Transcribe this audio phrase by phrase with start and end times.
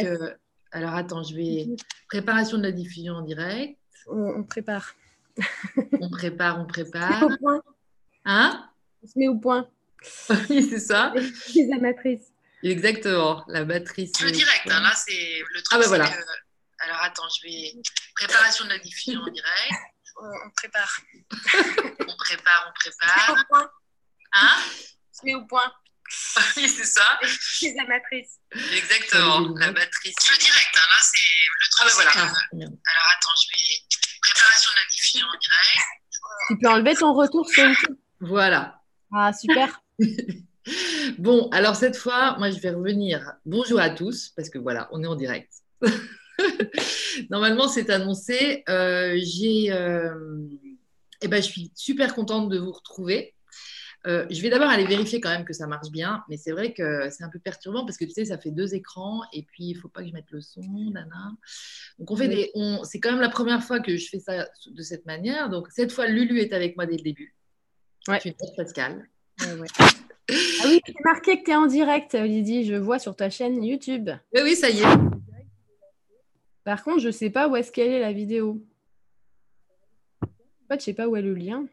[0.00, 0.34] Euh,
[0.72, 1.66] alors attends, je vais.
[2.08, 3.78] Préparation de la diffusion en direct.
[4.06, 4.94] On, prépare.
[6.00, 7.22] on prépare, on prépare.
[7.22, 7.62] au point.
[8.24, 8.70] Hein?
[9.02, 9.68] On se met au point.
[10.50, 11.14] oui, c'est ça.
[11.54, 12.32] Les amatrices.
[12.62, 14.18] Exactement, la matrice.
[14.22, 15.82] Le direct, hein, là, c'est le truc.
[15.84, 16.06] Ah voilà.
[16.80, 17.82] Alors attends, je vais.
[18.14, 19.72] Préparation de la diffusion en direct.
[20.16, 21.00] On, prépare.
[21.42, 23.30] on prépare, on prépare.
[23.32, 23.70] au point.
[24.32, 24.56] Hein?
[24.62, 25.72] On se met au point.
[26.56, 27.18] oui, c'est ça.
[27.62, 28.38] Les amatrices.
[28.52, 30.14] Exactement, la matrice.
[30.30, 31.18] Le direct, hein, là, c'est
[31.48, 31.80] le truc.
[31.80, 32.10] Ah bah voilà.
[32.10, 33.98] Alors attends, je vais.
[34.20, 35.86] Préparation de la diffusion en direct.
[36.48, 37.96] Tu peux enlever ton retour sur YouTube.
[38.20, 38.80] Voilà.
[39.12, 39.80] Ah, super.
[41.18, 43.32] bon, alors cette fois, moi, je vais revenir.
[43.44, 45.52] Bonjour à tous, parce que voilà, on est en direct.
[47.30, 48.64] Normalement, c'est annoncé.
[48.68, 50.48] Euh, j'ai, euh,
[51.20, 53.33] eh ben, je suis super contente de vous retrouver.
[54.06, 56.74] Euh, je vais d'abord aller vérifier quand même que ça marche bien, mais c'est vrai
[56.74, 59.64] que c'est un peu perturbant parce que tu sais, ça fait deux écrans et puis
[59.70, 60.60] il faut pas que je mette le son,
[60.92, 61.32] nana.
[61.98, 62.52] Donc on fait des,
[62.84, 65.48] c'est quand même la première fois que je fais ça de cette manière.
[65.48, 67.34] Donc cette fois, Lulu est avec moi dès le début.
[68.06, 68.18] Ouais.
[68.20, 69.08] Tu es Pascal.
[69.40, 73.30] Ouais, ah oui, c'est marqué que tu es en direct, Lydie, je vois sur ta
[73.30, 74.10] chaîne YouTube.
[74.34, 74.98] Oui, oui, ça y est.
[76.62, 78.62] Par contre, je ne sais pas où est-ce qu'elle est la vidéo.
[80.22, 80.26] En
[80.68, 81.66] fait, je sais pas où est le lien.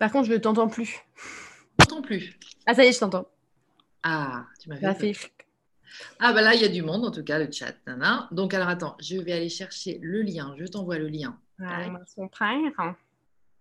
[0.00, 0.98] Par contre, je ne t'entends plus.
[1.78, 2.38] Je t'entends plus?
[2.64, 3.28] Ah, ça y est, je t'entends.
[4.02, 5.12] Ah, tu m'as fait.
[6.18, 7.74] Ah, bah là, il y a du monde, en tout cas, le chat.
[8.32, 10.54] Donc, alors attends, je vais aller chercher le lien.
[10.58, 11.38] Je t'envoie le lien.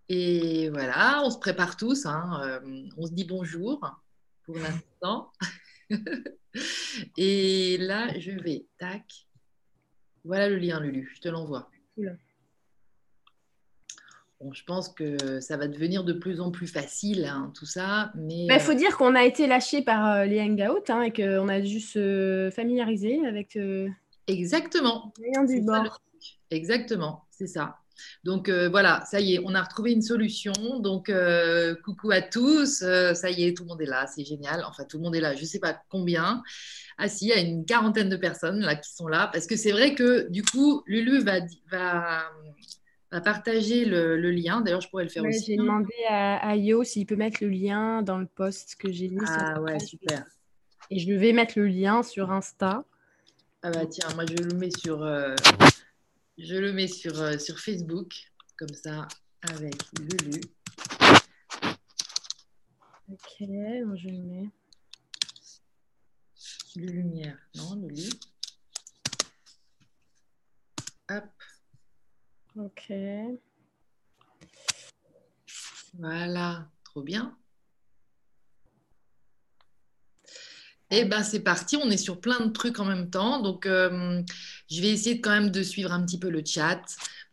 [0.07, 2.05] Et voilà, on se prépare tous.
[2.05, 2.39] Hein.
[2.41, 3.81] Euh, on se dit bonjour
[4.45, 5.33] pour l'instant.
[7.17, 9.27] Et là, je vais, tac.
[10.23, 11.69] Voilà le lien, Lulu, je te l'envoie.
[14.41, 18.11] Bon, je pense que ça va devenir de plus en plus facile, hein, tout ça.
[18.15, 21.11] Mais il bah, faut dire qu'on a été lâché par euh, les hangouts hein, et
[21.11, 23.55] qu'on a dû se familiariser avec.
[23.57, 23.89] Euh,
[24.27, 25.13] Exactement.
[25.21, 25.99] Rien du bord.
[26.51, 27.79] Exactement, c'est ça.
[28.23, 30.53] Donc euh, voilà, ça y est, on a retrouvé une solution.
[30.79, 34.23] Donc euh, coucou à tous, euh, ça y est, tout le monde est là, c'est
[34.23, 34.63] génial.
[34.67, 36.43] Enfin, tout le monde est là, je ne sais pas combien.
[36.97, 39.55] Ah si, il y a une quarantaine de personnes là qui sont là, parce que
[39.55, 41.39] c'est vrai que du coup, Lulu va,
[41.71, 42.23] va,
[43.11, 44.61] va partager le, lien.
[44.61, 45.45] D'ailleurs, je pourrais le faire aussi.
[45.45, 49.19] J'ai demandé à, Yo s'il peut mettre le lien dans le post que j'ai mis.
[49.27, 50.25] Ah ouais, super.
[50.91, 52.83] Et je vais mettre le lien sur Insta.
[53.61, 55.03] Ah bah tiens, moi je le mets sur,
[56.39, 59.07] je le mets sur, euh, sur Facebook, comme ça,
[59.41, 60.41] avec Lulu.
[63.11, 64.49] Ok, je le mets.
[66.77, 68.09] Lumière, non, Lulu.
[71.09, 71.38] Hop.
[72.59, 72.91] Ok.
[75.97, 77.37] Voilà, trop bien.
[80.91, 83.41] Eh ben c'est parti, on est sur plein de trucs en même temps.
[83.41, 84.21] Donc euh,
[84.69, 86.81] je vais essayer quand même de suivre un petit peu le chat.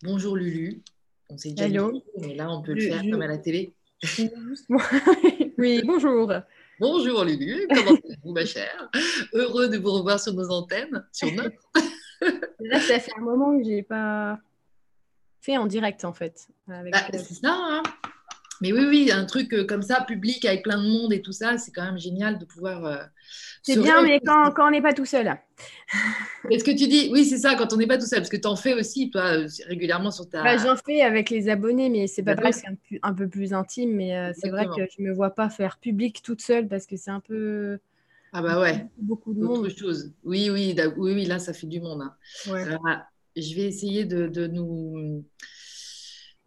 [0.04, 0.82] Bonjour Lulu.
[1.28, 2.04] On s'est déjà Hello.
[2.20, 3.74] mais là on peut le faire comme à la télé.
[5.58, 6.32] oui, bonjour.
[6.78, 8.90] Bonjour Lulu, comment allez-vous ma chère?
[9.32, 11.56] Heureux de vous revoir sur nos antennes, sur notre.
[12.60, 14.38] là, ça fait un moment que je n'ai pas
[15.46, 16.48] fait en direct en fait.
[16.66, 17.82] Bah, c'est ça, hein
[18.60, 21.32] mais oui, oui, un truc euh, comme ça, public, avec plein de monde et tout
[21.32, 22.86] ça, c'est quand même génial de pouvoir.
[22.86, 22.96] Euh,
[23.62, 25.36] c'est bien, mais quand, quand on n'est pas tout seul.
[26.50, 28.36] Est-ce que tu dis, oui, c'est ça, quand on n'est pas tout seul, parce que
[28.36, 30.42] tu en fais aussi, toi, euh, régulièrement sur ta.
[30.42, 32.66] Bah, J'en fais avec les abonnés, mais c'est pas vrai, c'est
[33.02, 36.22] un, peu plus intime, mais c'est vrai que je ne me vois pas faire public
[36.22, 37.78] toute seule parce que c'est un peu.
[38.32, 38.86] Ah bah ouais.
[38.98, 39.68] Beaucoup de monde.
[39.70, 40.12] chose.
[40.24, 42.02] Oui, oui, oui, oui, là, ça fait du monde.
[42.02, 42.14] Hein.
[42.52, 42.82] Alors,
[43.36, 45.24] je vais essayer de, nous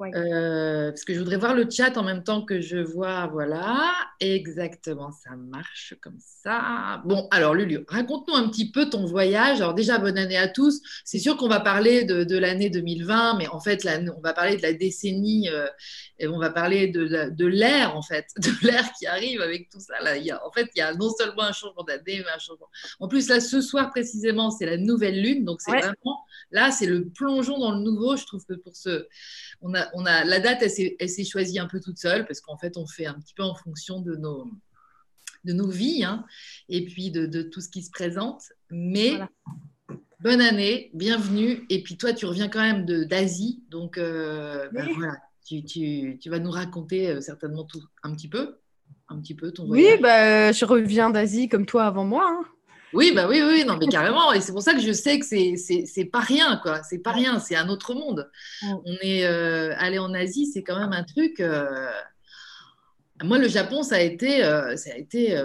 [0.01, 3.27] euh, parce que je voudrais voir le chat en même temps que je vois.
[3.27, 7.01] Voilà, exactement, ça marche comme ça.
[7.05, 9.61] Bon, alors Lulu, raconte-nous un petit peu ton voyage.
[9.61, 10.81] Alors déjà, bonne année à tous.
[11.03, 14.55] C'est sûr qu'on va parler de, l'année 2020, mais en fait, là, on va parler
[14.55, 15.67] de la décennie euh,
[16.17, 19.79] et on va parler de, de l'ère, en fait, de l'ère qui arrive avec tout
[19.79, 20.01] ça.
[20.01, 20.17] Là.
[20.17, 22.39] Il y a, en fait, il y a non seulement un changement d'année, mais un
[22.39, 22.69] changement.
[22.99, 26.19] En plus, là, ce soir précisément, c'est la nouvelle lune, donc c'est vraiment
[26.51, 28.15] là, c'est le plongeon dans le nouveau.
[28.15, 29.07] Je trouve que pour ce,
[29.61, 32.57] on a on a, la date, elle s'est choisie un peu toute seule parce qu'en
[32.57, 34.49] fait, on fait un petit peu en fonction de nos,
[35.45, 36.25] de nos vies hein,
[36.67, 38.43] et puis de, tout ce qui se présente.
[38.69, 39.19] Mais
[40.19, 41.65] bonne année, bienvenue.
[41.69, 46.29] Et puis toi, tu reviens quand même d'Asie, donc euh, ben voilà, tu, tu, tu,
[46.29, 48.57] vas nous raconter euh, certainement tout un petit peu,
[49.07, 49.95] un petit peu ton voyage.
[49.95, 52.25] Oui, bah, je reviens d'Asie comme toi avant moi.
[52.27, 52.45] Hein.
[52.93, 54.33] Oui, bah oui, oui, non, mais carrément.
[54.33, 56.81] Et c'est pour ça que je sais que c'est, c'est, pas rien, quoi.
[56.83, 58.29] C'est pas rien, c'est un autre monde.
[58.63, 61.39] On est euh, allé en Asie, c'est quand même un truc.
[61.39, 61.89] Euh,
[63.23, 65.39] moi, le Japon, ça a été, euh, ça a été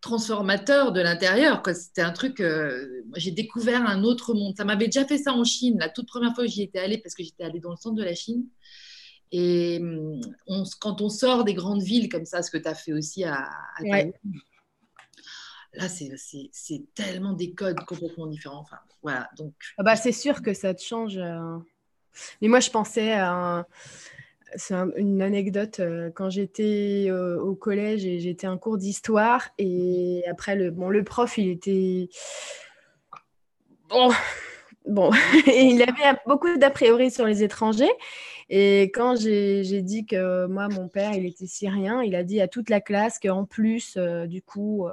[0.00, 1.62] transformateur de l'intérieur.
[1.74, 2.42] C'était un truc,
[3.16, 4.54] j'ai découvert un autre monde.
[4.56, 6.98] Ça m'avait déjà fait ça en Chine, la toute première fois que j'y étais allée,
[6.98, 8.44] parce que j'étais allée dans le centre de la Chine.
[9.32, 12.74] Et hum, on, quand on sort des grandes villes comme ça, ce que tu as
[12.74, 13.82] fait aussi à, à
[15.76, 18.60] là, c'est tellement des codes complètement différents.
[18.60, 19.54] Enfin, voilà, donc...
[19.78, 21.16] Ah bah, c'est sûr que ça te change.
[21.18, 21.58] Euh.
[22.40, 23.66] Mais moi, je pensais à
[24.54, 30.22] c'est une anecdote euh, quand j'étais euh, au collège et j'étais en cours d'histoire et
[30.30, 32.08] après le bon le prof il était
[33.88, 34.10] bon
[34.86, 35.10] bon
[35.46, 37.90] il avait beaucoup d'a priori sur les étrangers
[38.48, 42.48] et quand j'ai dit que moi mon père il était syrien il a dit à
[42.48, 44.86] toute la classe qu'en plus euh, du coup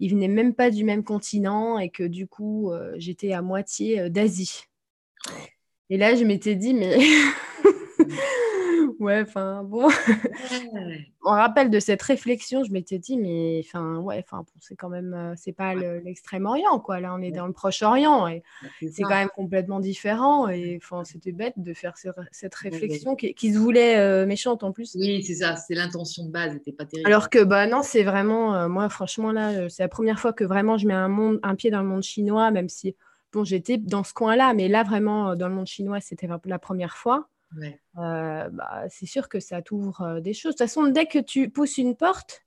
[0.00, 4.64] il venait même pas du même continent et que du coup j'étais à moitié d'Asie.
[5.88, 6.98] Et là je m'étais dit mais
[8.98, 9.88] Ouais, enfin bon.
[11.24, 15.14] On rappelle de cette réflexion, je m'étais dit, mais enfin, ouais, enfin, c'est quand même,
[15.14, 17.00] euh, c'est pas l'extrême-orient, quoi.
[17.00, 18.42] Là, on est dans le Proche-Orient et
[18.80, 20.48] c'est quand même complètement différent.
[20.48, 21.94] Et enfin, c'était bête de faire
[22.30, 24.96] cette réflexion qui, se voulait euh, méchante en plus.
[24.98, 27.06] Oui, c'est ça, c'est l'intention de base, n'était pas terrible.
[27.06, 30.44] Alors que, bah non, c'est vraiment, euh, moi, franchement, là, c'est la première fois que
[30.44, 32.94] vraiment je mets un, monde, un pied dans le monde chinois, même si,
[33.32, 36.96] bon, j'étais dans ce coin-là, mais là, vraiment, dans le monde chinois, c'était la première
[36.96, 37.28] fois.
[37.58, 40.54] Euh, bah, c'est sûr que ça t'ouvre euh, des choses.
[40.54, 42.44] De toute façon, dès que tu pousses une porte,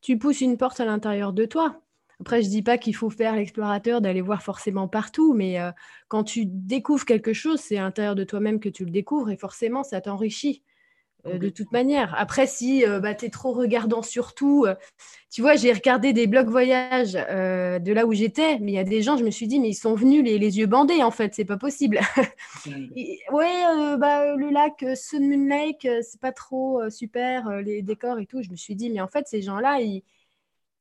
[0.00, 1.80] tu pousses une porte à l'intérieur de toi.
[2.20, 5.72] Après, je dis pas qu'il faut faire l'explorateur, d'aller voir forcément partout, mais euh,
[6.08, 9.36] quand tu découvres quelque chose, c'est à l'intérieur de toi-même que tu le découvres et
[9.36, 10.62] forcément, ça t'enrichit.
[11.26, 12.14] Euh, de toute manière.
[12.18, 14.74] Après, si euh, bah, tu es trop regardant sur tout, euh,
[15.30, 18.84] tu vois, j'ai regardé des blogs voyage de là où j'étais, mais il y a
[18.84, 21.12] des gens, je me suis dit, mais ils sont venus les, les yeux bandés, en
[21.12, 22.00] fait, c'est pas possible.
[22.66, 28.42] ouais, bah, le lac Sun Moon Lake, c'est pas trop super, les décors et tout.
[28.42, 30.02] Je me suis dit, mais en fait, ces gens-là, ils,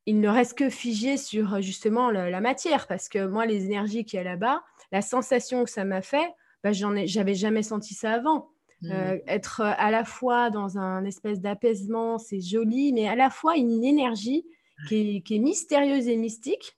[0.07, 4.19] ne restent que figés sur justement la, matière, parce que moi, les énergies qu'il y
[4.19, 6.33] a là-bas, la sensation que ça m'a fait,
[6.63, 8.49] bah, j'en ai, j'avais jamais senti ça avant.
[8.89, 9.19] Euh, mmh.
[9.27, 13.55] être euh, à la fois dans un espèce d'apaisement, c'est joli, mais à la fois
[13.55, 14.45] une énergie
[14.87, 16.75] qui est, mystérieuse et mystique,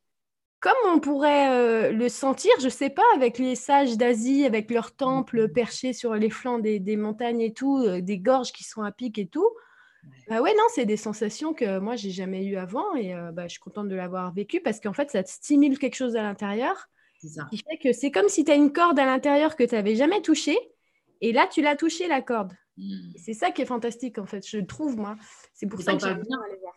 [0.59, 4.93] comme on pourrait euh, le sentir, je sais pas, avec les sages d'Asie, avec leurs
[4.93, 5.53] temples mmh.
[5.53, 9.27] perchés sur les flancs des, montagnes et tout, des gorges qui sont à pic et
[9.27, 9.49] tout.
[10.27, 13.53] Bah ouais, non, c'est des sensations que moi, j'ai jamais eues avant et bah, je
[13.53, 16.89] suis contente de l'avoir vécu parce qu'en fait, ça te stimule quelque chose à l'intérieur.
[17.49, 19.95] Qui fait que c'est comme si tu as une corde à l'intérieur que tu n'avais
[19.95, 20.59] jamais touchée
[21.23, 22.51] et là, tu l'as touché, la corde.
[22.75, 23.13] Hmm.
[23.15, 25.15] C'est ça qui est fantastique, en fait, je trouve, moi.
[25.53, 26.75] C'est pour ça que j'aime bien aller voir.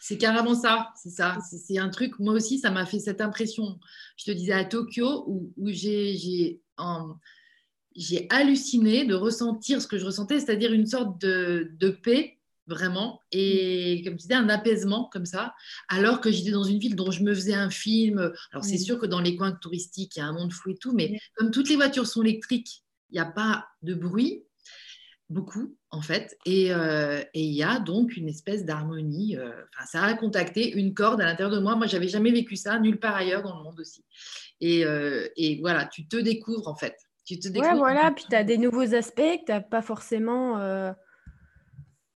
[0.00, 1.36] C'est carrément ça, c'est ça.
[1.50, 3.78] C'est un truc, moi aussi, ça m'a fait cette impression.
[4.16, 6.62] Je te disais à Tokyo, où, où j'ai
[8.30, 14.00] halluciné de ressentir ce que je ressentais, c'est-à-dire une sorte de, de, paix, vraiment, et
[14.02, 15.54] comme tu disais, un apaisement comme ça,
[15.88, 18.32] alors que j'étais dans une ville dont je me faisais un film.
[18.50, 20.76] Alors, c'est sûr que dans les coins touristiques, il y a un monde fou et
[20.76, 22.83] tout, mais comme toutes les voitures sont électriques,
[23.14, 24.44] n'y a pas de bruit,
[25.30, 29.36] beaucoup en fait, euh, et il y a donc une espèce d'harmonie.
[29.36, 29.52] Euh,
[29.86, 31.76] ça a contacté une corde à l'intérieur de moi.
[31.76, 34.04] Moi, j'avais jamais vécu ça nulle part ailleurs dans le monde aussi.
[34.60, 36.96] Et, euh, et voilà, tu te découvres en fait.
[37.24, 37.72] Tu te découvres.
[37.72, 40.58] Ouais, voilà, puis tu as des nouveaux aspects que tu n'as pas forcément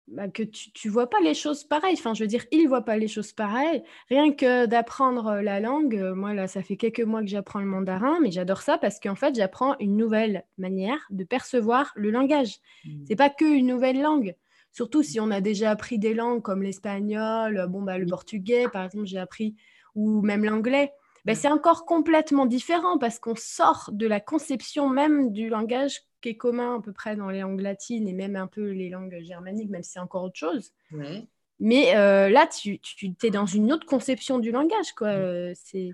[0.07, 1.95] bah, que tu ne vois pas les choses pareilles.
[1.97, 3.83] Enfin, je veux dire, ils ne voient pas les choses pareilles.
[4.09, 7.59] Rien que d'apprendre euh, la langue, euh, moi, là, ça fait quelques mois que j'apprends
[7.59, 12.11] le mandarin, mais j'adore ça parce qu'en fait, j'apprends une nouvelle manière de percevoir le
[12.11, 12.59] langage.
[12.83, 13.05] Ce mmh.
[13.07, 14.35] C'est pas que une nouvelle langue.
[14.71, 18.09] Surtout si on a déjà appris des langues comme l'espagnol, bon, bah, le mmh.
[18.09, 19.55] portugais, par exemple, j'ai appris,
[19.95, 20.91] ou même l'anglais.
[21.25, 26.29] Bah, c'est encore complètement différent parce qu'on sort de la conception même du langage qui
[26.29, 29.21] est commun à peu près dans les langues latines et même un peu les langues
[29.21, 30.73] germaniques, même si c'est encore autre chose.
[31.59, 34.91] Mais euh, là, tu, tu es dans une autre conception du langage.
[34.97, 35.09] Quoi.
[35.09, 35.91] Euh, c'est...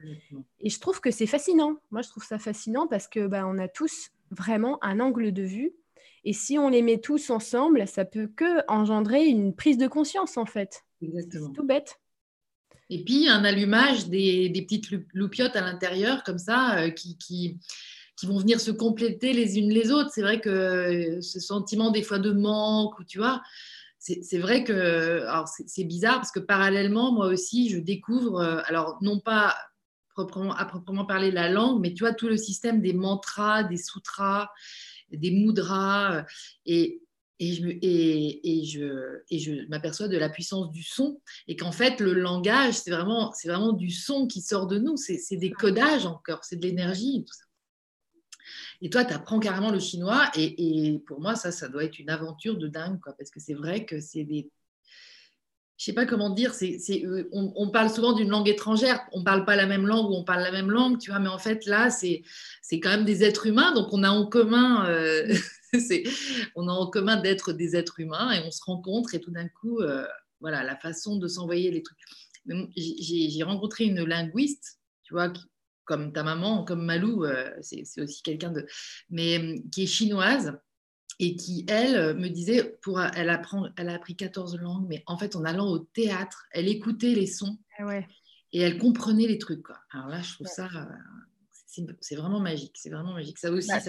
[0.62, 1.76] Et je trouve que c'est fascinant.
[1.92, 5.44] Moi, je trouve ça fascinant parce que bah, on a tous vraiment un angle de
[5.44, 5.74] vue.
[6.24, 10.38] Et si on les met tous ensemble, ça peut que engendrer une prise de conscience,
[10.38, 10.84] en fait.
[11.02, 11.48] Exactement.
[11.48, 12.00] C'est tout bête.
[12.90, 17.60] Et puis, un allumage des, des petites loupiottes à l'intérieur, comme ça, euh, qui, qui,
[18.22, 20.12] qui, vont venir se compléter les unes les autres.
[20.14, 23.42] C'est vrai que euh, ce sentiment, des fois, de manque, ou tu vois,
[24.00, 25.24] c'est vrai que
[25.68, 29.56] c'est bizarre parce que parallèlement, moi aussi, je découvre, euh, alors non pas
[30.10, 33.78] proprement, à proprement parler la langue, mais tu vois, tout le système des mantras, des
[33.78, 34.50] sutras,
[35.12, 36.26] des mudras.
[36.66, 37.02] Et,
[37.42, 42.00] et je, et, je, et je m'aperçois de la puissance du son et qu'en fait
[42.00, 46.06] le langage c'est vraiment, c'est vraiment du son qui sort de nous, c'est, des codages
[46.06, 47.26] encore, c'est de l'énergie.
[47.26, 47.46] Tout ça.
[48.82, 52.10] Et toi, tu apprends carrément le chinois et, pour moi ça, ça doit être une
[52.10, 54.50] aventure de dingue parce que c'est vrai que c'est des...
[55.78, 59.46] je sais pas comment dire, c'est, euh, on, parle souvent d'une langue étrangère, on parle
[59.46, 61.66] pas la même langue ou on parle la même langue, tu vois, mais en fait
[61.68, 62.24] là, c'est,
[62.72, 65.32] quand même des êtres humains, donc on a en commun, euh,
[66.92, 70.08] commun d'être des êtres humains et on se rencontre et tout d'un coup, euh,
[70.40, 72.00] voilà, la façon de s'envoyer les trucs.
[72.76, 75.32] J'ai, rencontré une linguiste, tu vois,
[75.92, 77.26] comme ta maman, comme Malou,
[77.62, 78.66] c'est, c'est aussi quelqu'un de,
[79.10, 80.58] mais qui est chinoise
[81.20, 85.18] et qui, elle, me disait, pour, elle, apprend, elle a appris 14 langues, mais en
[85.18, 88.00] fait, en allant au théâtre, elle écoutait les sons ah
[88.54, 89.64] et elle comprenait les trucs.
[89.64, 89.78] Quoi.
[89.92, 92.76] Alors là, je trouve ça, euh, c'est vraiment magique.
[92.78, 93.38] C'est vraiment magique.
[93.38, 93.80] Ça aussi, bah,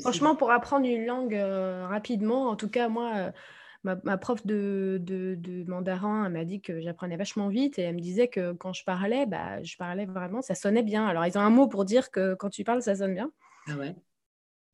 [0.00, 3.30] Franchement, pour apprendre une langue euh, rapidement, en tout cas, moi, euh,
[3.84, 8.28] ma, prof de, de, mandarin m'a dit que j'apprenais vachement vite et elle me disait
[8.28, 11.06] que quand je parlais, bah, je parlais vraiment, ça sonnait bien.
[11.06, 13.30] Alors, ils ont un mot pour dire que quand tu parles, ça sonne bien.
[13.68, 13.94] Ah ouais.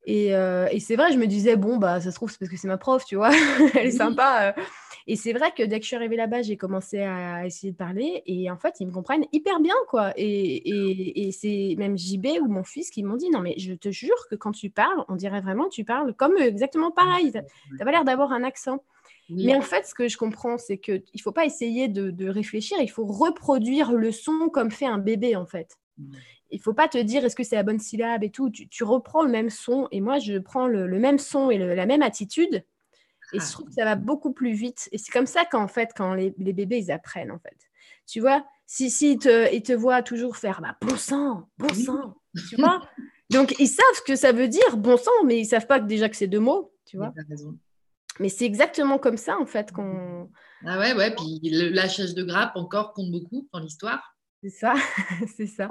[0.09, 2.57] Euh, et, c'est vrai, je me disais, bon, bah, ça se trouve, c'est parce que
[2.57, 3.31] c'est ma prof, tu vois,
[3.75, 4.53] elle est sympa.
[4.57, 4.61] Euh.
[5.09, 7.77] Et c'est vrai que dès que je suis arrivée là-bas, j'ai commencé à essayer de
[7.77, 8.23] parler.
[8.25, 10.11] Et en fait, ils me comprennent hyper bien, quoi.
[10.17, 13.89] Et, et, c'est même JB ou mon fils qui m'ont dit, non, mais je te
[13.89, 17.31] jure que quand tu parles, on dirait vraiment que tu parles comme exactement pareil.
[17.31, 17.39] Tu
[17.77, 18.83] n'as pas l'air d'avoir un accent.
[19.29, 22.29] Mais en fait, ce que je comprends, c'est qu'il ne faut pas essayer de, de,
[22.29, 25.77] réfléchir, il faut reproduire le son comme fait un bébé, en fait
[26.51, 28.49] il faut pas te dire est-ce que c'est la bonne syllabe et tout.
[28.49, 32.01] Tu, reprends le même son et moi je prends le, même son et la même
[32.01, 32.63] attitude
[33.33, 33.51] et je ah.
[33.51, 34.87] trouve que ça va beaucoup plus vite.
[34.91, 37.57] Et c'est comme ça qu'en fait, quand les, bébés ils apprennent en fait.
[38.05, 42.15] Tu vois, si, si te, ils te voient toujours faire bah, bon sang, bon sang,
[42.49, 42.81] tu vois.
[43.29, 45.85] Donc ils savent ce que ça veut dire bon sang, mais ils savent pas que
[45.85, 47.13] déjà que c'est deux mots, tu vois.
[48.19, 50.29] Mais c'est exactement comme ça en fait qu'on.
[50.65, 51.13] Ah ouais, ouais.
[51.15, 54.17] Puis le lâchage de grappe encore compte beaucoup dans l'histoire.
[54.43, 54.75] C'est ça,
[55.35, 55.67] c'est ça.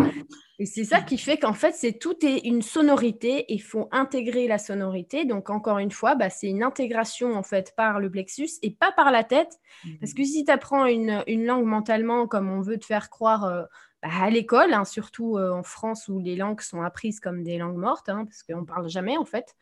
[0.59, 3.45] Et c'est ça qui fait qu'en fait, c'est tout est une sonorité.
[3.49, 5.25] Il faut intégrer la sonorité.
[5.25, 8.91] Donc encore une fois, bah, c'est une intégration en fait par le plexus et pas
[8.91, 9.59] par la tête.
[10.01, 13.63] Parce que si tu apprends une, langue mentalement comme on veut te faire croire euh,
[14.09, 17.77] à l'école, hein, surtout euh, en France où les langues sont apprises comme des langues
[17.77, 19.55] mortes, hein, parce qu'on ne parle jamais en fait,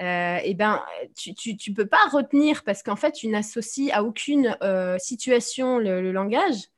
[0.00, 0.82] euh, et ben
[1.16, 4.56] tu, tu, peux pas retenir parce qu'en fait tu n'associes à aucune
[4.98, 6.70] situation le langage.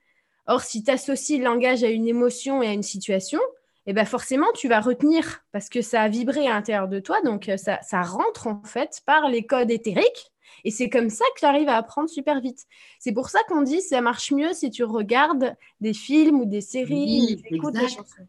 [0.46, 3.40] Or, si tu associes le langage à une émotion et à une situation,
[3.86, 7.20] eh ben forcément, tu vas retenir parce que ça a vibré à l'intérieur de toi.
[7.22, 10.31] Donc, euh, ça, ça rentre en fait par les codes éthériques.
[10.64, 12.66] Et c'est comme ça que tu arrives à apprendre super vite.
[12.98, 16.60] C'est pour ça qu'on dit ça marche mieux si tu regardes des films ou des
[16.60, 18.26] séries, ou écoutes des chansons.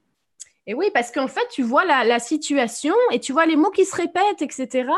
[0.66, 3.70] Et oui, parce qu'en fait, tu vois la, la, situation et tu vois les mots
[3.70, 4.90] qui se répètent, etc.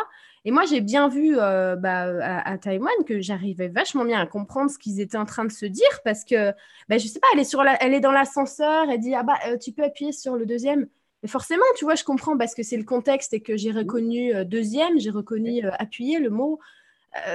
[0.48, 4.70] Et moi, j'ai bien vu euh, bah, à, Taïwan que j'arrivais vachement bien à comprendre
[4.70, 6.52] ce qu'ils étaient en train de se dire parce que,
[6.88, 9.40] bah, je sais pas, elle est, sur elle est dans l'ascenseur, elle dit Ah bah,
[9.48, 10.88] euh, tu peux appuyer sur le deuxième.
[11.24, 14.36] Mais forcément, tu vois, je comprends parce que c'est le contexte et que j'ai reconnu
[14.36, 16.60] euh, deuxième, j'ai reconnu appuyer le mot.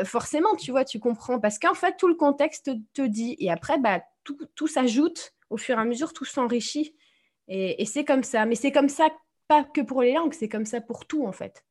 [0.05, 3.37] Forcément, tu vois, tu comprends parce qu'en fait, tout le contexte te dit.
[3.39, 6.95] Et après, bah, tout, tout s'ajoute au fur et à mesure, tout s'enrichit.
[7.49, 8.47] Et, et c'est comme ça.
[8.47, 9.09] Mais c'est comme ça,
[9.49, 11.65] pas que pour les langues, c'est comme ça pour tout, en fait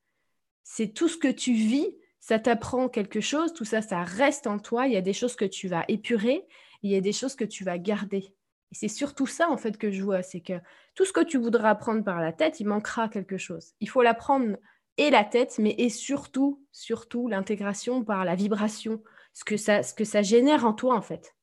[0.71, 1.87] c'est tout ce que tu vis,
[2.19, 4.85] ça t'apprend quelque chose, tout ça, ça reste en toi.
[4.85, 6.45] Il y a des choses que tu vas épurer,
[6.83, 8.35] il y a des choses que tu vas garder.
[8.71, 10.53] Et c'est surtout ça, en fait, que je vois, c'est que
[10.93, 13.73] tout ce que tu voudras apprendre par la tête, il manquera quelque chose.
[13.79, 14.57] Il faut l'apprendre
[14.99, 19.01] et la tête, mais et surtout, surtout l'intégration par la vibration,
[19.33, 21.35] ce que ça, ce que ça génère en toi, en fait.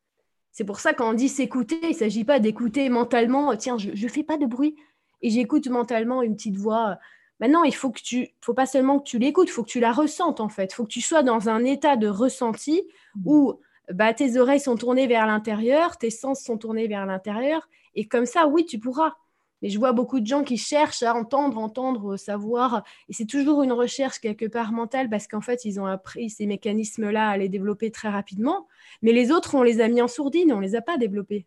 [0.52, 3.90] C'est pour ça quand on dit s'écouter, il ne s'agit pas d'écouter mentalement, tiens, je
[3.90, 4.76] ne fais pas de bruit
[5.22, 6.98] et j'écoute mentalement une petite voix
[7.40, 9.80] Maintenant, il faut que tu, faut pas seulement que tu l'écoutes, il faut que tu
[9.80, 10.72] la ressentes en fait.
[10.72, 12.82] Il faut que tu sois dans un état de ressenti
[13.14, 13.22] mmh.
[13.26, 13.60] où
[13.92, 18.26] bah, tes oreilles sont tournées vers l'intérieur, tes sens sont tournés vers l'intérieur, et comme
[18.26, 19.14] ça, oui, tu pourras.
[19.62, 23.62] Mais je vois beaucoup de gens qui cherchent à entendre, entendre, savoir, et c'est toujours
[23.62, 27.48] une recherche quelque part mentale parce qu'en fait, ils ont appris ces mécanismes-là à les
[27.48, 28.68] développer très rapidement,
[29.02, 31.46] mais les autres, on les a mis en sourdine, on les a pas développés.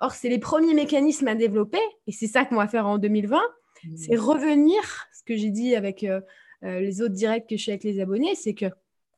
[0.00, 3.36] Or, c'est les premiers mécanismes à développer, et c'est ça qu'on va faire en 2020,
[3.38, 3.96] mmh.
[3.96, 6.20] c'est revenir que j'ai dit avec euh,
[6.64, 8.66] euh, les autres directs que je fais avec les abonnés, c'est que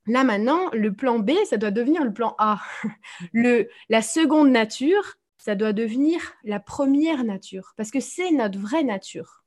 [0.07, 2.61] là maintenant, le plan B, ça doit devenir le plan A.
[3.33, 8.85] le, la seconde nature, ça doit devenir la première nature, parce que c'est notre vraie
[8.85, 9.43] nature,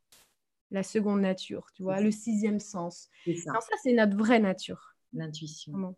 [0.72, 3.10] la seconde nature, tu vois, le sixième sens.
[3.26, 4.96] Ça, ça c'est notre vraie nature.
[5.14, 5.96] L'intuition.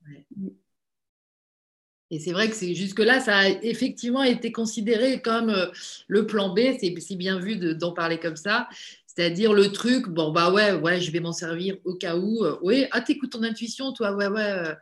[2.12, 5.68] Et c'est vrai que jusque-là, ça a effectivement été considéré comme euh,
[6.08, 6.60] le plan B.
[6.80, 8.70] C'est bien vu d'en parler comme ça.
[9.08, 12.44] C'est-à-dire le truc, bon, bah ouais, ouais, je vais m'en servir au cas où.
[12.44, 14.44] Euh, oui, ah, t'écoutes ton intuition, toi, ouais, ouais.
[14.44, 14.76] Euh,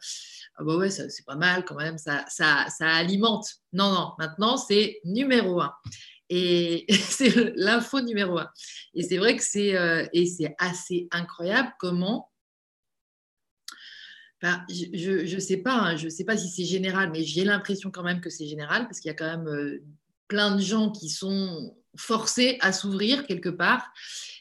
[0.64, 3.46] ah bah ouais, c'est pas mal quand même, ça, ça, ça alimente.
[3.74, 5.74] Non, non, maintenant, c'est numéro un.
[6.30, 8.50] Et c'est l'info numéro un.
[8.94, 10.06] Et c'est vrai que c'est euh,
[10.58, 12.30] assez incroyable comment
[14.70, 18.04] je ne sais pas, hein, je sais pas si c'est général, mais j'ai l'impression quand
[18.04, 19.82] même que c'est général parce qu'il y a quand même euh,
[20.28, 23.94] plein de gens qui sont forcés à s'ouvrir quelque part.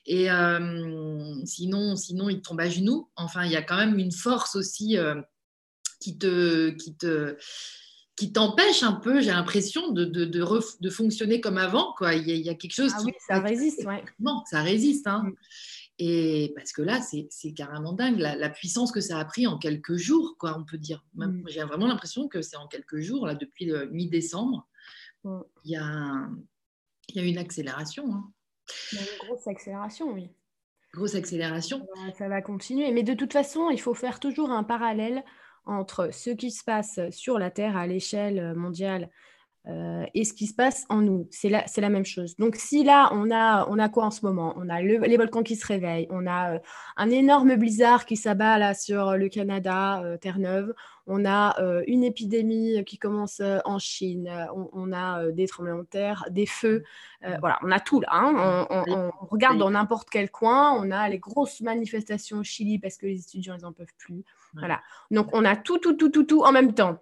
[0.07, 3.11] Et euh, sinon, sinon, ils tombent à genoux.
[3.15, 5.21] Enfin, il y a quand même une force aussi euh,
[6.03, 7.37] qui te, qui te,
[8.17, 11.95] qui t'empêche un peu, j'ai l'impression, de, de, de, fonctionner comme avant.
[11.97, 12.15] Quoi.
[12.15, 12.93] Il, y a, quelque chose.
[12.95, 14.05] Ah oui, ça résiste, ouais.
[14.19, 15.07] Non, ça résiste.
[15.07, 15.25] Hein.
[15.25, 15.35] Mm.
[15.99, 19.97] Et parce que là, c'est carrément dingue la, puissance que ça a pris en quelques
[19.97, 21.05] jours, quoi, on peut dire.
[21.15, 21.45] Mm.
[21.49, 24.69] J'ai vraiment l'impression que c'est en quelques jours, là, depuis le mi-décembre,
[25.25, 25.41] mm.
[25.65, 26.29] il y, a
[27.15, 28.13] y a une accélération.
[28.13, 28.33] Hein.
[28.93, 30.29] une grosse accélération, oui.
[30.93, 31.87] Grosse accélération.
[32.19, 32.93] Ça va, continuer.
[32.93, 35.25] Mais de toute façon, il faut faire toujours un parallèle
[35.65, 39.11] entre ce qui se passe sur la Terre à l'échelle mondiale
[39.69, 41.29] euh, et ce qui se passe en nous.
[41.31, 42.35] C'est la, la, même chose.
[42.37, 44.55] Donc, si là, on a, on a quoi en ce moment?
[44.57, 46.59] On a les volcans qui se réveillent, on a euh,
[46.97, 50.75] un énorme blizzard qui s'abat là sur le Canada, euh, Terre-Neuve,
[51.07, 51.57] on a
[51.89, 54.31] une épidémie qui commence en Chine,
[54.73, 56.85] on, a des tremblements de terre, des feux,
[57.41, 58.09] voilà, on a tout là.
[58.13, 58.67] Hein.
[58.71, 63.07] On, regarde dans n'importe quel coin, on a les grosses manifestations au Chili parce que
[63.07, 64.25] les étudiants, ils n'en peuvent plus.
[64.55, 64.83] Voilà.
[65.11, 66.99] Donc, on a tout, tout, tout, tout, tout en même temps.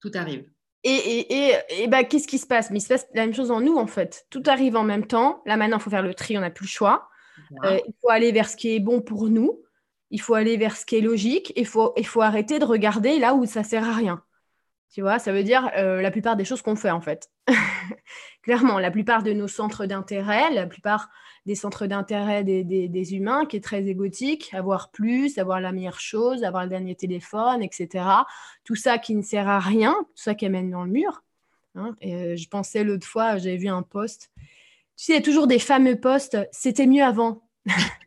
[0.00, 0.46] Tout arrive.
[0.82, 2.70] Et, et, bah, qu'est-ce qui se passe?
[2.70, 4.26] Mais il se passe la même chose en nous, en fait.
[4.28, 5.42] Tout arrive en même temps.
[5.46, 7.08] Là, maintenant, il faut faire le tri, on n'a plus le choix.
[7.64, 9.62] Euh, il faut aller vers ce qui est bon pour nous.
[10.10, 11.52] Il faut aller vers ce qui est logique.
[11.56, 14.22] Il faut, il faut arrêter de regarder là où ça sert à rien.
[14.94, 17.28] Tu vois, ça veut dire euh, la plupart des choses qu'on fait, en fait.
[18.42, 21.10] Clairement, la plupart de nos centres d'intérêt, la plupart
[21.46, 26.44] des centres d'intérêt des, humains, qui est très égotique, avoir plus, avoir la meilleure chose,
[26.44, 28.04] avoir le dernier téléphone, etc.
[28.62, 31.24] Tout ça qui ne sert à rien, tout ça qui amène dans le mur.
[31.74, 31.96] Hein.
[32.00, 34.30] Et, euh, je pensais l'autre fois, j'avais vu un post.
[34.36, 37.43] Tu sais, il y a toujours des fameux posts, c'était mieux avant.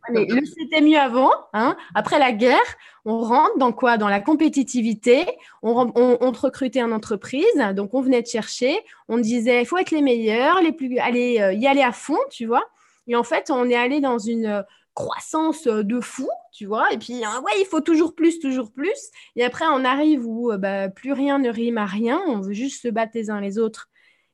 [0.09, 1.31] Le c'était mieux avant.
[1.53, 1.75] Hein.
[1.95, 2.59] Après la guerre,
[3.05, 3.97] on rentre dans quoi?
[3.97, 5.25] Dans la compétitivité.
[5.63, 8.79] On, on, te recrutait en entreprise, donc on venait te chercher.
[9.07, 12.19] On disait, il faut être les meilleurs, les plus, aller euh, y aller à fond,
[12.29, 12.63] tu vois.
[13.07, 14.61] Et en fait, on est allé dans une euh,
[14.93, 16.91] croissance euh, de fou, tu vois.
[16.91, 19.09] Et puis, hein, ouais, il faut toujours plus, toujours plus.
[19.35, 22.21] Et après, on arrive où euh, bah, plus rien ne rime à rien.
[22.27, 23.89] On veut juste se battre les uns les autres.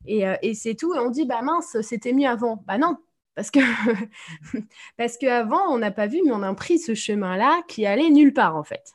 [0.05, 0.93] Et, et c'est tout.
[0.93, 2.61] Et on dit, bah mince, c'était mieux avant.
[2.67, 2.97] Bah non,
[3.35, 3.59] parce que
[4.97, 8.33] parce qu'avant, on n'a pas vu, mais on a pris ce chemin-là qui allait nulle
[8.33, 8.91] part, en fait.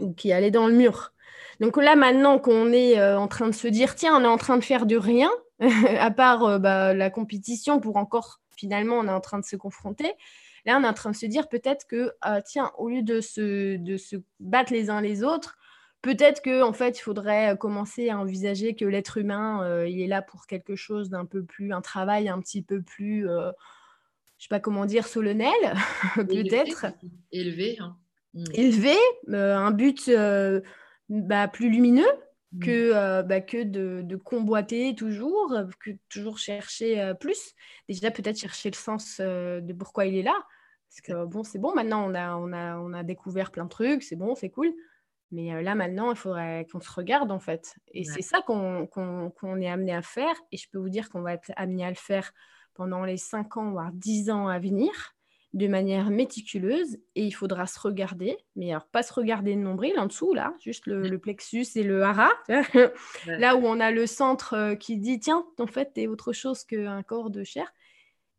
[0.00, 1.12] Ou qui allait dans le mur.
[1.60, 4.56] Donc là, maintenant qu'on est en train de se dire, tiens, on est en train
[4.56, 5.30] de faire du rien,
[5.98, 10.12] à part bah, la compétition pour encore finalement, on est en train de se confronter.
[10.66, 13.20] Là, on est en train de se dire peut-être que, euh, tiens, au lieu de
[13.20, 15.57] se, de se battre les uns les autres,
[16.02, 20.06] peut-être qu'en en fait, il faudrait commencer à envisager que l'être humain, euh, il est
[20.06, 23.50] là pour quelque chose d'un peu plus, un travail un petit peu plus, euh,
[24.38, 25.52] je sais pas comment dire, solennel,
[26.14, 26.86] peut-être.
[27.32, 27.76] Élevé.
[27.80, 27.96] Hein.
[28.34, 28.44] Mm.
[28.54, 28.96] Élevé,
[29.32, 30.10] un but
[31.08, 32.06] bah, plus lumineux,
[32.52, 32.60] Mmh.
[32.60, 37.54] que, euh, bah, que de, de, convoiter toujours, que toujours chercher euh, plus.
[37.88, 40.34] Déjà, peut-être chercher le sens euh, de pourquoi il est là.
[40.88, 43.68] Parce que bon, c'est bon, maintenant, on a, on, a, on a découvert plein de
[43.68, 44.72] trucs, c'est bon, c'est cool.
[45.30, 47.76] Mais là, maintenant, il faudrait qu'on se regarde, en fait.
[47.92, 50.34] Et c'est ça qu'on est amené à faire.
[50.52, 52.32] Et je peux vous dire qu'on va être amené à le faire
[52.74, 54.90] pendant les 5 ans, voire 10 ans à venir
[55.54, 59.98] de manière méticuleuse et il faudra se regarder, mais alors pas se regarder le nombril
[59.98, 62.30] en dessous, là, juste le, plexus et le hara,
[63.26, 66.64] là où on a le centre qui dit tiens, en fait, tu es autre chose
[66.64, 67.72] qu'un corps de chair.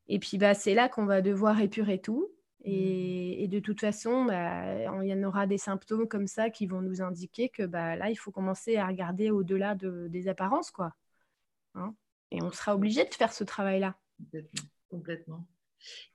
[0.08, 2.30] Et puis bah, c'est là qu'on va devoir épurer tout.
[2.66, 3.50] Et, mmh.
[3.50, 7.02] de toute façon, bah, il y en aura des symptômes comme ça qui vont nous
[7.02, 10.72] indiquer que bah, là, il faut commencer à regarder au-delà de, des apparences.
[10.72, 10.94] quoi.
[11.76, 11.96] Hein.
[12.32, 13.96] et on sera obligé de faire ce travail-là.
[14.90, 15.46] Complètement.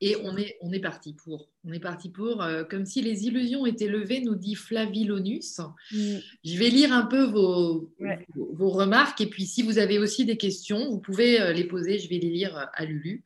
[0.00, 1.48] Et on est, on est parti pour.
[1.64, 5.61] On est parti pour, euh, comme si les illusions étaient levées, nous dit Flavilonus.
[5.92, 6.16] Mm.
[6.44, 7.90] Je vais lire un peu vos,
[8.35, 11.98] vos, remarques et puis si vous avez aussi des questions, vous pouvez euh, les poser.
[11.98, 13.24] Je vais les lire euh, à Lulu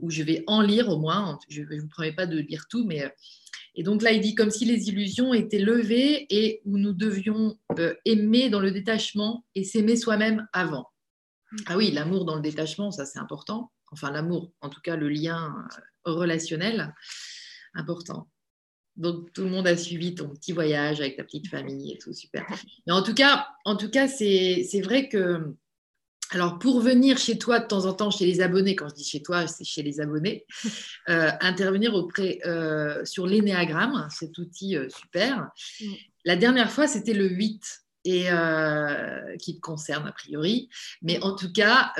[0.00, 1.38] ou je vais en lire au moins.
[1.48, 3.12] Je ne vous promets pas de lire tout, mais.
[3.74, 7.58] Et donc là, il dit comme si les illusions étaient levées et où nous devions
[8.04, 10.88] aimer dans le détachement et s'aimer soi-même avant.
[11.52, 11.56] Mm.
[11.66, 15.08] Ah oui, l'amour dans le détachement, ça c'est important enfin l'amour, en tout cas le
[15.08, 15.54] lien
[16.06, 16.94] euh, relationnel
[17.74, 18.28] important.
[18.96, 22.12] Donc tout le monde a suivi ton petit voyage avec ta petite famille et tout,
[22.12, 22.44] super.
[22.86, 25.54] Mais en tout cas, en tout cas, c'est vrai que
[26.34, 29.04] alors, pour venir chez toi de temps en temps, chez les abonnés, quand je dis
[29.04, 30.46] chez toi, c'est chez les abonnés,
[31.10, 35.50] euh, intervenir auprès euh, sur l'énéagramme, cet outil super.
[35.80, 35.84] Mm.
[36.24, 38.28] La dernière fois, c'était le 8, et
[39.38, 40.68] qui te concerne a priori.
[41.02, 41.92] Mais en tout cas,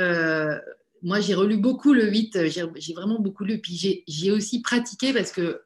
[1.02, 3.60] moi, j'ai relu beaucoup le 8, j'ai vraiment beaucoup lu.
[3.60, 5.62] Puis j'ai aussi pratiqué parce que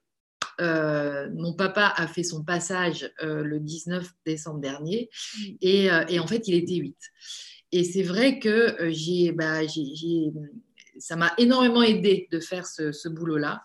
[0.59, 5.11] mon papa a fait son passage le 19 décembre dernier
[5.61, 6.96] et, et, en fait, il était 8.
[7.72, 9.61] Et c'est vrai que j'ai, bah,
[10.99, 13.62] ça m'a énormément aidé de faire ce, ce boulot-là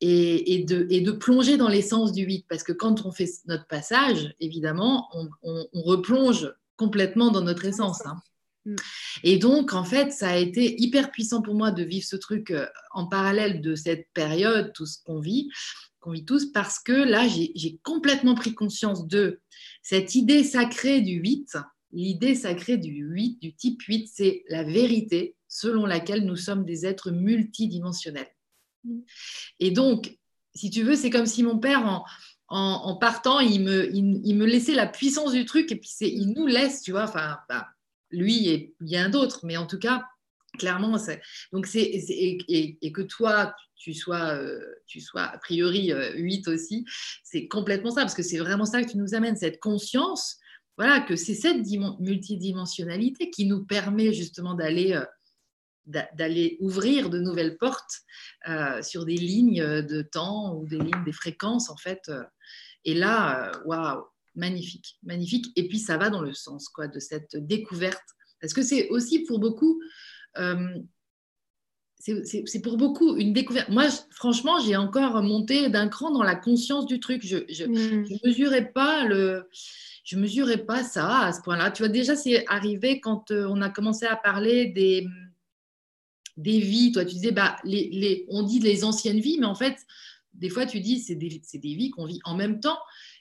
[0.00, 2.46] et, de, et, de, plonger dans l'essence du 8.
[2.48, 5.08] Parce que quand on fait notre passage, évidemment,
[5.42, 8.04] on, replonge complètement dans notre essence.
[8.06, 8.16] Hein.
[8.66, 8.74] Mm.
[9.22, 12.50] Et donc, en fait, ça a été hyper puissant pour moi de vivre ce truc
[12.50, 15.48] euh, en parallèle de cette période, tout ce qu'on vit,
[16.00, 19.40] qu'on vit tous, parce que là, j'ai complètement pris conscience de
[19.82, 21.56] cette idée sacrée du 8.
[21.92, 26.84] L'idée sacrée du 8, du type 8, c'est la vérité selon laquelle nous sommes des
[26.84, 28.30] êtres multidimensionnels.
[28.84, 29.00] Mm.
[29.60, 30.18] Et donc,
[30.54, 32.04] si tu veux, c'est comme si mon père,
[32.48, 36.46] en, partant, il me, il, me laissait la puissance du truc et puis il nous
[36.46, 37.66] laisse, tu vois, enfin, bah,
[38.10, 40.04] lui et bien d'autres, mais en tout cas,
[40.56, 40.96] clairement,
[41.52, 41.84] donc c'est,
[42.48, 46.84] et, que toi, tu sois, euh, tu sois a priori 8 euh, aussi,
[47.22, 50.38] c'est complètement ça, parce que c'est vraiment ça que tu nous amènes, cette conscience,
[50.76, 51.64] voilà, que c'est cette
[52.00, 55.04] multidimensionnalité qui nous permet justement d'aller euh,
[56.14, 58.00] d'aller ouvrir de nouvelles portes
[58.82, 62.10] sur des lignes de temps ou des lignes des fréquences en fait.
[62.84, 64.02] Et là, waouh,
[64.36, 65.46] magnifique, magnifique.
[65.56, 68.04] Et puis ça va dans le sens quoi de cette découverte,
[68.40, 69.80] parce que c'est aussi pour beaucoup.
[70.38, 70.78] Euh,
[71.98, 73.68] c'est pour beaucoup une découverte.
[73.68, 77.26] Moi, franchement, j'ai encore monté d'un cran dans la conscience du truc.
[77.26, 78.18] Je ne mm.
[78.24, 79.48] mesurais pas le,
[80.06, 81.72] je mesurais pas ça à ce point-là.
[81.72, 85.04] Tu vois, déjà, c'est arrivé quand on a commencé à parler des,
[86.36, 86.92] des vies.
[86.92, 89.76] Toi, tu disais, bah, les, on dit les anciennes vies, mais en fait,
[90.32, 92.78] des fois, tu dis, c'est des, des, vies qu'on vit en même temps.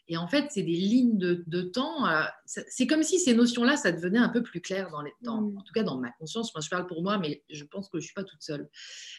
[0.08, 2.08] Et en fait, c'est des lignes de, temps.
[2.08, 5.42] Euh, c'est comme si ces notions-là, ça devenait un peu plus clair dans les temps.
[5.42, 5.58] Mm.
[5.58, 6.54] En tout cas, dans ma conscience.
[6.54, 8.70] Moi, je parle pour moi, mais je pense que je ne suis pas toute seule.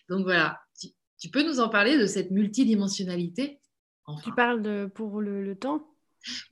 [0.08, 0.60] Donc voilà,
[1.18, 3.60] tu, peux nous en parler de cette multidimensionnalité?
[4.22, 5.84] Tu parles de, pour le, temps?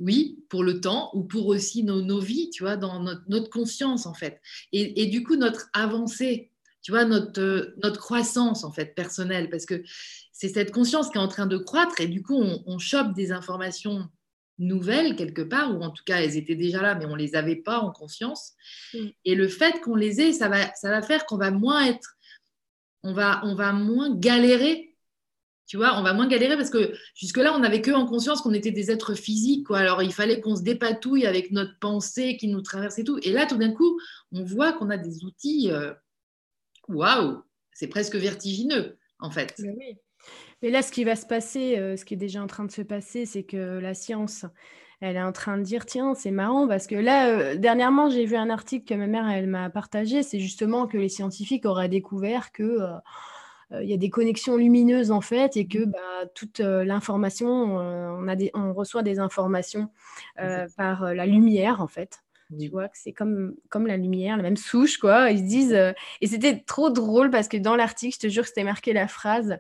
[0.01, 3.51] Oui, pour le temps ou pour aussi nos, nos vies, tu vois, dans notre, notre,
[3.51, 4.40] conscience en fait.
[4.73, 6.51] Et, et, du coup, notre avancée
[6.85, 9.83] tu vois, notre, euh, notre croissance en fait personnelle, parce que
[10.33, 13.33] c'est cette conscience qui est en train de croître et du coup, on, chope des
[13.33, 14.07] informations
[14.59, 17.57] nouvelles quelque part, ou en tout cas, elles étaient déjà là, mais on les avait
[17.57, 18.53] pas en conscience.
[18.93, 19.09] Mm.
[19.25, 22.17] Et le fait qu'on les ait, ça va, ça va faire qu'on va moins être,
[23.03, 24.90] on va, on va moins galérer.
[25.67, 28.53] Tu vois, on va moins galérer parce que jusque-là, on n'avait que en conscience qu'on
[28.53, 29.67] était des êtres physiques.
[29.67, 29.79] Quoi.
[29.79, 33.19] Alors, il fallait qu'on se dépatouille avec notre pensée qui nous traverse et tout.
[33.23, 33.99] Et là, tout d'un coup,
[34.31, 35.93] on voit qu'on a des outils euh,
[36.88, 39.61] waouh, c'est presque vertigineux en fait.
[40.64, 42.70] Mais là, ce qui va se passer, euh, ce qui est déjà en train de
[42.70, 44.46] se passer, c'est que la science,
[45.03, 48.24] elle est en train de dire tiens, c'est marrant parce que là, euh, dernièrement, j'ai
[48.24, 50.22] vu un article que ma mère elle m'a partagé.
[50.22, 55.11] C'est justement que les scientifiques auraient découvert que euh, il y a des connexions lumineuses
[55.11, 55.90] en fait et que mmh.
[55.90, 59.90] bah, toute l'information, on, a on reçoit des informations
[60.79, 62.20] par la lumière en fait.
[62.59, 65.31] Tu vois que c'est comme, comme la lumière, la même souche, quoi.
[65.31, 65.94] Ils se disent.
[66.22, 69.09] Et c'était trop drôle parce que dans l'article, je te jure que c'était marqué la
[69.09, 69.59] phrase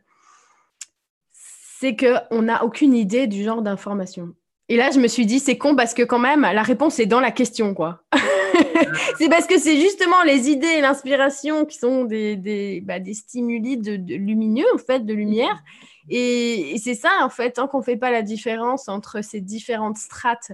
[1.84, 4.34] c'est qu'on n'a aucune idée du genre d'information.
[4.70, 7.04] Et là, je me suis dit, c'est con parce que quand même, la réponse est
[7.04, 8.00] dans la question, quoi.
[9.18, 13.12] c'est parce que c'est justement les idées et l'inspiration qui sont des, des, bah, des
[13.12, 15.62] stimuli de, lumineux, en fait, de lumière.
[16.08, 19.42] Et, et c'est ça, en fait, tant qu'on ne fait pas la différence entre ces
[19.42, 20.52] différentes strates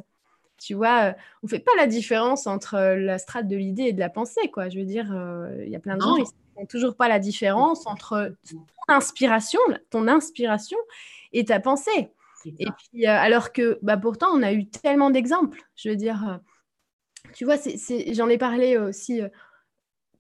[0.60, 1.12] tu vois, euh,
[1.42, 4.50] on fait pas la différence entre euh, la strate de l'idée et de la pensée,
[4.52, 4.68] quoi.
[4.68, 7.08] Je veux dire, euh, il y a plein de gens qui ne font toujours pas
[7.08, 10.76] la différence entre ton inspiration, ton inspiration
[11.32, 12.12] et ta pensée.
[12.58, 15.60] Et puis, alors que, bah, pourtant, on a eu tellement d'exemples.
[15.76, 16.40] Je veux dire,
[17.34, 17.56] tu vois,
[18.12, 19.20] j'en ai parlé aussi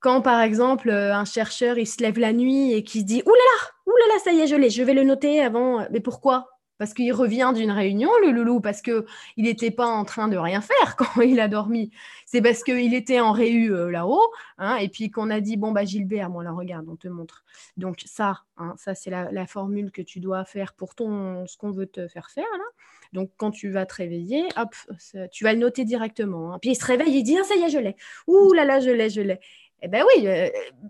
[0.00, 3.30] quand, par exemple, un chercheur, il se lève la nuit et qui se dit «Ouh
[3.30, 5.86] là là, ouh là là, ça y est, je l'ai, je vais le noter avant.»
[5.90, 6.48] Mais pourquoi?
[6.80, 9.04] Parce qu'il revient d'une réunion, le loulou, parce qu'il
[9.36, 11.90] n'était pas en train de rien faire quand il a dormi.
[12.24, 15.72] C'est parce qu'il était en réu euh, là-haut, hein, et puis qu'on a dit, bon,
[15.72, 17.44] bah Gilbert, bon, là, regarde, on te montre.
[17.76, 21.70] Donc ça, hein, ça c'est la, formule que tu dois faire pour ton, ce qu'on
[21.70, 22.46] veut te faire faire.
[23.12, 24.74] Donc quand tu vas te réveiller, hop,
[25.30, 26.54] tu vas le noter directement.
[26.54, 26.58] Hein.
[26.62, 27.94] Puis il se réveille, il dit, ah, ça y est, je l'ai.
[28.26, 29.38] Ouh là là, je l'ai, je l'ai.
[29.82, 30.48] Eh bien oui, euh,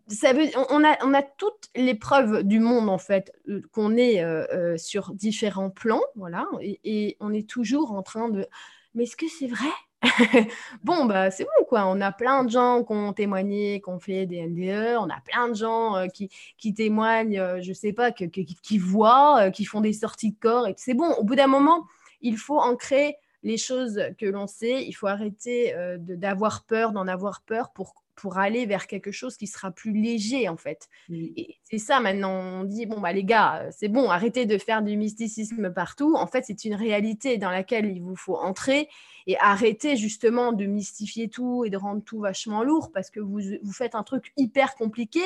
[0.09, 3.97] ça veut, on, a, on a toutes les preuves du monde, en fait, euh, qu'on
[3.97, 8.47] est euh, sur différents plans, voilà, et, on est toujours en train de...
[8.95, 9.71] Mais est-ce que c'est vrai?
[10.83, 11.85] Bon, bah c'est bon, quoi.
[11.87, 15.21] On a plein de gens qui ont témoigné, qui ont fait des NDE, on a
[15.21, 20.33] plein de gens qui, qui, témoignent, je sais pas, qui voient, qui font des sorties
[20.33, 21.13] de corps, et c'est bon.
[21.19, 21.87] Au bout d'un moment,
[22.23, 27.43] il faut ancrer les choses que l'on sait, il faut arrêter d'avoir peur, d'en avoir
[27.43, 30.89] peur pour pour aller vers quelque chose qui sera plus léger en fait.
[31.11, 34.83] Et c'est ça maintenant, on dit, bon, bah les gars, c'est bon, arrêtez de faire
[34.83, 36.15] du mysticisme partout.
[36.17, 38.91] En fait, c'est une réalité dans laquelle il vous faut entrer
[39.27, 43.41] et arrêter justement de mystifier tout et de rendre tout vachement lourd parce que vous,
[43.63, 45.23] vous faites un truc hyper compliqué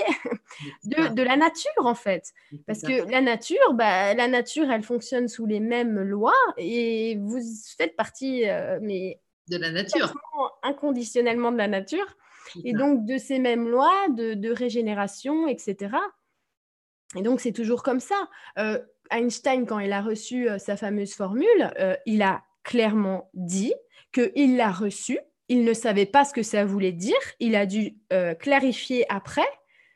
[0.85, 2.33] de, de, la nature en fait.
[2.67, 7.41] Parce que la nature, bah, la nature, elle fonctionne sous les mêmes lois et vous
[7.77, 10.15] faites partie, euh, mais de la nature,
[10.63, 12.17] inconditionnellement de la nature.
[12.65, 15.97] Et donc de ces mêmes lois de, de régénération, etc.
[17.17, 18.29] Et donc c'est toujours comme ça.
[18.59, 18.79] Euh,
[19.11, 21.73] Einstein, quand il a reçu euh, sa fameuse formule,
[22.07, 23.75] il a clairement dit
[24.13, 27.97] qu'il l'a reçu, il ne savait pas ce que ça voulait dire, il a dû
[28.13, 29.47] euh, clarifier après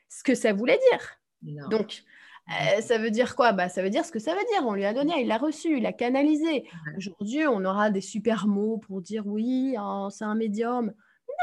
[0.09, 1.67] ce que ça voulait dire.
[1.69, 2.03] Donc,
[2.49, 3.51] euh, ça veut dire quoi?
[3.53, 4.67] Bah, Ça veut dire ce que ça veut dire.
[4.67, 6.67] On lui a donné, il l'a reçu, il l'a canalisé.
[6.97, 10.93] Aujourd'hui, on aura des super mots pour dire oui, hein, c'est un médium.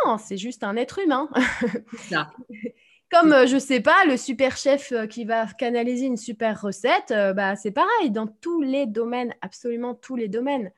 [0.05, 1.29] Non, c'est juste un être humain.
[3.11, 7.55] Comme, euh, je sais pas, le super chef qui va canaliser une super recette, bah,
[7.57, 10.73] c'est pareil dans tous les domaines, absolument tous les domaines.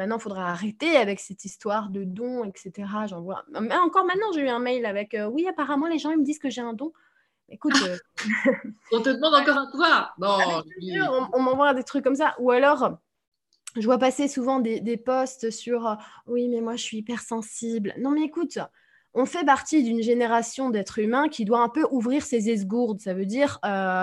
[0.00, 2.88] Maintenant, il faudra arrêter avec cette histoire de dons, etc.
[3.06, 3.44] J'en vois.
[3.54, 6.38] Encore maintenant, j'ai eu un mail avec euh, Oui, apparemment, les gens ils me disent
[6.38, 6.90] que j'ai un don.
[7.50, 7.74] Écoute.
[7.86, 7.98] Euh,
[8.92, 10.10] on te demande encore un toit.
[10.18, 10.38] Non.
[10.40, 12.34] Ah, on, m'envoie des trucs comme ça.
[12.38, 12.96] Ou alors,
[13.76, 15.94] je vois passer souvent des, des posts sur euh,
[16.26, 17.94] Oui, mais moi, je suis hypersensible.
[17.98, 18.58] Non, mais écoute.
[19.12, 23.00] On fait partie d'une génération d'êtres humains qui doit un peu ouvrir ses esgourdes.
[23.00, 23.58] Ça veut dire,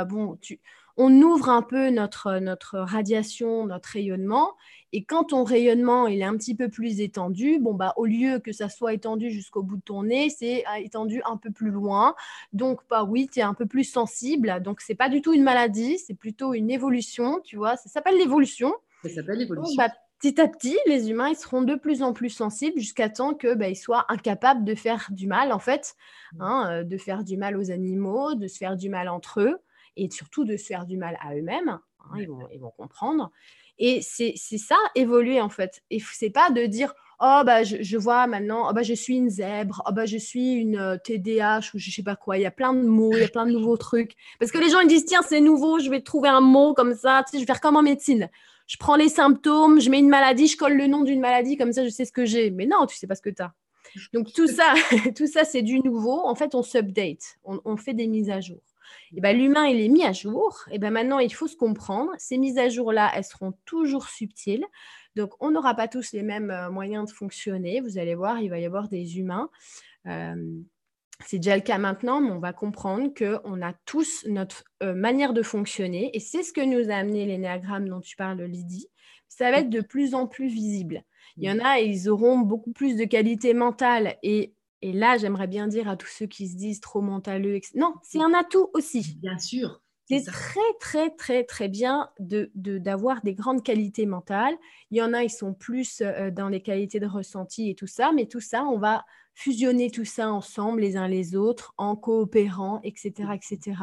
[0.10, 0.60] bon, tu,
[0.98, 4.56] on ouvre un peu notre, notre radiation, notre rayonnement.
[4.94, 8.40] Et quand ton rayonnement il est un petit peu plus étendu, bon bah au lieu
[8.40, 11.70] que ça soit étendu jusqu'au bout de ton nez, c'est euh, étendu un peu plus
[11.70, 12.16] loin.
[12.52, 14.62] Donc bah oui, tu es un peu plus sensible.
[14.64, 17.78] Donc c'est pas du tout une maladie, c'est plutôt une évolution, tu vois.
[17.78, 18.74] Ça s'appelle l'évolution.
[19.04, 19.76] Ça s'appelle l'évolution.
[19.78, 23.34] Bah, petit à petit, les humains ils seront de plus en plus sensibles jusqu'à temps
[23.34, 25.96] que bah, ils soient incapables de faire du mal en fait,
[26.34, 26.42] mmh.
[26.42, 29.60] hein, euh, de faire du mal aux animaux, de se faire du mal entre eux
[29.96, 31.70] et surtout de se faire du mal à eux-mêmes.
[31.70, 33.32] Hein, ils, vont, comprendre.
[33.80, 35.84] Et c'est ça, évoluer en fait.
[35.90, 39.30] Et c'est pas de dire oh bah je, vois maintenant, oh bah je suis une
[39.30, 42.38] zèbre, oh bah je suis une TDAH euh, ou je sais pas quoi.
[42.38, 44.16] Il y a plein de mots, il y a plein de nouveaux trucs.
[44.40, 46.96] Parce que les gens ils disent tiens c'est nouveau, je vais trouver un mot comme
[46.96, 47.24] ça.
[47.26, 48.30] Tu sais, je vais faire comme en médecine.
[48.68, 51.74] Je prends les symptômes, je mets une maladie, je colle le nom d'une maladie comme
[51.74, 52.52] ça je sais ce que j'ai.
[52.52, 53.54] Mais non, tu sais pas ce que tu as.
[54.14, 54.74] Donc tout ça,
[55.16, 56.26] tout ça c'est du nouveau.
[56.26, 58.62] En fait on s'update, on fait des mises à jour.
[59.16, 60.64] Et ben, l'humain, il est mis à jour.
[60.72, 62.12] Et ben, maintenant, il faut se comprendre.
[62.18, 64.66] Ces mises à jour-là, elles seront toujours subtiles.
[65.16, 67.82] Donc, on n'aura pas tous les mêmes euh, moyens de fonctionner.
[67.82, 69.50] Vous allez voir, il va y avoir des humains.
[70.06, 70.36] Euh,
[71.26, 75.34] c'est déjà le cas maintenant, mais on va comprendre qu'on a tous notre euh, manière
[75.34, 76.12] de fonctionner.
[76.14, 78.88] Et c'est ce que nous a amené l'énéagramme dont tu parles, Lydie.
[79.28, 81.04] Ça va être de plus en plus visible.
[81.36, 84.54] Il y en a, ils auront beaucoup plus de qualité mentale et
[84.84, 87.74] et là, j'aimerais bien dire à tous ceux qui se disent trop mentaleux, etc.
[87.80, 89.18] non, c'est un atout aussi.
[89.22, 89.82] Bien sûr.
[90.08, 94.56] C'est très, très, très, très bien d'avoir de, d'avoir des grandes qualités mentales.
[94.92, 97.88] Il y en a, ils sont plus euh, dans les qualités de ressenti et tout
[97.88, 99.04] ça, mais tout ça, on va
[99.38, 103.30] fusionner tout ça ensemble, les uns les autres, en coopérant, etc.
[103.36, 103.78] etc.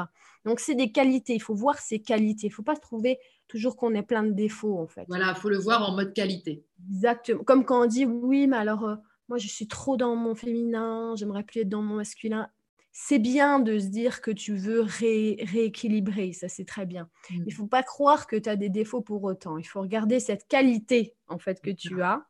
[0.45, 1.35] Donc, c'est des qualités.
[1.35, 2.49] Il faut voir ces qualités.
[2.49, 5.05] Il ne faut pas se trouver toujours qu'on ait plein de défauts, en fait.
[5.07, 6.65] Voilà, il faut le voir en mode qualité.
[6.91, 7.45] Exactement.
[7.45, 8.85] Comme quand on dit, oui, mais alors...
[8.85, 8.97] Euh,
[9.29, 12.49] moi je suis trop dans mon féminin, j'aimerais plus être dans mon masculin.
[12.93, 17.09] C'est bien de se dire que tu veux rééquilibrer, ça c'est très bien.
[17.31, 17.35] Mmh.
[17.35, 19.59] Il ne faut pas croire que tu as des défauts pour autant.
[19.59, 22.25] Il faut regarder cette qualité en fait que tu as.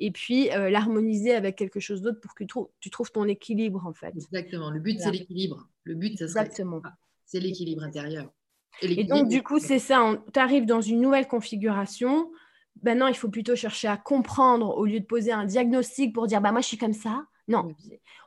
[0.00, 3.92] Et puis euh, l'harmoniser avec quelque chose d'autre pour que tu, trouves ton équilibre en
[3.92, 4.12] fait.
[4.14, 4.70] Exactement.
[4.70, 5.68] Le but c'est l'équilibre.
[5.84, 6.82] Le but ça Exactement.
[7.24, 8.30] c'est l'équilibre intérieur.
[8.82, 10.22] Et, et, donc du coup c'est ça.
[10.32, 12.30] Tu arrives dans une nouvelle configuration
[12.82, 16.40] maintenant, il faut plutôt chercher à comprendre au lieu de poser un diagnostic pour dire
[16.40, 17.24] bah moi je suis comme ça.
[17.48, 17.74] Non,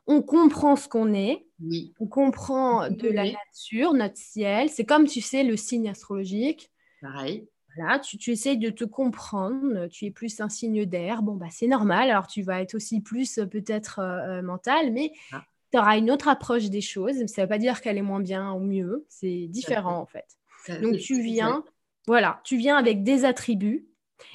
[0.07, 1.93] on comprend ce qu'on est, oui.
[1.99, 4.69] on comprend de la nature, notre ciel.
[4.69, 6.71] C'est comme tu sais le signe astrologique.
[7.01, 7.47] Pareil.
[7.75, 11.47] Voilà, tu, tu, essayes de te comprendre, tu es plus un signe d'air, bon, bah,
[11.51, 15.43] c'est normal, alors tu vas être aussi plus euh, peut-être euh, euh, mental, mais ah.
[15.71, 17.25] tu auras une autre approche des choses.
[17.27, 20.25] Ça ne veut pas dire qu'elle est moins bien ou mieux, c'est différent en fait.
[20.81, 21.63] Donc tu viens,
[22.07, 23.88] voilà, tu viens avec des attributs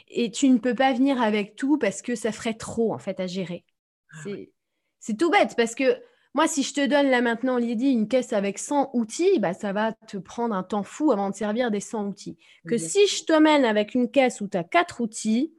[0.09, 3.21] et tu ne peux pas venir avec tout parce que ça ferait trop, en fait,
[3.21, 3.65] à gérer.
[4.13, 4.31] Ah
[4.99, 5.97] c'est tout bête parce que
[6.37, 9.73] moi, si je te donne là maintenant, Lydie, une caisse avec 100 outils, bah, ça
[9.73, 12.37] va te prendre un temps fou avant de servir des 100 outils.
[12.69, 15.55] Que si je te mène avec une caisse où tu as quatre outils,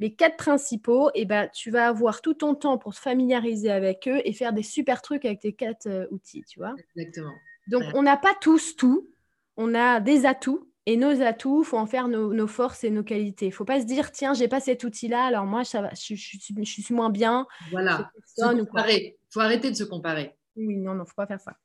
[0.00, 3.70] les quatre principaux, et eh bah, tu vas avoir tout ton temps pour te familiariser
[3.70, 6.74] avec eux et faire des super trucs avec tes quatre euh, outils, tu vois.
[6.96, 7.32] Exactement.
[7.68, 9.08] Donc, on n'a pas tous tout.
[9.56, 13.02] On a des atouts et nos atouts, il faut en faire nos, forces et nos
[13.02, 13.46] qualités.
[13.46, 15.90] Il ne faut pas se dire, tiens, j'ai pas cet outil-là, alors moi, ça va,
[15.90, 17.46] je, suis moins bien.
[17.72, 18.10] Voilà.
[18.38, 20.36] Il faut arrêter de se comparer.
[20.54, 21.56] Oui, non, non, faut pas faire ça.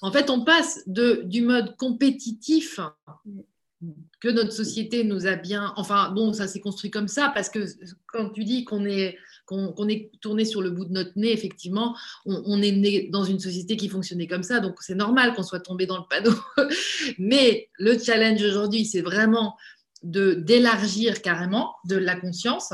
[0.00, 2.80] En fait, on passe de, du mode compétitif
[4.20, 5.74] que notre société nous a bien.
[5.76, 7.66] Enfin, bon, ça s'est construit comme ça parce que
[8.06, 11.96] quand tu dis qu'on est, qu'on est tourné sur le bout de notre nez, effectivement,
[12.26, 15.60] on, est né dans une société qui fonctionnait comme ça, donc c'est normal qu'on soit
[15.60, 16.34] tombé dans le panneau.
[17.18, 19.56] Mais le challenge aujourd'hui, c'est vraiment
[20.02, 22.72] de d'élargir carrément de la conscience.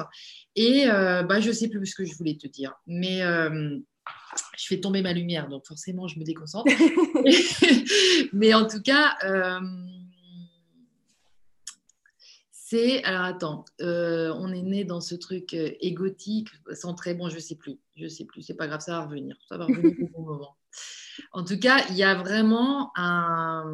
[0.56, 3.78] Et euh, bah, je ne sais plus ce que je voulais te dire, mais euh,
[4.58, 6.70] je fais tomber ma lumière, donc forcément, je me déconcentre.
[8.32, 9.60] mais en tout cas, euh,
[12.72, 13.04] c'est.
[13.04, 17.12] Alors attends, euh, on est né dans ce truc euh, égotique, centré.
[17.12, 17.78] Bon, je ne sais plus.
[17.96, 18.42] Je ne sais plus.
[18.42, 19.36] C'est pas grave, ça va revenir.
[19.46, 20.56] Ça va revenir au bon moment.
[21.32, 23.64] En tout cas, il y a vraiment un.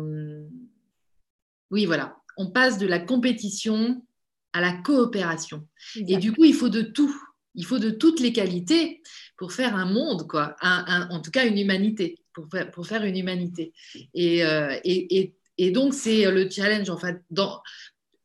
[1.70, 2.16] Oui, voilà.
[2.36, 4.04] On passe de la compétition
[4.52, 5.66] à la coopération.
[5.94, 7.14] Et du coup, il faut de tout.
[7.54, 9.00] Il faut de toutes les qualités
[9.36, 10.56] pour faire un monde, quoi.
[10.60, 13.72] en tout cas, une humanité, pour faire, pour faire une humanité.
[14.14, 17.60] Et, euh, et, et, et donc, c'est le challenge, en fait, dans,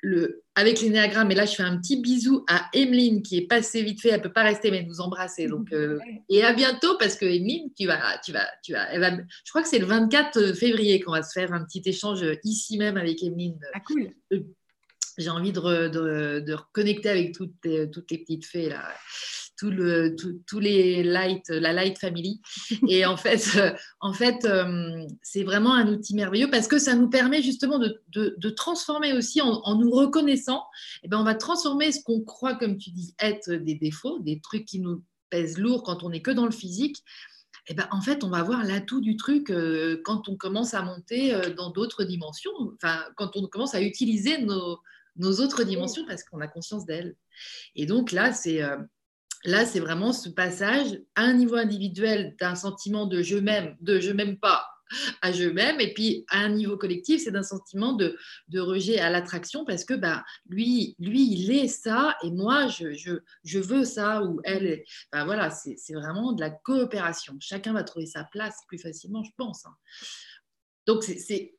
[0.01, 1.31] le, avec l'énéagramme.
[1.31, 4.09] Et là, je fais un petit bisou à Emeline qui est passée vite fait.
[4.09, 5.47] Elle ne peut pas rester, mais nous embrasser.
[5.47, 9.01] Donc, euh, et à bientôt parce que Emeline, tu vas, tu vas, tu vas, elle
[9.01, 12.25] va, je crois que c'est le 24 février qu'on va se faire un petit échange
[12.43, 13.59] ici même avec Emeline.
[13.73, 14.11] Ah, cool.
[14.31, 14.39] Euh,
[15.17, 18.89] j'ai envie de, de, de, reconnecter avec toutes, toutes les petites fées là
[19.63, 20.13] tout le,
[20.45, 22.41] tous les light, la light family.
[22.89, 23.57] Et en fait,
[24.01, 28.01] en fait euh, c'est vraiment un outil merveilleux parce que ça nous permet justement de,
[28.13, 30.65] de, transformer aussi en, nous reconnaissant.
[31.01, 34.19] Et eh ben, on va transformer ce qu'on croit, comme tu dis, être des défauts,
[34.19, 36.97] des trucs qui nous pèsent lourd quand on n'est que dans le physique.
[37.67, 40.73] Et eh ben, en fait, on va voir l'atout du truc euh, quand on commence
[40.73, 44.79] à monter euh, dans d'autres dimensions, enfin, quand on commence à utiliser nos,
[45.15, 47.15] nos autres dimensions parce qu'on a conscience d'elles.
[47.77, 48.61] Et donc là, c'est
[49.45, 53.99] Là, c'est vraiment ce passage à un niveau individuel d'un sentiment de je m'aime, de
[53.99, 54.65] je m'aime pas
[55.21, 58.17] à je m'aime, et puis à un niveau collectif, c'est d'un sentiment de,
[58.49, 62.93] de, rejet à l'attraction parce que bah, lui, lui, il est ça, et moi, je,
[62.93, 67.35] je, je veux ça, ou elle, bah, voilà, c'est vraiment de la coopération.
[67.39, 69.65] Chacun va trouver sa place plus facilement, je pense.
[69.65, 69.75] Hein.
[70.85, 71.55] Donc, c'est.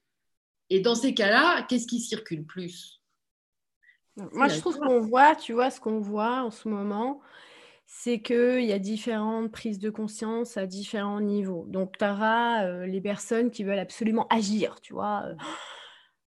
[0.70, 3.02] Et dans ces cas-là, qu'est-ce qui circule plus?
[4.16, 7.20] Moi, je trouve qu'on voit, tu vois, ce qu'on voit en ce moment,
[7.86, 11.64] c'est qu'il y a différentes prises de conscience à différents niveaux.
[11.68, 15.24] Donc, tu auras euh, les personnes qui veulent absolument agir, tu vois.
[15.26, 15.34] Euh,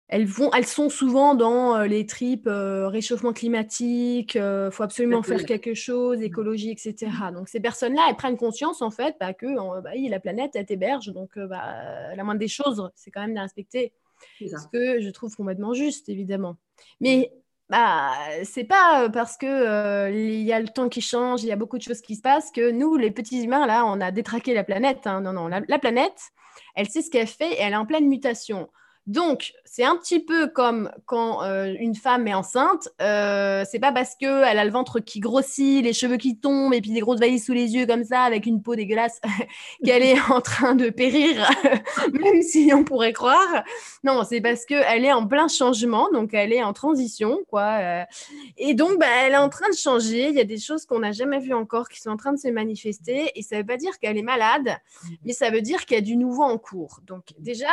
[0.09, 5.45] elles, vont, elles sont souvent dans euh, les tripes réchauffement climatique, il faut absolument faire
[5.45, 6.23] quelque chose, mmh.
[6.23, 7.11] écologie, etc.
[7.35, 9.47] Donc, ces personnes-là, elles prennent conscience, en fait, bah, que
[9.83, 11.13] bah, la planète, elle t'héberge.
[11.13, 13.93] Donc, bah, la moindre des choses, c'est quand même de respecter.
[14.41, 16.57] Ce que je trouve complètement juste, évidemment.
[17.01, 17.33] Mais
[17.71, 18.13] bah,
[18.45, 21.77] c'est pas parce que il y a le temps qui change, il y a beaucoup
[21.77, 24.65] de choses qui se passent que nous, les petits humains, là, on a détraqué la
[24.65, 25.07] planète.
[25.07, 25.21] Hein.
[25.21, 26.19] Non, non, la, planète,
[26.75, 28.71] elle sait ce qu'elle fait et elle est en pleine mutation.
[29.09, 32.91] Donc, c'est un petit peu comme quand euh, une femme est enceinte.
[33.01, 36.83] Euh, c'est pas parce qu'elle a le ventre qui grossit, les cheveux qui tombent et
[36.83, 39.19] puis des grosses vailles sous les yeux comme ça, avec une peau dégueulasse,
[39.85, 41.51] qu'elle est en train de périr,
[42.13, 43.65] même si on pourrait croire.
[44.05, 47.79] Non, c'est parce qu'elle est en plein changement, donc elle est en transition, quoi.
[47.81, 48.05] Euh.
[48.59, 50.29] et donc, bah, elle est en train de changer.
[50.29, 52.39] Il y a des choses qu'on n'a jamais vues encore qui sont en train de
[52.39, 53.33] se manifester.
[53.37, 55.09] Et ça ne veut pas dire qu'elle est malade, mmh.
[55.25, 57.01] mais ça veut dire qu'il y a du nouveau en cours.
[57.07, 57.69] Donc, déjà,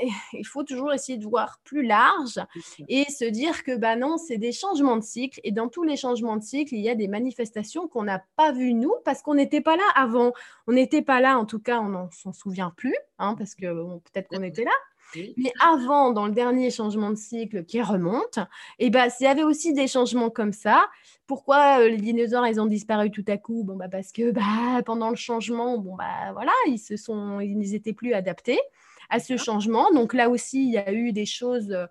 [0.32, 2.40] il faut toujours essayer de voir plus large
[2.88, 5.96] et se dire que bah non, c'est des changements de cycle et dans tous les
[5.96, 9.34] changements de cycle, il y a des manifestations qu'on n'a pas vues nous parce qu'on
[9.34, 10.32] n'était pas là avant.
[10.66, 13.66] On n'était pas là, en tout cas, on n'en s'en souvient plus, hein, parce que
[14.00, 14.72] peut-être qu'on était là.
[15.16, 18.38] Mais avant, dans le dernier changement de cycle qui remonte,
[18.78, 20.86] eh ben, s'il y avait aussi des changements comme ça,
[21.26, 23.64] pourquoi euh, les dinosaures ils ont disparu tout à coup?
[23.64, 27.56] Bon bah parce que bah pendant le changement, bon bah voilà, ils se sont, ils
[27.56, 28.60] n'étaient plus adaptés
[29.08, 29.90] à ce changement.
[29.92, 31.86] Donc là aussi, il y a eu des choses, euh,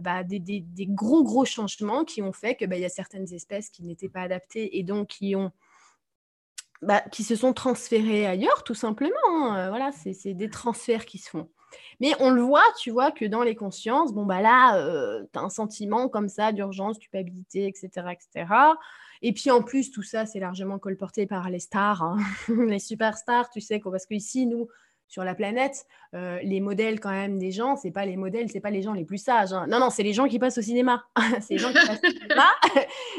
[0.00, 3.82] bah, des, gros, gros changements qui ont fait qu'il bah, y a certaines espèces qui
[3.82, 5.52] n'étaient pas adaptées et donc qui ont...
[6.82, 9.12] Bah, qui se sont transférées ailleurs, tout simplement.
[9.28, 9.58] Hein.
[9.58, 11.50] Euh, voilà, c'est des transferts qui se font.
[12.00, 15.38] Mais on le voit, tu vois, que dans les consciences, bon, bah là, euh, tu
[15.38, 18.54] as un sentiment comme ça d'urgence, culpabilité, etc., etc.
[19.22, 22.16] Et puis en plus, tout ça, c'est largement colporté par les stars, hein.
[22.48, 24.68] les superstars, tu sais, parce qu'ici, nous,
[25.10, 28.60] sur la planète, euh, les modèles quand même des gens, c'est pas les modèles, c'est
[28.60, 29.52] pas les gens les plus sages.
[29.52, 29.66] Hein.
[29.68, 31.04] Non, non, c'est les gens qui passent au cinéma.
[31.40, 32.46] c'est les gens qui passent au cinéma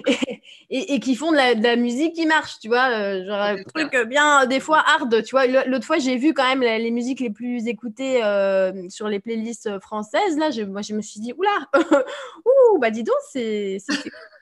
[0.70, 2.90] et, qui font de la, musique qui marche, tu vois.
[2.92, 5.46] Euh, genre un truc bien, des fois hard, tu vois.
[5.66, 9.78] L'autre fois, j'ai vu quand même les musiques les plus écoutées euh, sur les playlists
[9.82, 10.38] françaises.
[10.38, 11.68] Là, je, moi, je me suis dit, oula,
[12.46, 13.80] ouh, bah dis donc, c'est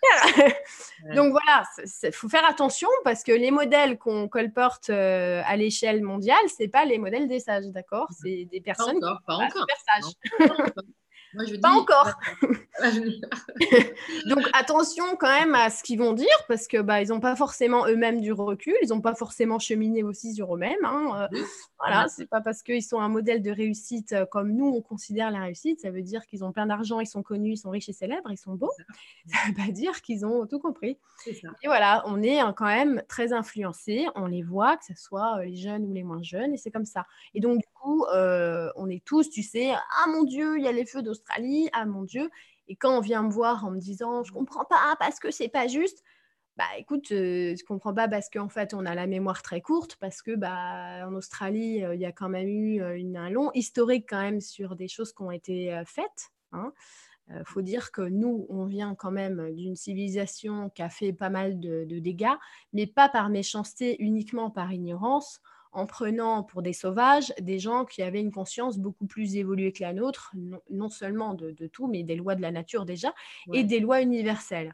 [1.16, 1.64] Donc voilà,
[2.04, 6.68] il faut faire attention parce que les modèles qu'on colporte euh, à l'échelle mondiale, c'est
[6.68, 8.08] pas les modèles des sages, d'accord?
[8.22, 9.66] C'est des personnes pas encore, pas encore.
[9.70, 11.62] super sages.
[11.62, 12.14] pas encore.
[14.28, 17.36] Donc attention quand même à ce qu'ils vont dire parce que bah ils n'ont pas
[17.36, 20.84] forcément eux-mêmes du recul, ils n'ont pas forcément cheminé aussi sur eux-mêmes.
[20.84, 21.28] Hein.
[21.34, 21.38] Euh,
[21.80, 25.32] voilà, c'est pas parce qu'ils sont un modèle de réussite euh, comme nous on considère
[25.32, 27.90] la réussite, ça veut dire qu'ils ont plein d'argent, ils sont connus, ils sont riches
[27.90, 28.72] et célèbres, ils sont beaux.
[29.28, 30.98] Ça veut pas dire qu'ils ont tout compris.
[31.28, 35.38] Et voilà, on est hein, quand même très influencés, on les voit, que ce soit
[35.38, 37.06] euh, les jeunes ou les moins jeunes, et c'est comme ça.
[37.34, 40.72] Et donc du coup, on est tous, tu sais, ah mon Dieu, il y a
[40.72, 42.30] les feux d'Australie, ah mon Dieu.
[42.68, 45.50] Et quand on vient me voir en me disant je comprends pas parce que c'est
[45.50, 46.04] pas juste,
[46.60, 49.96] bah écoute, euh, je comprends pas parce qu'en fait on a la mémoire très courte
[49.96, 53.30] parce que bah en Australie euh, il y a quand même eu euh, une, un
[53.30, 56.34] long historique quand même sur des choses qui ont été faites.
[56.52, 56.74] Hein.
[57.46, 61.62] faut dire que nous, on vient quand même d'une civilisation qui a fait pas mal
[61.62, 62.36] de, de, dégâts,
[62.74, 65.40] mais pas par méchanceté, uniquement par ignorance
[65.72, 69.84] en prenant pour des sauvages des gens qui avaient une conscience beaucoup plus évoluée que
[69.84, 70.34] la nôtre,
[70.70, 73.14] non, seulement de, tout, mais des lois de la nature déjà,
[73.54, 74.74] et des lois universelles.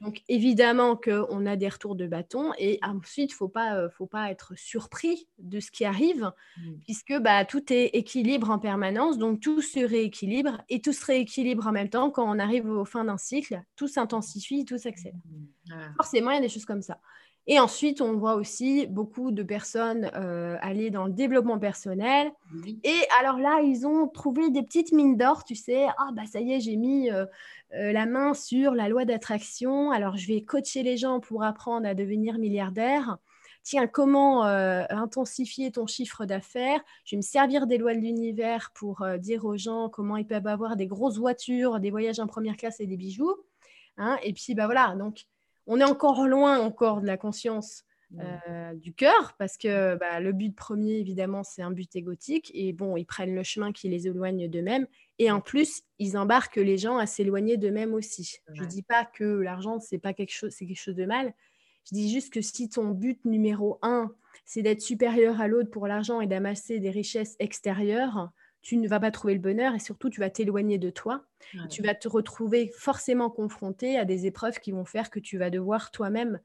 [0.00, 4.06] Donc évidemment qu'on a des retours de bâton et ensuite il faut pas euh, faut
[4.06, 6.72] pas être surpris de ce qui arrive mmh.
[6.84, 11.66] puisque bah, tout est équilibre en permanence donc tout se rééquilibre et tout se rééquilibre
[11.66, 15.20] en même temps quand on arrive au fin d'un cycle tout s'intensifie tout s'accélère.
[15.24, 15.94] Mmh.
[15.96, 17.00] Forcément il y a des choses comme ça.
[17.46, 22.32] Et ensuite, on voit aussi beaucoup de personnes euh, aller dans le développement personnel.
[22.84, 25.86] Et alors là, ils ont trouvé des petites mines d'or, tu sais.
[25.98, 27.26] Ah, bah ça y est, j'ai mis euh,
[27.74, 29.90] euh, la main sur la loi d'attraction.
[29.90, 33.18] Alors, je vais coacher les gens pour apprendre à devenir milliardaire.
[33.62, 36.80] Tiens, comment intensifier ton chiffre d'affaires?
[37.06, 40.46] Je vais me servir des lois de l'univers pour dire aux gens comment ils peuvent
[40.46, 43.34] avoir des grosses voitures, des voyages en première classe et des bijoux.
[43.96, 44.18] Hein.
[44.22, 45.24] et puis, bah voilà, donc
[45.66, 47.84] on est encore loin encore de la conscience
[48.20, 52.50] euh, du cœur, parce que bah, le but premier, évidemment, c'est un but égotique.
[52.54, 54.86] Et bon, ils prennent le chemin qui les éloigne d'eux-mêmes.
[55.18, 58.36] Et en plus, ils embarquent les gens à s'éloigner d'eux-mêmes aussi.
[58.52, 61.34] Je ne dis pas que l'argent, c'est pas quelque chose, c'est quelque chose de mal.
[61.88, 65.86] Je dis juste que si ton but numéro un, c'est d'être supérieur à l'autre pour
[65.86, 68.30] l'argent et d'amasser des richesses extérieures,
[68.64, 71.26] tu ne vas pas trouver le bonheur et surtout tu vas t'éloigner de toi.
[71.68, 75.50] Tu vas te retrouver forcément confronté à des épreuves qui vont faire que tu vas
[75.50, 76.40] devoir toi-même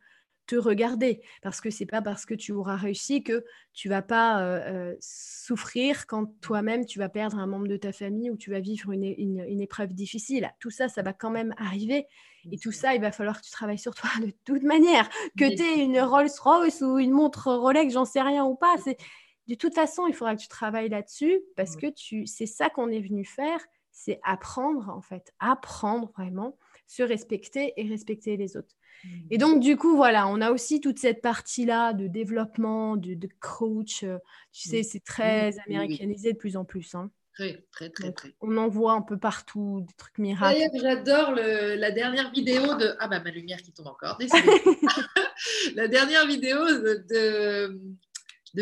[0.45, 1.21] te regarder.
[1.41, 4.95] Parce que c'est pas parce que tu auras réussi que tu vas pas euh, euh,
[4.99, 8.91] souffrir quand toi-même tu vas perdre un membre de ta famille ou tu vas vivre
[8.91, 10.51] une, une, épreuve difficile.
[10.59, 12.05] Tout ça, ça va quand même arriver.
[12.51, 15.07] Et tout ça, il va falloir que tu travailles sur toi de toute manière.
[15.37, 18.97] Que tu aies une Rolls-Royce ou une montre Rolex, j'en sais rien ou pas, c'est
[19.49, 22.89] de toute façon, il faudra que tu travailles là-dessus parce que tu, c'est ça qu'on
[22.89, 23.59] est venu faire,
[23.91, 28.75] c'est apprendre en fait, apprendre vraiment, se respecter et respecter les autres.
[29.31, 29.39] Et mmh.
[29.39, 34.03] donc, du coup, voilà, on a aussi toute cette partie-là de développement, de, coach.
[34.03, 34.19] Euh,
[34.51, 36.93] tu sais, c'est très américanisé de plus en plus.
[36.93, 37.09] Hein.
[37.33, 38.35] Très, très, très, très.
[38.41, 40.59] On en voit un peu partout, des trucs miracles.
[40.79, 42.95] J'adore la dernière vidéo de.
[42.99, 44.19] Ah, bah, ma lumière qui tombe encore.
[45.75, 47.81] la dernière vidéo de, de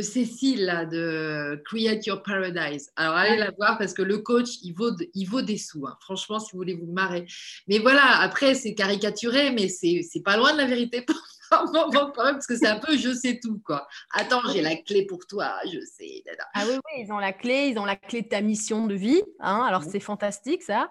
[0.01, 2.91] Cécile, de Create Your Paradise.
[2.95, 5.85] Alors, allez la voir parce que le coach, il vaut, il vaut des sous.
[5.87, 5.97] Hein.
[6.01, 7.25] Franchement, si vous voulez vous marrer.
[7.67, 11.05] Mais voilà, après, c'est caricaturé, mais c'est pas loin de la vérité
[11.49, 13.87] parce que c'est un peu je sais tout, quoi.
[14.11, 16.23] Attends, j'ai la clé pour toi, je sais.
[16.53, 18.95] Ah oui, oui, ils ont la clé, ils ont la clé de ta mission de
[18.95, 19.21] vie.
[19.39, 19.63] Hein.
[19.67, 20.89] Alors, c'est fantastique, ça.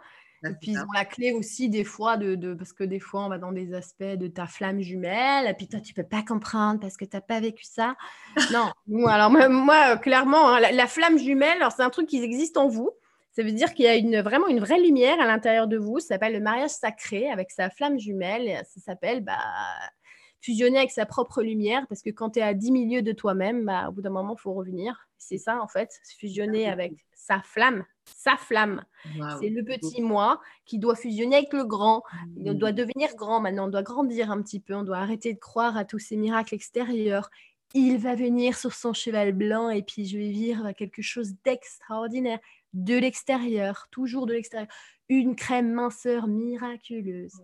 [0.50, 3.28] Et puis ils ont la clé aussi des fois de, parce que des fois on
[3.28, 6.80] va dans des aspects de ta flamme jumelle et puis toi tu peux pas comprendre
[6.80, 7.96] parce que tu n'as pas vécu ça.
[8.52, 12.68] Non, moi, alors moi, clairement hein, la, flamme jumelle, c'est un truc qui existe en
[12.68, 12.90] vous.
[13.32, 16.00] Ça veut dire qu'il y a une, vraiment une vraie lumière à l'intérieur de vous.
[16.00, 18.62] Ça s'appelle le mariage sacré avec sa flamme jumelle.
[18.64, 19.38] ça s'appelle bah,
[20.40, 23.64] fusionner avec sa propre lumière parce que quand tu es à 10 milieux de toi-même,
[23.66, 25.08] bah, au bout d'un moment, il faut revenir.
[25.18, 28.84] C'est ça en fait, fusionner avec sa flamme sa flamme.
[29.40, 32.02] C'est le petit moi qui doit fusionner avec le grand.
[32.36, 32.54] Il mmh.
[32.54, 35.76] doit devenir grand maintenant, on doit grandir un petit peu, on doit arrêter de croire
[35.76, 37.30] à tous ces miracles extérieurs.
[37.74, 42.38] Il va venir sur son cheval blanc et puis je vais vivre quelque chose d'extraordinaire
[42.72, 44.68] de l'extérieur, toujours de l'extérieur.
[45.08, 47.40] Une crème minceur miraculeuse,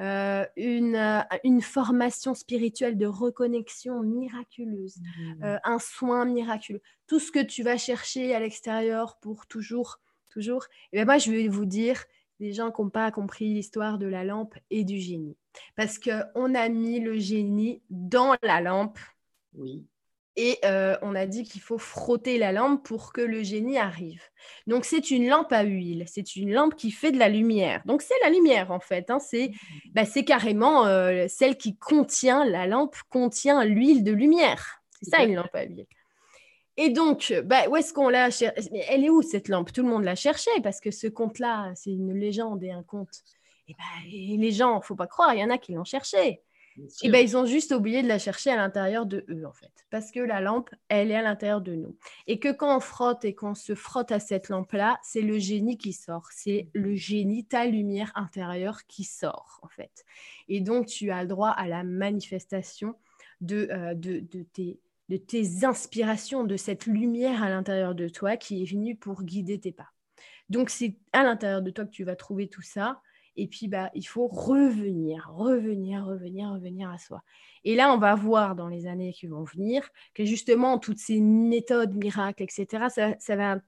[0.00, 5.44] euh, une, euh, une, formation spirituelle de reconnexion miraculeuse, mmh.
[5.44, 6.82] euh, un soin miraculeux.
[7.06, 10.00] Tout ce que tu vas chercher à l'extérieur pour toujours
[10.34, 10.66] toujours.
[10.92, 12.04] Et bien moi, je vais vous dire,
[12.40, 15.36] des gens qui n'ont pas compris l'histoire de la lampe et du génie.
[15.76, 18.98] Parce qu'on a mis le génie dans la lampe.
[19.54, 19.86] Oui.
[20.36, 24.22] Et euh, on a dit qu'il faut frotter la lampe pour que le génie arrive.
[24.66, 27.82] Donc c'est une lampe à huile, c'est une lampe qui fait de la lumière.
[27.86, 29.18] Donc c'est la lumière en fait, hein.
[29.92, 34.82] bah, c'est carrément euh, celle qui contient, la lampe contient l'huile de lumière.
[35.00, 35.86] C'est ça une lampe à huile.
[36.76, 39.72] Et donc, bah, où est-ce qu'on l'a cherché Elle est où cette lampe?
[39.72, 43.22] Tout le monde l'a cherchée parce que ce conte-là, c'est une légende et un conte.
[43.68, 46.42] Et, bah, et les gens, faut pas croire, il y en a qui l'ont cherché.
[47.02, 49.72] Et ben, ils ont juste oublié de la chercher à l'intérieur de eux, en fait.
[49.90, 51.96] Parce que la lampe, elle est à l'intérieur de nous.
[52.26, 55.78] Et que quand on frotte et qu'on se frotte à cette lampe-là, c'est le génie
[55.78, 56.28] qui sort.
[56.32, 60.04] C'est le génie, ta lumière intérieure qui sort, en fait.
[60.48, 62.96] Et donc, tu as le droit à la manifestation
[63.40, 68.36] de, euh, de, de, tes, de tes inspirations, de cette lumière à l'intérieur de toi
[68.36, 69.92] qui est venue pour guider tes pas.
[70.50, 73.00] Donc, c'est à l'intérieur de toi que tu vas trouver tout ça.
[73.36, 77.22] Et puis, bah, il faut revenir, revenir, revenir, revenir à soi.
[77.64, 81.20] Et là, on va voir dans les années qui vont venir que justement, toutes ces
[81.20, 82.86] méthodes miracles, etc.,
[83.18, 83.58] ça, va,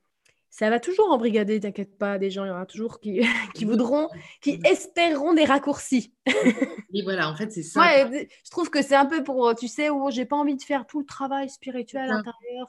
[0.51, 3.21] ça va toujours embrigader, t'inquiète pas, des gens, il y aura toujours qui,
[3.55, 4.09] qui voudront,
[4.41, 6.15] qui espéreront des raccourcis.
[6.95, 8.09] Et voilà, en fait, c'est ça.
[8.11, 10.87] je trouve que c'est un peu pour, tu sais, où j'ai pas envie de faire
[10.87, 12.67] tout le travail spirituel à l'intérieur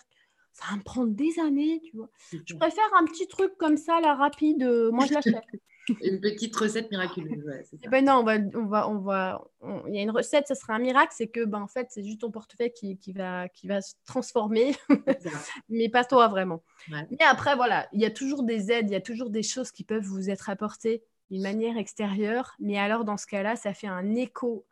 [0.57, 2.09] ça va me prendre des années, tu vois.
[2.31, 4.63] Je préfère un petit truc comme ça, la rapide.
[4.63, 5.35] Euh, moi, je l'achète.
[6.01, 7.43] une petite recette miraculeuse.
[7.81, 9.47] Eh ben non, on va, on va, on va,
[9.87, 12.03] il y a une recette, ça sera un miracle, c'est que, ben, en fait, c'est
[12.03, 14.75] juste ton portefeuille qui, qui, va, qui va se transformer,
[15.69, 16.63] mais pas toi vraiment.
[16.89, 19.71] Mais après, voilà, il y a toujours des aides, il y a toujours des choses
[19.71, 23.87] qui peuvent vous être apportées d'une manière extérieure, mais alors dans ce cas-là, ça fait
[23.87, 24.65] un écho,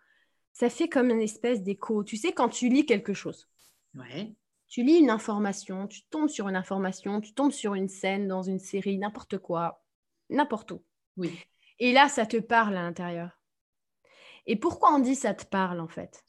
[0.54, 2.04] ça fait comme une espèce d'écho.
[2.04, 3.48] Tu sais, quand tu lis quelque chose.
[3.94, 4.36] Ouais
[4.68, 8.42] tu lis une information, tu tombes sur une information, tu tombes sur une scène dans
[8.42, 9.84] une série, n'importe quoi,
[10.30, 10.84] n'importe où.
[11.18, 11.38] Oui.
[11.80, 13.40] Et là, ça te parle à l'intérieur.
[14.46, 16.24] Et pourquoi on dit ça te parle en fait?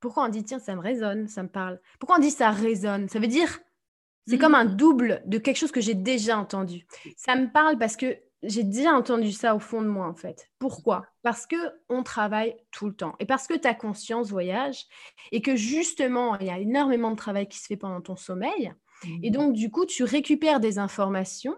[0.00, 1.80] Pourquoi on dit tiens, ça me résonne, ça me parle?
[1.98, 3.08] Pourquoi on dit ça résonne?
[3.08, 3.60] Ça veut dire
[4.26, 4.76] c'est comme un mmh.
[4.76, 6.86] double de quelque chose que j'ai déjà entendu.
[7.16, 10.48] Ça me parle parce que j'ai déjà entendu ça au fond de moi en fait.
[10.58, 11.06] Pourquoi?
[11.22, 11.56] Parce que
[11.88, 14.86] on travaille tout le temps et parce que ta conscience voyage
[15.32, 18.72] et que justement il y a énormément de travail qui se fait pendant ton sommeil
[19.22, 19.32] et mmh.
[19.32, 21.56] donc du coup tu récupères des informations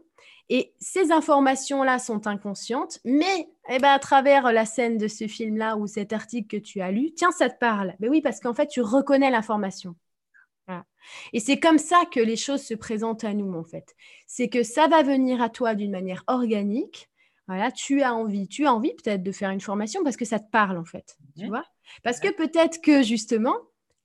[0.48, 5.76] et ces informations-là sont inconscientes, mais eh ben, à travers la scène de ce film-là
[5.76, 7.94] ou cet article que tu as lu, tiens, ça te parle.
[7.98, 9.96] Ben oui, parce qu'en fait, tu reconnais l'information.
[11.32, 13.94] Et c'est comme ça que les choses se présentent à nous, en fait.
[14.26, 17.10] C'est que ça va venir à toi d'une manière organique.
[17.46, 20.38] Voilà, tu as envie, tu as envie peut-être de faire une formation parce que ça
[20.38, 21.18] te parle, en fait.
[21.38, 21.64] Tu vois
[22.02, 23.56] Parce que peut-être que justement,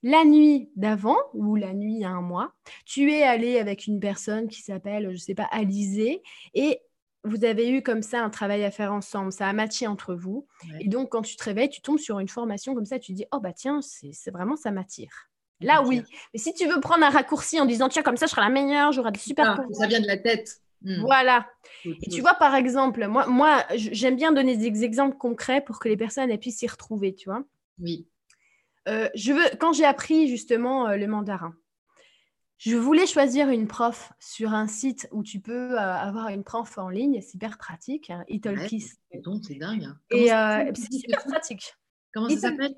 [0.04, 2.54] la nuit d'avant ou la nuit il y a un mois,
[2.86, 6.22] tu es allé avec une personne qui s'appelle, je ne sais pas, Alizé,
[6.54, 6.80] et
[7.26, 10.48] vous avez eu comme ça un travail à faire ensemble, ça a matché entre vous.
[10.80, 13.26] Et donc, quand tu te réveilles, tu tombes sur une formation comme ça, tu dis,
[13.34, 15.30] oh bah tiens, c'est vraiment, ça m'attire.
[15.62, 16.02] Là, oui.
[16.34, 18.50] Mais si tu veux prendre un raccourci en disant, tiens, comme ça, je serai la
[18.50, 19.60] meilleure, j'aurai des super.
[19.60, 20.62] Ah, ça vient de la tête.
[20.82, 21.02] Hmm.
[21.02, 21.46] Voilà.
[21.84, 25.90] Et tu vois, par exemple, moi, moi j'aime bien donner des exemples concrets pour que
[25.90, 27.44] les personnes puissent s'y retrouver, tu vois.
[27.80, 28.08] Oui.
[28.90, 31.54] Euh, je veux, quand j'ai appris justement euh, le mandarin,
[32.58, 36.78] je voulais choisir une prof sur un site où tu peux euh, avoir une prof
[36.78, 38.82] en ligne, c'est hyper pratique, hein, Italki.
[38.82, 39.84] c'est dingue.
[39.84, 39.98] Hein.
[40.10, 40.28] Et
[40.76, 41.76] c'est super pratique.
[42.14, 42.76] Comment ça s'appelle?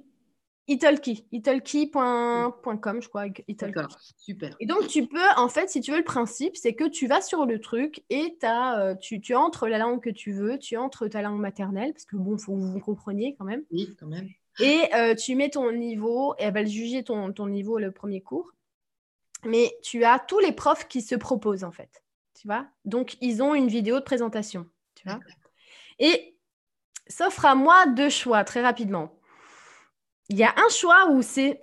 [0.68, 3.26] Italki, italki.com, je crois.
[3.30, 4.56] D'accord, super.
[4.60, 7.20] Et donc, tu peux, en fait, si tu veux, le principe, c'est que tu vas
[7.20, 11.08] sur le truc et as, tu, tu entres la langue que tu veux, tu entres
[11.08, 13.64] ta langue maternelle, parce que bon, il faut que vous compreniez quand même.
[13.72, 14.30] Oui, quand même.
[14.60, 18.22] Et euh, tu mets ton niveau, et elle va juger ton, ton niveau le premier
[18.22, 18.52] cours.
[19.46, 22.04] Mais tu as tous les profs qui se proposent, en fait.
[22.40, 22.68] Tu vois?
[22.86, 24.68] Donc, ils ont une vidéo de présentation.
[24.96, 25.20] Tu vois?
[26.00, 26.38] Et
[27.08, 29.20] s'offre à moi deux choix, très rapidement.
[30.30, 31.62] Il y a un choix où c'est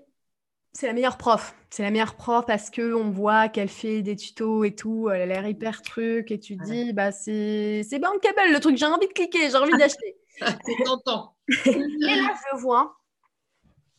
[0.73, 1.55] c'est la meilleure prof.
[1.71, 5.11] C'est la meilleure prof parce que on voit qu'elle fait des tutos et tout.
[5.11, 8.77] Elle a l'air hyper truc et tu dis bah c'est c'est bankable le truc.
[8.77, 10.17] J'ai envie de cliquer, j'ai envie d'acheter.
[10.39, 11.35] c'est tentant.
[11.67, 12.99] Et là je vois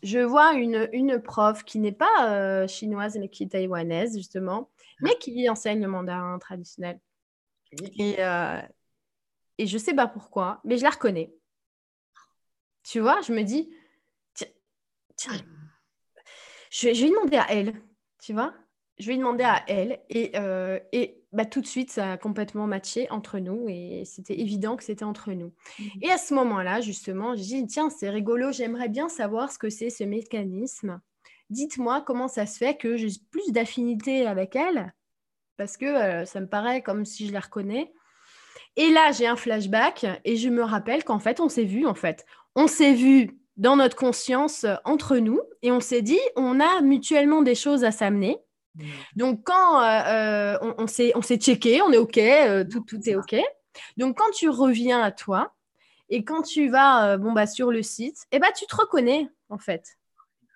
[0.04, 4.70] je vois une, une prof qui n'est pas euh, chinoise mais qui est taïwanaise justement,
[5.02, 7.00] mais qui enseigne le mandarin traditionnel.
[7.98, 8.62] Et, euh,
[9.58, 11.34] et je sais pas pourquoi, mais je la reconnais.
[12.84, 13.70] Tu vois, je me dis,
[14.34, 14.48] tiens,
[15.16, 15.34] tiens
[16.72, 17.82] je vais, je vais demander à elle,
[18.20, 18.54] tu vois
[19.00, 22.66] Je vais demander à elle et, euh, et bah, tout de suite, ça a complètement
[22.66, 25.54] matché entre nous et c'était évident que c'était entre nous.
[25.78, 25.84] Mmh.
[26.02, 29.70] Et à ce moment-là, justement, j'ai dit, tiens, c'est rigolo, j'aimerais bien savoir ce que
[29.70, 31.00] c'est ce mécanisme.
[31.50, 34.94] Dites-moi comment ça se fait que j'ai plus d'affinité avec elle,
[35.58, 37.92] parce que euh, ça me paraît comme si je la reconnais.
[38.76, 41.96] Et là, j'ai un flashback et je me rappelle qu'en fait, on s'est vu, en
[41.96, 42.26] fait.
[42.56, 46.82] On s'est vu dans notre conscience euh, entre nous et on s'est dit, on a
[46.82, 48.38] mutuellement des choses à s'amener.
[48.80, 48.86] Mmh.
[49.16, 52.20] Donc, quand euh, euh, on, s'est, on s'est checké, on est OK,
[52.72, 53.36] tout, tout est OK.
[53.98, 55.54] Donc, quand tu reviens à toi
[56.10, 59.58] et quand tu vas bon, bah, sur le site, eh bah, tu te reconnais, en
[59.58, 59.98] fait.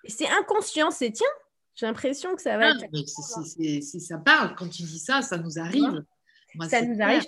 [0.07, 1.27] c'est inconscient, c'est tiens,
[1.75, 2.71] j'ai l'impression que ça va.
[2.93, 6.03] si ça parle, quand tu dis ça, ça nous arrive.
[6.69, 7.25] ça nous arrive.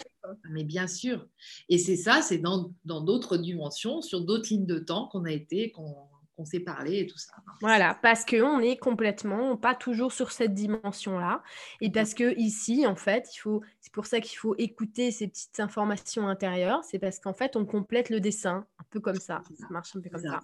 [0.50, 1.28] Mais bien sûr.
[1.70, 5.72] Et c'est ça, c'est dans d'autres dimensions, sur d'autres lignes de temps qu'on a été,
[5.72, 6.08] qu'on
[6.44, 7.32] s'est parlé et tout ça.
[7.62, 11.42] Voilà, parce qu'on est complètement pas toujours sur cette dimension-là.
[11.80, 15.28] Et parce que ici, en fait, il faut, c'est pour ça qu'il faut écouter ces
[15.28, 16.84] petites informations intérieures.
[16.84, 19.44] C'est parce qu'en fait, on complète le dessin, un peu comme ça.
[19.58, 20.42] Ça marche un peu comme ça.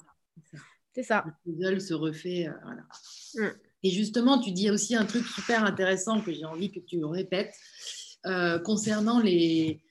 [0.93, 1.25] C'est ça.
[1.25, 2.47] Le puzzle se refait.
[2.47, 2.83] Euh, voilà.
[3.35, 3.55] Mm.
[3.83, 7.55] Et justement, tu dis aussi un truc super intéressant que j'ai envie que tu répètes
[8.25, 9.81] euh, concernant les,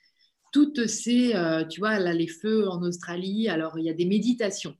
[0.53, 3.49] toutes ces, euh, tu vois, là, les feux en Australie.
[3.49, 4.77] Alors, il y a des méditations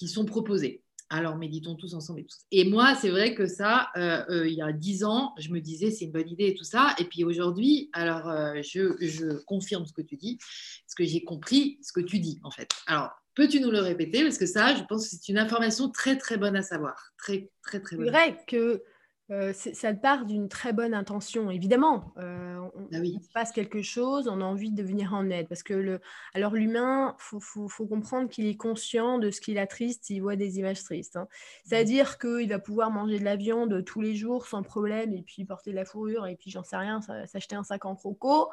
[0.00, 0.82] qui sont proposées.
[1.10, 5.04] Alors, méditons tous ensemble et moi, c'est vrai que ça, euh, il y a dix
[5.04, 6.94] ans, je me disais, c'est une bonne idée et tout ça.
[6.98, 8.32] Et puis aujourd'hui, alors,
[8.62, 12.38] je, je, confirme ce que tu dis, parce que j'ai compris ce que tu dis,
[12.44, 12.70] en fait.
[12.86, 14.22] Alors, peux-tu nous le répéter?
[14.22, 17.12] Parce que ça, je pense que c'est une information très, très bonne à savoir.
[17.18, 18.06] Très, très, très bonne.
[18.06, 18.82] C'est vrai que
[19.30, 22.12] euh, ça part d'une très bonne intention, évidemment.
[22.18, 22.58] Euh,
[22.92, 25.48] ah il se passe quelque chose, on a envie de venir en aide.
[25.48, 26.00] Parce que le,
[26.34, 30.58] alors l'humain, il faut, comprendre qu'il est conscient de ce qui l'attriste s'il voit des
[30.58, 31.16] images tristes.
[31.16, 31.28] Hein.
[31.64, 35.44] C'est-à-dire qu'il va pouvoir manger de la viande tous les jours sans problème, et puis
[35.44, 38.50] porter de la fourrure, et puis j'en sais rien, s'acheter un sac en croco.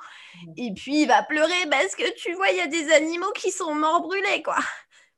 [0.58, 3.50] Et puis il va pleurer parce que tu vois, il y a des animaux qui
[3.50, 4.58] sont morts brûlés, quoi.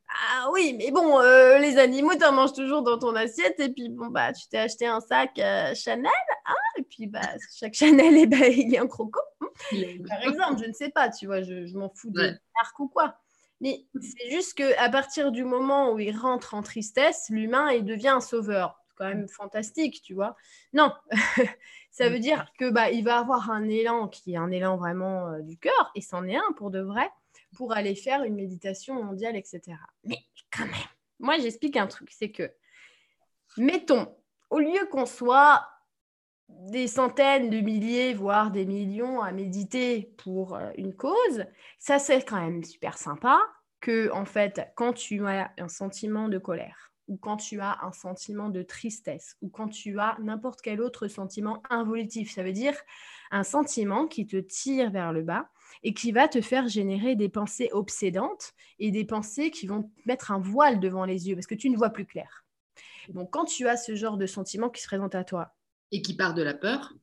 [0.10, 3.60] Ah oui, mais bon, euh, les animaux, tu en manges toujours dans ton assiette.
[3.60, 6.12] Et puis, bon, bah, tu t'es acheté un sac euh, Chanel.
[6.46, 7.22] Hein, et puis, bah,
[7.56, 9.20] chaque Chanel, et eh ben, il y a un croco.
[9.38, 13.16] Par exemple, je ne sais pas, tu vois, je, m'en fous de l'arc ou quoi.
[13.62, 18.10] Mais c'est juste qu'à partir du moment où il rentre en tristesse, l'humain, il devient
[18.10, 18.82] un sauveur.
[18.88, 20.36] C'est quand même fantastique, tu vois.
[20.74, 20.94] Non,
[21.92, 25.28] ça veut dire que bah, il va avoir un élan qui est un élan vraiment
[25.28, 27.12] euh, du cœur, et c'en est un pour de vrai
[27.56, 29.62] pour aller faire une méditation mondiale, etc.
[30.04, 30.20] Mais
[30.52, 30.76] quand même,
[31.20, 32.52] moi j'explique un truc, c'est que,
[33.58, 34.16] mettons,
[34.50, 35.68] au lieu qu'on soit
[36.50, 41.46] des centaines de milliers, voire des millions à méditer pour euh, une cause,
[41.78, 43.40] ça c'est quand même super sympa
[43.82, 47.92] que, en fait, quand tu as un sentiment de colère, ou quand tu as un
[47.92, 52.76] sentiment de tristesse, ou quand tu as n'importe quel autre sentiment involutif, ça veut dire
[53.32, 55.50] un sentiment qui te tire vers le bas,
[55.84, 60.32] et qui va te faire générer des pensées obsédantes et des pensées qui vont mettre
[60.32, 62.46] un voile devant les yeux parce que tu ne vois plus clair.
[63.10, 65.54] Donc, quand tu as ce genre de sentiment qui se présente à toi.
[65.92, 66.94] Et qui part de la peur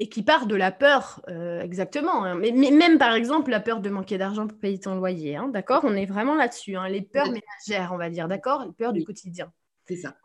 [0.00, 2.24] et qui part de la peur, euh, exactement.
[2.24, 2.36] Hein.
[2.36, 5.80] Mais, même par exemple la peur de manquer d'argent pour payer ton loyer, hein, d'accord?
[5.82, 6.88] On est vraiment là-dessus, hein.
[6.88, 8.64] les peurs ménagères, on va dire, d'accord?
[8.64, 9.52] Les peurs du quotidien.
[9.88, 10.16] C'est ça.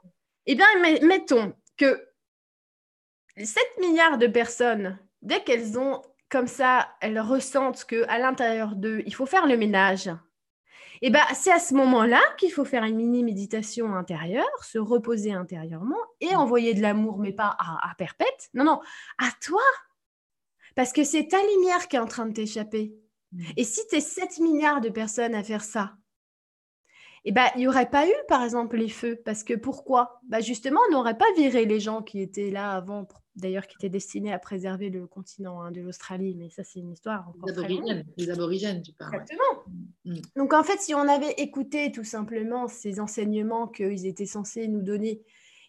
[0.46, 0.68] Eh bien,
[1.02, 2.08] mettons que
[3.36, 6.02] 7 milliards de personnes, dès qu'elles ont
[6.34, 10.10] comme ça, elles ressentent qu'à l'intérieur d'eux, il faut faire le ménage.
[11.04, 15.32] Et ben, c'est à ce moment-là qu'il faut faire une mini méditation intérieure, se reposer
[15.32, 18.50] intérieurement et envoyer de l'amour, mais pas à, à perpète.
[18.56, 18.82] Non, non,
[19.20, 19.62] à toi.
[20.76, 22.96] Parce que c'est ta lumière qui est en train de t'échapper.
[23.32, 23.44] Mm.
[23.58, 25.94] Et si tu es 7 milliards de personnes à faire ça,
[27.26, 29.16] eh ben, il n'y aurait pas eu, par exemple, les feux.
[29.24, 30.20] Parce que pourquoi?
[30.28, 33.90] Bah Justement, on n'aurait pas viré les gens qui étaient là avant, d'ailleurs, qui étaient
[33.90, 36.36] destinés à préserver le continent hein, de l'Australie.
[36.36, 39.16] Mais ça, c'est une histoire encore les aborigènes, les aborigènes, tu parles.
[39.16, 39.64] Exactement.
[40.06, 40.16] Mm.
[40.36, 44.82] Donc, en fait, si on avait écouté tout simplement ces enseignements qu'ils étaient censés nous
[44.82, 45.22] donner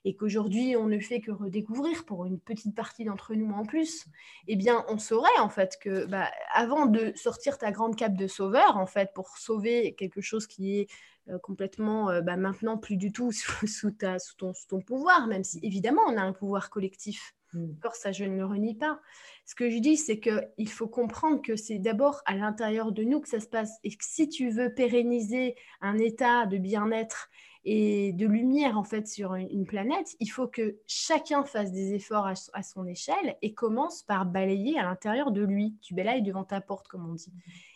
[0.05, 4.07] et qu'aujourd'hui on ne fait que redécouvrir pour une petite partie d'entre nous en plus,
[4.49, 8.27] eh bien on saurait en fait que bah, avant de sortir ta grande cape de
[8.27, 10.87] sauveur en fait pour sauver quelque chose qui est
[11.31, 13.33] euh, complètement euh, bah, maintenant plus du tout
[13.67, 17.35] sous, ta, sous, ton, ton, pouvoir, même si évidemment on a un pouvoir collectif.
[17.55, 17.75] Mm.
[17.95, 19.01] ça je ne le renie pas.
[19.47, 23.21] Ce que je dis, c'est qu'il faut comprendre que c'est d'abord à l'intérieur de nous
[23.21, 27.31] que ça se passe et que si tu veux pérenniser un état de bien-être
[27.65, 32.27] et de lumière en fait sur une, planète, il faut que chacun fasse des efforts
[32.27, 35.77] à, son échelle et commence par balayer à l'intérieur de lui.
[35.81, 37.33] Tu balayes devant ta porte, comme on dit.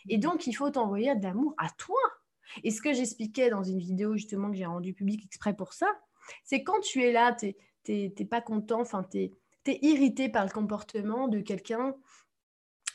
[0.07, 1.99] Et donc, il faut t'envoyer de l'amour à toi.
[2.63, 5.87] Et ce que j'expliquais dans une vidéo justement que j'ai rendue publique exprès pour ça,
[6.43, 7.55] c'est quand tu es là, tu
[7.87, 9.33] n'es pas content, enfin, tu es,
[9.81, 11.95] irrité par le comportement de quelqu'un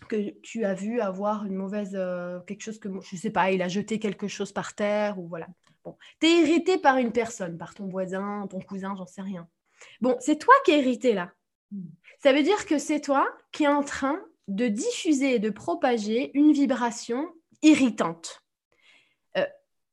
[0.08, 3.62] que tu as vu avoir une mauvaise euh, quelque chose que je sais pas il
[3.62, 5.46] a jeté quelque chose par terre ou voilà
[5.84, 9.48] Bon, tu es irrité par une personne, par ton voisin, ton cousin, j'en sais rien.
[10.00, 11.32] Bon, c'est toi qui es irrité là.
[12.22, 16.30] Ça veut dire que c'est toi qui es en train de diffuser et de propager
[16.34, 17.28] une vibration
[17.62, 18.43] irritante.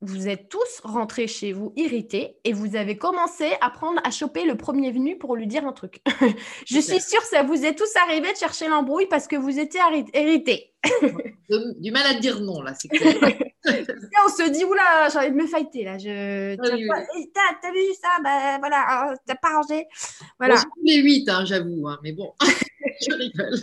[0.04, 4.46] Vous êtes tous rentrés chez vous irrités et vous avez commencé à prendre, à choper
[4.46, 6.02] le premier venu pour lui dire un truc.
[6.66, 9.60] je suis sûre que ça vous est tous arrivé de chercher l'embrouille parce que vous
[9.60, 9.80] étiez
[10.16, 10.74] irrités.
[11.80, 12.90] du mal à dire non, là, c'est
[13.64, 16.00] on se dit, oula, j'ai envie de me fighter, là.
[16.00, 16.54] Je...
[16.54, 18.10] Eh, t'as, vu ça?
[18.24, 19.86] Ben voilà, hein, t'as pas rangé.
[20.40, 20.56] Voilà.
[20.84, 23.56] les huit, hein, j'avoue, hein, mais bon, je rigole.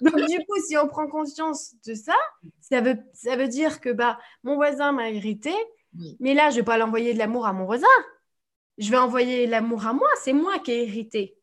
[0.00, 2.14] Donc, du coup, si on prend conscience de ça,
[2.60, 5.52] ça veut, ça veut dire que bah, mon voisin m'a irrité,
[6.20, 7.86] mais là, je ne vais pas l'envoyer de l'amour à mon voisin.
[8.78, 11.36] Je vais envoyer l'amour à moi, c'est moi qui ai irrité.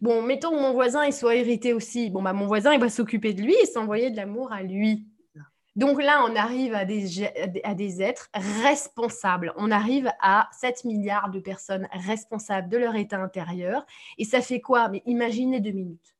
[0.00, 2.10] Bon, mettons que mon voisin il soit irrité aussi.
[2.10, 5.06] Bon, bah, mon voisin, il va s'occuper de lui et s'envoyer de l'amour à lui.
[5.76, 7.24] Donc là, on arrive à des,
[7.62, 9.52] à des êtres responsables.
[9.56, 13.86] On arrive à 7 milliards de personnes responsables de leur état intérieur.
[14.18, 14.88] Et ça fait quoi?
[14.88, 16.16] Mais imaginez deux minutes.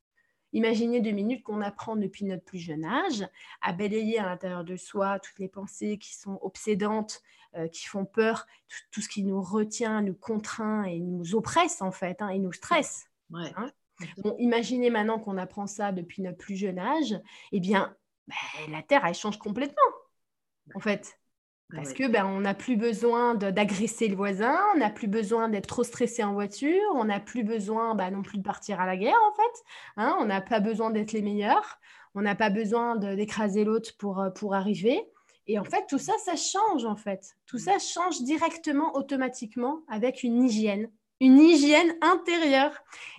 [0.53, 3.26] Imaginez deux minutes qu'on apprend depuis notre plus jeune âge
[3.61, 7.22] à balayer à l'intérieur de soi toutes les pensées qui sont obsédantes,
[7.55, 8.46] euh, qui font peur,
[8.90, 12.53] tout, ce qui nous retient, nous contraint et nous oppresse en fait, hein, et nous
[12.53, 13.07] stresse.
[13.34, 13.70] Hein.
[14.38, 17.20] imaginez maintenant qu'on apprend ça depuis notre plus jeune âge,
[17.53, 17.94] eh bien,
[18.26, 18.36] ben,
[18.70, 19.82] la Terre, elle change complètement.
[20.74, 21.18] En fait,
[21.74, 25.66] parce que ben, on n'a plus besoin d'agresser le voisin, on n'a plus besoin d'être
[25.66, 28.96] trop stressé en voiture, on n'a plus besoin ben, non plus de partir à la
[28.96, 29.64] guerre en fait.
[29.98, 30.16] Hein.
[30.18, 31.78] on n'a pas besoin d'être les meilleurs,
[32.14, 35.00] on n'a pas besoin d'écraser l'autre pour, euh, pour arriver.
[35.46, 37.36] Et en fait, tout ça, ça change en fait.
[37.46, 37.60] Tout mm.
[37.60, 40.90] ça change directement, automatiquement, avec une hygiène,
[41.20, 42.72] une hygiène intérieure.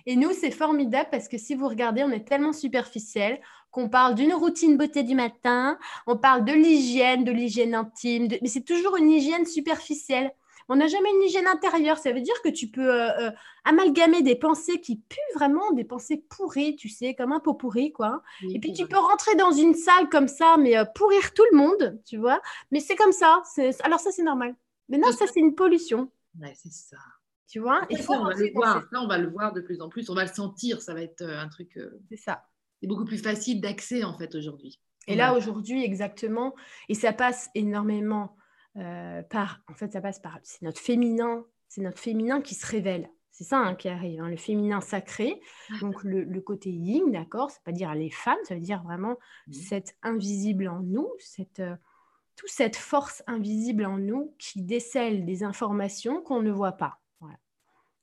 [0.06, 3.40] Et nous, c'est formidable parce que si vous regardez, on est tellement superficiel
[3.70, 8.48] qu'on parle d'une routine beauté du matin, on parle de l'hygiène, de l'hygiène intime, mais
[8.48, 10.32] c'est toujours une hygiène superficielle.
[10.68, 11.98] On n'a jamais une hygiène intérieure.
[11.98, 13.30] Ça veut dire que tu peux euh, euh,
[13.64, 17.92] amalgamer des pensées qui puent vraiment, des pensées pourries, tu sais, comme un pot pourri,
[17.92, 18.22] quoi.
[18.48, 21.58] et puis tu peux rentrer dans une salle comme ça, mais euh, pourrir tout le
[21.58, 22.40] monde, tu vois.
[22.70, 23.42] Mais c'est comme ça.
[23.82, 24.54] Alors ça, c'est normal.
[24.88, 26.08] Mais non, ça, c'est une pollution.
[26.40, 26.98] Ouais, c'est ça.
[27.50, 28.88] Tu vois Et ça, on va le voir.
[28.92, 30.08] on va le voir de plus en plus.
[30.08, 30.80] On va le sentir.
[30.80, 31.78] Ça va être un truc.
[32.08, 32.44] C'est ça
[32.80, 34.80] c'est beaucoup plus facile d'accès en fait aujourd'hui.
[35.06, 36.54] Et là aujourd'hui exactement,
[36.88, 38.36] et ça passe énormément
[38.76, 42.66] euh, par, en fait ça passe par, c'est notre féminin, c'est notre féminin qui se
[42.66, 43.10] révèle.
[43.32, 45.40] C'est ça hein, qui arrive, hein, le féminin sacré,
[45.80, 49.16] donc le, côté yin, d'accord, c'est pas dire les femmes, ça veut dire vraiment
[49.50, 51.74] cette invisible en nous, cette, euh,
[52.36, 56.99] toute cette force invisible en nous qui décèle des informations qu'on ne voit pas.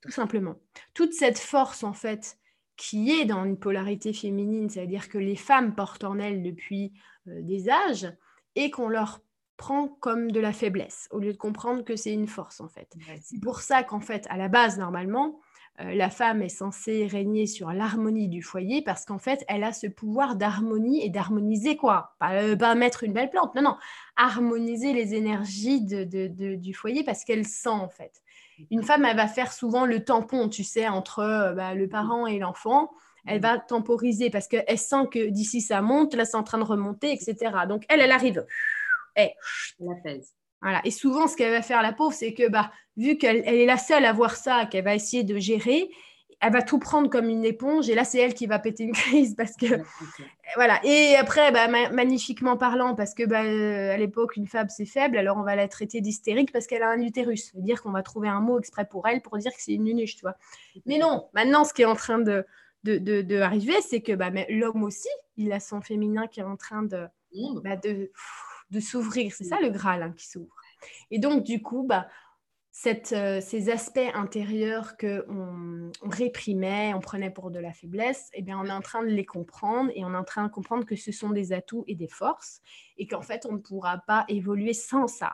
[0.02, 0.56] Tout simplement.
[0.94, 2.38] Toute cette force en fait
[2.76, 6.92] qui est dans une polarité féminine, c'est-à-dire que les femmes portent en elles depuis
[7.26, 8.08] euh, des âges
[8.54, 9.20] et qu'on leur
[9.56, 12.94] prend comme de la faiblesse, au lieu de comprendre que c'est une force en fait.
[13.20, 15.40] C'est pour ça qu'en fait, à la base, normalement,
[15.80, 19.72] euh, la femme est censée régner sur l'harmonie du foyer parce qu'en fait, elle a
[19.72, 22.14] ce pouvoir d'harmonie et d'harmoniser quoi?
[22.20, 23.76] Pas, euh, pas, mettre une belle plante, non, non,
[24.16, 28.22] harmoniser les énergies de, du foyer parce qu'elle sent en fait.
[28.70, 32.26] Une femme, elle va faire souvent le tampon, tu sais, entre euh, bah, le parent
[32.26, 32.90] et l'enfant.
[33.26, 36.64] Elle va temporiser parce qu'elle sent que d'ici ça monte, là c'est en train de
[36.64, 37.36] remonter, etc.
[37.68, 38.46] Donc elle, elle arrive.
[39.16, 39.34] Et,
[39.80, 39.94] la
[40.62, 40.80] Voilà.
[40.84, 43.76] Et souvent, ce qu'elle va faire, la pauvre, c'est que bah, vu qu'elle est la
[43.76, 45.90] seule à voir ça, qu'elle va essayer de gérer,
[46.40, 48.92] elle va tout prendre comme une éponge et là c'est elle qui va péter une
[48.94, 49.66] crise parce que
[50.54, 50.80] voilà.
[50.84, 55.18] Et après bah, magnifiquement parlant parce que bah, euh, à l'époque une femme c'est faible
[55.18, 57.54] alors on va la traiter d'hystérique parce qu'elle a un utérus.
[57.54, 59.84] Veut dire qu'on va trouver un mot exprès pour elle pour dire que c'est une
[59.84, 60.36] nunuche tu vois.
[60.86, 62.46] Mais non maintenant ce qui est en train de
[62.84, 66.56] de, de, arriver c'est que bah, l'homme aussi il a son féminin qui est en
[66.56, 67.06] train de
[67.62, 68.10] bah, de,
[68.70, 69.32] de s'ouvrir.
[69.34, 70.54] C'est ça le Graal hein, qui s'ouvre.
[71.10, 72.06] Et donc du coup bah
[72.86, 78.58] euh, ces aspects intérieurs qu'on on réprimait, on prenait pour de la faiblesse, eh bien,
[78.58, 80.96] on est en train de les comprendre et on est en train de comprendre que
[80.96, 82.60] ce sont des atouts et des forces
[82.96, 85.32] et qu'en fait, on ne pourra pas évoluer sans ça.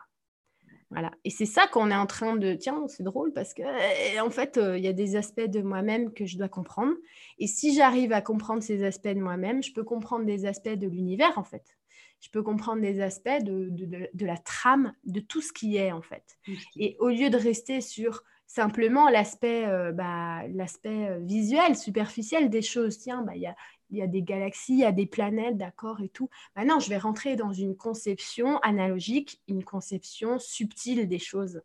[0.90, 1.10] Voilà.
[1.24, 2.54] Et c'est ça qu'on est en train de...
[2.54, 5.60] Tiens, c'est drôle parce que, euh, en fait, euh, il y a des aspects de
[5.60, 6.94] moi-même que je dois comprendre.
[7.38, 10.86] Et si j'arrive à comprendre ces aspects de moi-même, je peux comprendre des aspects de
[10.86, 11.76] l'univers, en fait
[12.24, 16.00] je peux comprendre des aspects de, de, la trame, de tout ce qui est en
[16.00, 16.38] fait.
[16.74, 20.40] Et au lieu de rester sur simplement l'aspect euh, bah,
[20.86, 23.54] euh, visuel, superficiel des choses, tiens, bah, il y, a,
[23.90, 26.30] y, a, des galaxies, il y a des planètes, d'accord, et tout.
[26.56, 31.60] Maintenant, je vais rentrer dans une conception analogique, une conception subtile des choses.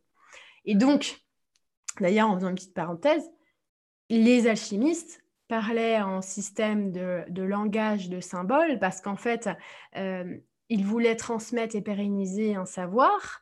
[0.66, 1.22] Et donc,
[2.02, 3.32] d'ailleurs, en faisant une petite parenthèse,
[4.10, 9.50] les alchimistes parlaient en système de, de langage de symboles parce qu'en fait,
[9.96, 10.38] euh,
[10.70, 13.42] il voulait transmettre et pérenniser un savoir,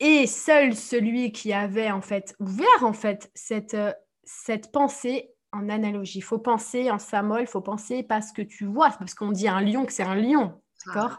[0.00, 3.92] et seul celui qui avait en fait ouvert en fait cette, euh,
[4.24, 6.18] cette pensée en analogie.
[6.18, 9.48] Il faut penser en symbole, il faut penser parce que tu vois, parce qu'on dit
[9.48, 11.18] un lion que c'est un lion, d'accord?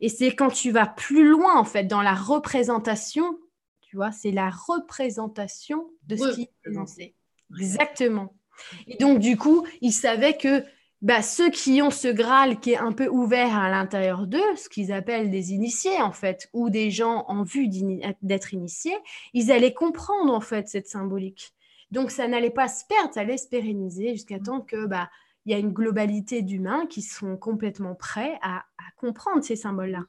[0.00, 3.38] Et c'est quand tu vas plus loin, en fait, dans la représentation,
[3.80, 7.14] tu vois, c'est la représentation de ce qui est présenté.
[7.58, 8.34] Exactement.
[8.86, 10.64] Et donc, du coup, il savait que
[11.02, 14.68] bah, ceux qui ont ce Graal qui est un peu ouvert à l'intérieur d'eux, ce
[14.68, 17.68] qu'ils appellent des initiés en fait, ou des gens en vue
[18.22, 18.96] d'être initiés,
[19.34, 21.52] ils allaient comprendre en fait cette symbolique.
[21.90, 25.08] Donc ça n'allait pas se perdre, ça allait se pérenniser jusqu'à temps que bah
[25.44, 28.64] il y a une globalité d'humains qui sont complètement prêts à,
[28.96, 30.04] comprendre ces symboles-là.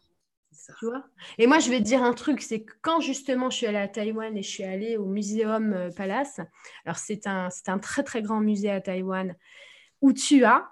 [1.37, 3.77] et moi, je vais te dire un truc, c'est que quand justement je suis allée
[3.77, 6.39] à Taïwan et je suis allée au Muséum euh, Palace,
[6.85, 9.35] alors c'est un, un très très grand musée à Taïwan,
[10.01, 10.71] où tu as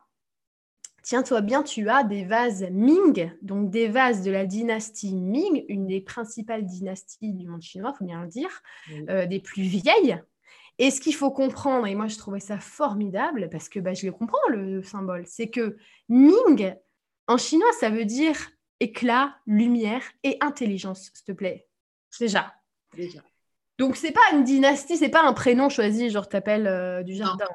[1.06, 5.86] Tiens-toi bien, tu as des vases Ming, donc des vases de la dynastie Ming, une
[5.86, 8.49] des principales dynasties du monde chinois, il faut bien le dire,
[9.10, 10.20] euh, des plus vieilles.
[10.80, 14.08] Et ce qu'il faut comprendre, et moi je trouvais ça formidable, parce que bah, je
[14.08, 15.78] le comprends le symbole, c'est que
[16.10, 16.74] Ming,
[17.28, 18.36] en chinois, ça veut dire
[18.80, 21.68] éclat, lumière et intelligence, s'il te plaît.
[22.20, 22.51] Déjà.
[22.95, 23.22] Déjà.
[23.78, 27.45] Donc, c'est pas une dynastie, c'est pas un prénom choisi, genre t'appelles euh, du jardin.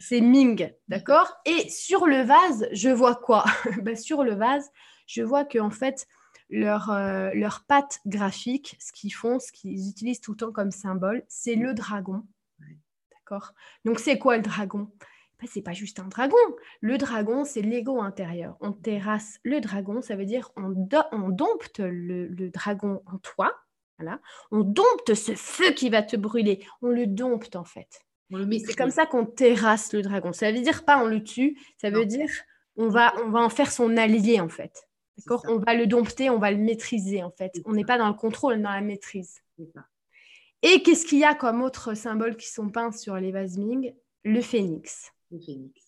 [0.00, 1.36] C'est Ming, d'accord?
[1.44, 3.44] Et sur le vase, je vois quoi?
[3.82, 4.70] Bah, Sur le vase,
[5.06, 6.06] je vois que en fait,
[6.48, 10.70] leur, euh, leur patte graphique, ce qu'ils font, ce qu'ils utilisent tout le temps comme
[10.70, 12.22] symbole, c'est le dragon.
[13.12, 13.52] D'accord?
[13.84, 14.90] Donc, c'est quoi le dragon?
[15.38, 16.36] Bah, c'est pas juste un dragon.
[16.80, 18.56] Le dragon, c'est l'ego intérieur.
[18.60, 20.74] On terrasse le dragon, ça veut dire on,
[21.12, 23.52] on dompte le dragon en toi,
[24.50, 26.64] on dompte ce feu qui va te brûler.
[26.82, 28.06] On le dompte en fait.
[28.30, 30.32] C'est comme ça qu'on terrasse le dragon.
[30.32, 32.28] Ça veut dire pas on le tue, ça veut dire
[32.76, 34.88] on va, on va en faire son allié en fait.
[35.18, 37.52] D'accord On va le dompter, on va le maîtriser en fait.
[37.64, 39.40] On n'est pas dans le contrôle, dans la maîtrise.
[40.62, 43.94] Et qu'est-ce qu'il y a comme autres symboles qui sont peints sur les vases Ming?
[44.24, 45.12] Le phénix.
[45.30, 45.80] Le phénix.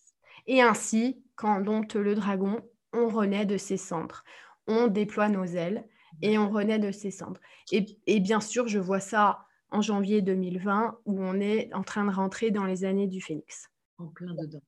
[0.47, 2.61] Et ainsi, quand on dompte le dragon,
[2.93, 4.23] on renaît de ses cendres.
[4.65, 5.85] On déploie nos ailes
[6.21, 7.39] et on renaît de ses cendres.
[7.71, 12.11] Et, bien sûr, je vois ça en janvier 2020 où on est en train de
[12.11, 13.69] rentrer dans les années du phénix.
[13.97, 14.61] En plein dedans.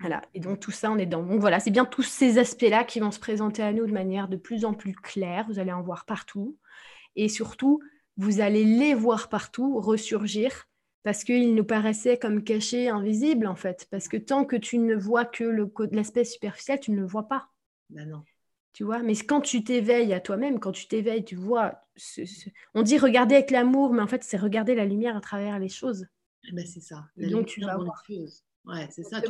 [0.00, 1.22] Voilà, et donc tout ça, on est dedans.
[1.22, 4.28] Donc voilà, c'est bien tous ces aspects-là qui vont se présenter à nous de manière
[4.28, 5.46] de plus en plus claire.
[5.48, 6.58] Vous allez en voir partout.
[7.14, 7.80] Et surtout,
[8.16, 10.68] vous allez les voir partout ressurgir
[11.04, 13.86] parce qu'ils nous paraissaient comme cachés, invisibles en fait.
[13.90, 15.44] Parce que tant que tu ne vois que
[15.92, 17.48] l'aspect superficiel, tu ne le vois pas.
[17.90, 18.22] Ben non.
[18.72, 21.84] Tu vois, mais quand tu t'éveilles à toi-même, quand tu t'éveilles, tu vois.
[22.74, 25.68] On dit regarder avec l'amour, mais en fait, c'est regarder la lumière à travers les
[25.68, 26.06] choses.
[26.48, 27.04] Eh ben, c'est ça.
[27.16, 28.02] donc, tu vas voir.
[28.64, 29.20] Ouais, c'est ça,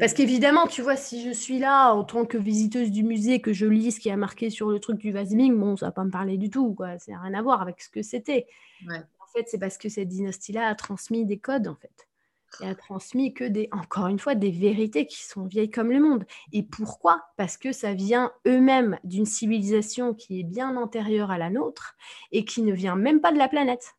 [0.00, 3.52] Parce qu'évidemment, tu vois, si je suis là en tant que visiteuse du musée, que
[3.52, 6.04] je lis ce qui a marqué sur le truc du Vasming, bon, ça va pas
[6.04, 6.98] me parler du tout, quoi.
[6.98, 8.46] Ça n'a rien à voir avec ce que c'était.
[8.88, 12.07] En fait, c'est parce que cette dynastie-là a transmis des codes, en fait
[12.60, 16.00] et a transmis que des, encore une fois, des vérités qui sont vieilles comme le
[16.00, 16.24] monde.
[16.52, 17.22] Et pourquoi?
[17.36, 21.96] Parce que ça vient eux-mêmes d'une civilisation qui est bien antérieure à la nôtre
[22.32, 23.94] et qui ne vient même pas de la planète.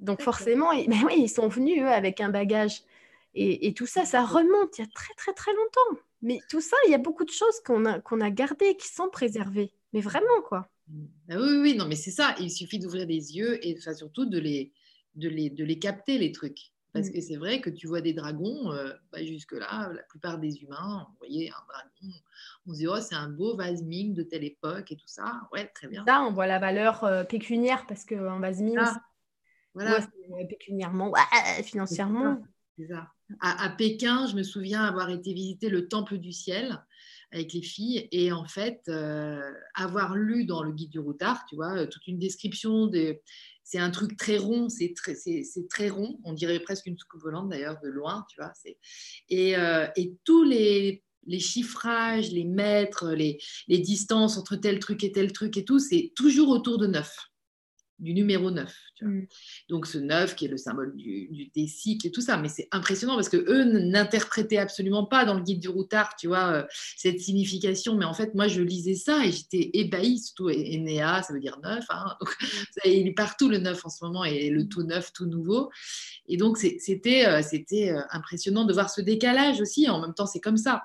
[0.00, 2.82] Donc forcément, ils, ben oui, ils sont venus eux, avec un bagage.
[3.38, 6.00] Et, tout ça, ça remonte il y a très très très longtemps.
[6.22, 8.88] Mais tout ça, il y a beaucoup de choses qu'on a, qu'on a gardées, qui
[8.88, 9.72] sont préservées.
[9.92, 10.70] Mais vraiment, quoi.
[11.28, 12.34] Ah oui, oui, non, mais c'est ça.
[12.40, 14.72] Il suffit d'ouvrir les yeux et surtout de les,
[15.16, 16.72] de, les, de les capter, les trucs.
[16.96, 17.12] Parce mmh.
[17.12, 21.06] que c'est vrai que tu vois des dragons, euh, bah, jusque-là, la plupart des humains,
[21.10, 22.16] vous voyez un dragon,
[22.66, 25.42] on se dit, oh, c'est un beau vase Ming de telle époque et tout ça.
[25.52, 26.04] Ouais, très bien.
[26.06, 28.96] Ça, on voit la valeur euh, pécuniaire parce qu'un vase Ming, ah,
[29.74, 30.00] voilà.
[30.00, 31.12] Euh, pécuniairement,
[31.62, 32.42] financièrement.
[32.78, 33.12] C'est ça.
[33.40, 36.82] À, Pékin, je me souviens avoir été visiter le Temple du Ciel
[37.36, 38.90] avec les filles et en fait
[39.74, 43.20] avoir lu dans le guide du routard, tu vois, toute une description des,
[43.66, 45.16] c'est un truc très rond, c'est très,
[45.68, 48.52] très rond, on dirait presque une soucoupe volante d'ailleurs de loin, tu vois.
[49.28, 51.02] Et, euh, et, tous les,
[51.40, 56.12] chiffrages, les mètres, les, les, distances entre tel truc et tel truc et tout, c'est
[56.14, 57.12] toujours autour de 9
[57.98, 58.74] du numéro 9.
[59.02, 59.20] Mm.
[59.68, 62.36] Donc ce 9 qui est le symbole du, du des cycles et tout ça.
[62.36, 66.26] Mais c'est impressionnant parce que eux n'interprétaient absolument pas dans le guide du routard, tu
[66.26, 66.64] vois, euh,
[66.96, 67.96] cette signification.
[67.96, 71.58] Mais en fait, moi, je lisais ça et j'étais ébahie, surtout Enea, ça veut dire
[71.62, 71.84] 9.
[71.88, 72.16] Hein.
[72.20, 72.88] donc, mm.
[72.88, 75.70] il est partout le 9 en ce moment et le tout neuf, tout nouveau.
[76.28, 79.88] Et donc c'était euh, c'était euh, impressionnant de voir ce décalage aussi.
[79.88, 80.82] En même temps, c'est comme ça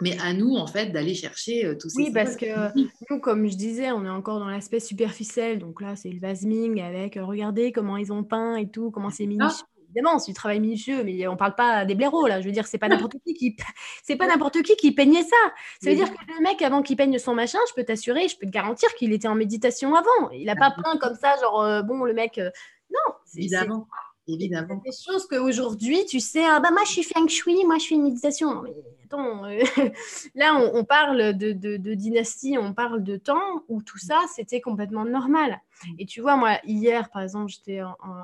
[0.00, 2.02] mais à nous, en fait, d'aller chercher euh, tous ces...
[2.02, 2.46] Oui, parce que
[3.10, 5.58] nous, comme je disais, on est encore dans l'aspect superficiel.
[5.58, 9.10] Donc là, c'est le vasming avec, euh, regardez comment ils ont peint et tout, comment
[9.10, 9.64] c'est minutieux.
[9.92, 12.40] Évidemment, c'est du travail minutieux, mais on ne parle pas des blaireaux, là.
[12.40, 13.56] Je veux dire, c'est pas n'importe qui qui...
[14.04, 15.36] C'est pas n'importe qui qui peignait ça.
[15.82, 18.36] Ça veut dire que le mec, avant qu'il peigne son machin, je peux t'assurer, je
[18.36, 20.30] peux te garantir qu'il était en méditation avant.
[20.32, 22.38] Il n'a pas peint comme ça, genre, euh, bon, le mec...
[22.38, 23.86] Non, évidemment.
[24.32, 24.80] Évidemment.
[24.84, 27.94] Des choses qu'aujourd'hui, tu sais, ah, bah, moi je suis feng shui, moi je suis
[27.94, 28.62] une méditation.
[28.62, 28.74] Mais
[29.04, 29.60] attends, euh,
[30.34, 35.04] là on, parle de, de, dynastie, on parle de temps où tout ça c'était complètement
[35.04, 35.60] normal.
[35.98, 37.80] Et tu vois, moi hier par exemple, j'étais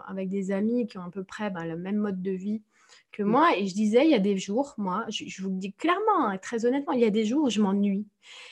[0.08, 2.62] avec des amis qui ont à peu près bah, le même mode de vie
[3.12, 5.72] que moi et je disais, il y a des jours, moi, je, vous le dis
[5.72, 8.06] clairement, hein, très honnêtement, il y a des jours où je m'ennuie.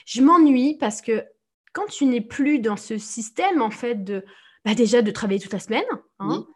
[0.06, 1.24] Je m'ennuie parce que
[1.72, 4.24] quand tu n'es plus dans ce système en fait de
[4.64, 5.84] bah, déjà de travailler toute la semaine.
[6.18, 6.46] Hein.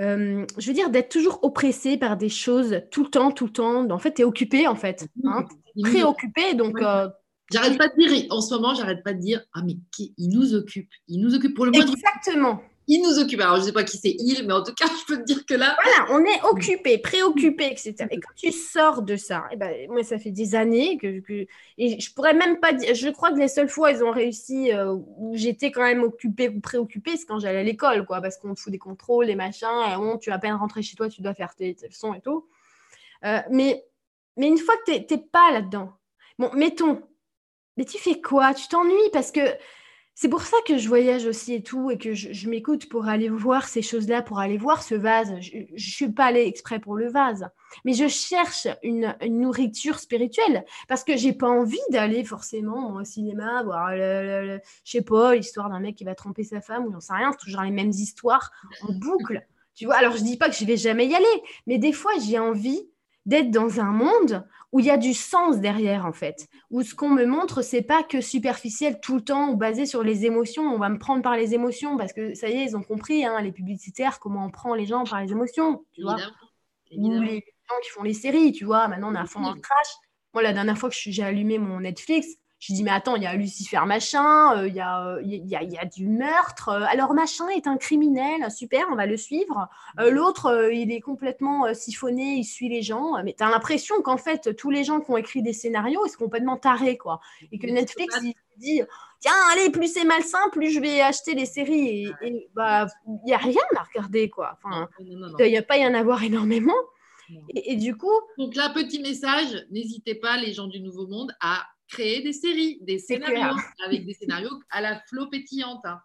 [0.00, 3.52] Euh, je veux dire, d'être toujours oppressé par des choses tout le temps, tout le
[3.52, 3.90] temps.
[3.90, 5.08] En fait, tu es occupé, en fait.
[5.24, 5.44] Hein.
[5.82, 6.80] préoccupé, donc...
[6.82, 7.08] Euh,
[7.52, 10.30] j'arrête pas de dire, en ce moment, j'arrête pas de dire, ah mais qui, il
[10.30, 11.86] nous occupe, il nous occupe pour le moins.
[11.86, 13.40] Exactement il nous occupe.
[13.40, 15.24] Alors, je ne sais pas qui c'est il, mais en tout cas, je peux te
[15.24, 15.76] dire que là.
[15.82, 17.94] Voilà, on est occupé, préoccupé, etc.
[18.10, 21.22] Et quand tu sors de ça, eh ben, moi, ça fait des années que,
[21.78, 22.94] Et je pourrais même pas dire.
[22.94, 26.48] Je crois que les seules fois ils ont réussi euh, où j'étais quand même occupée
[26.48, 29.36] ou préoccupée, c'est quand j'allais à l'école, quoi, parce qu'on te fout des contrôles, des
[29.36, 32.14] machins, et bon, tu vas à peine rentrer chez toi, tu dois faire tes, leçons
[32.14, 32.46] et tout.
[33.24, 33.84] Euh, mais,
[34.36, 35.92] mais une fois que tu n'es pas là-dedans,
[36.38, 37.02] bon, mettons,
[37.76, 38.54] mais tu fais quoi?
[38.54, 39.40] Tu t'ennuies parce que
[40.14, 43.28] c'est pour ça que je voyage aussi et tout, et que je, m'écoute pour aller
[43.28, 45.34] voir ces choses-là, pour aller voir ce vase.
[45.40, 47.48] Je ne suis pas allée exprès pour le vase,
[47.84, 53.62] mais je cherche une, nourriture spirituelle parce que j'ai pas envie d'aller forcément au cinéma
[53.64, 57.14] voir, je sais pas, l'histoire d'un mec qui va tromper sa femme ou j'en sais
[57.14, 58.52] rien, c'est toujours les mêmes histoires
[58.82, 59.44] en boucle.
[59.74, 62.12] Tu vois, alors je dis pas que je vais jamais y aller, mais des fois
[62.24, 62.88] j'ai envie
[63.26, 66.94] d'être dans un monde où il y a du sens derrière en fait, où ce
[66.94, 70.64] qu'on me montre c'est pas que superficiel tout le temps ou basé sur les émotions,
[70.64, 73.24] on va me prendre par les émotions parce que ça y est ils ont compris
[73.24, 76.16] hein, les publicitaires comment on prend les gens par les émotions, tu vois,
[76.96, 79.54] ou les gens qui font les séries, tu vois, maintenant on a à fond dans
[79.54, 79.88] le crash.
[80.32, 82.26] Moi la dernière fois que j'ai allumé mon Netflix,
[82.66, 85.78] je dis, mais attends, il y a Lucifer machin, euh, il y, a, y, y,
[85.78, 86.70] a, du meurtre.
[86.70, 89.68] Euh, alors, machin est un criminel, super, on va le suivre.
[90.00, 93.22] Euh, l'autre, il est complètement siphonné, il suit les gens.
[93.22, 96.10] Mais tu as l'impression qu'en fait, tous les gens qui ont écrit des scénarios, ils
[96.10, 97.20] sont complètement tarés, quoi.
[97.52, 98.80] Et que Netflix, il dit,
[99.20, 102.10] tiens, allez, plus c'est malsain, plus je vais acheter les séries.
[102.22, 104.58] Et, bah, il n'y a rien à regarder, quoi.
[104.64, 106.72] Enfin, il n'y a pas y en avoir énormément.
[107.50, 108.20] Et, et, du coup.
[108.38, 112.78] Donc là, petit message, n'hésitez pas, les gens du Nouveau Monde, à créer des séries,
[112.82, 115.84] des scénarios, avec des scénarios à la flot pétillante.
[115.84, 116.00] Hein.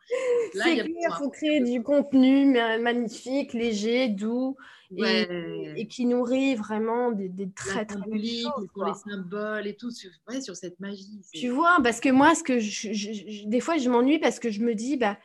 [0.54, 2.46] C'est clair, il faut créer du contenu
[2.80, 4.56] magnifique, léger, doux,
[4.98, 10.12] et, qui nourrit vraiment des, des très, très belles Pour les symboles et tout, sur,
[10.42, 11.22] sur cette magie.
[11.34, 14.62] Tu vois, parce que moi, ce que je, des fois, je m'ennuie parce que je
[14.62, 15.18] me dis, bah,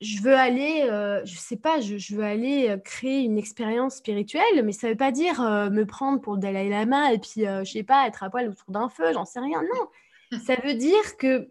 [0.00, 4.62] je veux aller, euh, je sais pas, je, veux aller euh, créer une expérience spirituelle,
[4.64, 7.70] mais ça veut pas dire euh, me prendre pour le Dalai Lama et puis, je
[7.70, 9.62] sais pas, être à poil autour d'un feu, j'en sais rien.
[9.62, 11.48] Non, ça veut dire que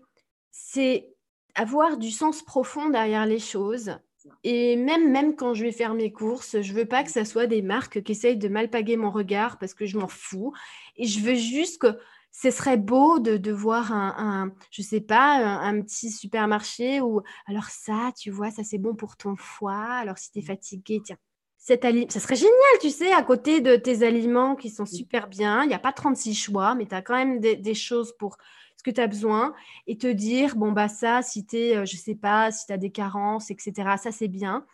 [0.51, 1.07] c'est
[1.55, 3.97] avoir du sens profond derrière les choses.
[4.43, 7.47] Et même, même quand je vais faire mes courses, je veux pas que ça soit
[7.47, 10.53] des marques qui essayent de mal paguer mon regard parce que je m'en fous.
[10.95, 11.97] Et je veux juste que
[12.33, 17.21] ce serait beau de, de voir un, un, je sais pas, un, petit supermarché où,
[17.45, 19.85] alors ça, tu vois, ça c'est bon pour ton foie.
[19.85, 20.45] Alors si tu es mmh.
[20.45, 21.17] fatigué, tiens,
[21.57, 24.87] cet aliment, ça serait génial, tu sais, à côté de tes aliments qui sont mmh.
[24.87, 25.63] super bien.
[25.63, 28.35] Il n'y a pas 36 choix, mais tu as quand même des, des choses pour
[28.83, 29.53] ce que tu as besoin
[29.87, 32.73] et te dire, bon, bah ça, si tu es, euh, je sais pas, si tu
[32.73, 34.65] as des carences, etc., ça c'est bien.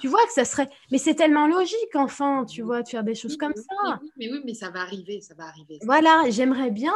[0.00, 0.68] Tu vois que ça serait.
[0.90, 4.00] Mais c'est tellement logique, enfin, tu vois, de faire des choses comme ça.
[4.16, 5.78] mais oui, mais ça va arriver, ça va arriver.
[5.82, 6.94] Voilà, j'aimerais bien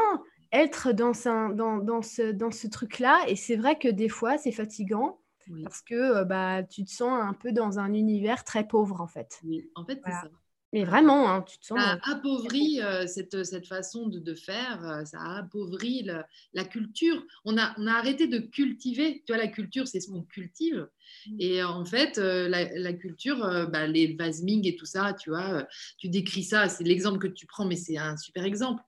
[0.52, 1.12] être dans,
[1.54, 3.18] dans, dans ce, dans ce truc-là.
[3.28, 5.18] Et c'est vrai que des fois, c'est fatigant.
[5.64, 9.08] Parce que euh, bah, tu te sens un peu dans un univers très pauvre, en
[9.08, 9.40] fait.
[9.42, 10.30] Oui, en fait, c'est ça.
[10.72, 11.80] Mais vraiment, hein, tu te sens.
[11.80, 16.08] Ça a appauvri euh, cette, cette, façon de, de faire, euh, ça a appauvri
[16.52, 17.24] la culture.
[17.44, 19.22] On a, on a arrêté de cultiver.
[19.26, 20.88] Tu vois, la culture, c'est ce qu'on cultive.
[21.26, 21.36] Mmh.
[21.40, 23.38] Et en fait, euh, la, la, culture,
[23.72, 25.66] bah, les vases Ming et tout ça, tu vois,
[25.98, 28.82] tu décris ça, c'est l'exemple que tu prends, mais c'est un super exemple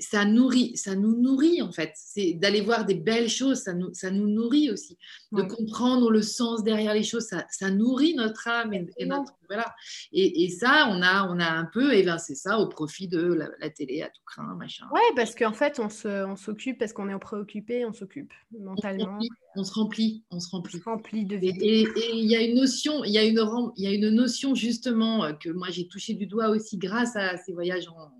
[0.00, 1.92] ça nourrit, ça nous nourrit en fait.
[1.94, 4.98] C'est d'aller voir des belles choses, ça nous, ça nous nourrit aussi.
[5.32, 9.74] De comprendre le sens derrière les choses, ça, ça nourrit notre âme et, notre voilà.
[10.12, 13.22] Et, et, ça, on a, on a un peu évincé ça au profit de
[13.60, 14.86] la, télé à tout craint, machin.
[14.92, 19.18] Ouais, parce qu'en fait, on se, on s'occupe parce qu'on est préoccupé, on s'occupe mentalement.
[19.56, 21.54] On se remplit, on se remplit, on se remplit de vie.
[21.60, 23.40] Et il y a une notion, il y a une,
[23.76, 27.16] il y a une notion justement euh, que moi j'ai touché du doigt aussi grâce
[27.16, 28.12] à ces voyages en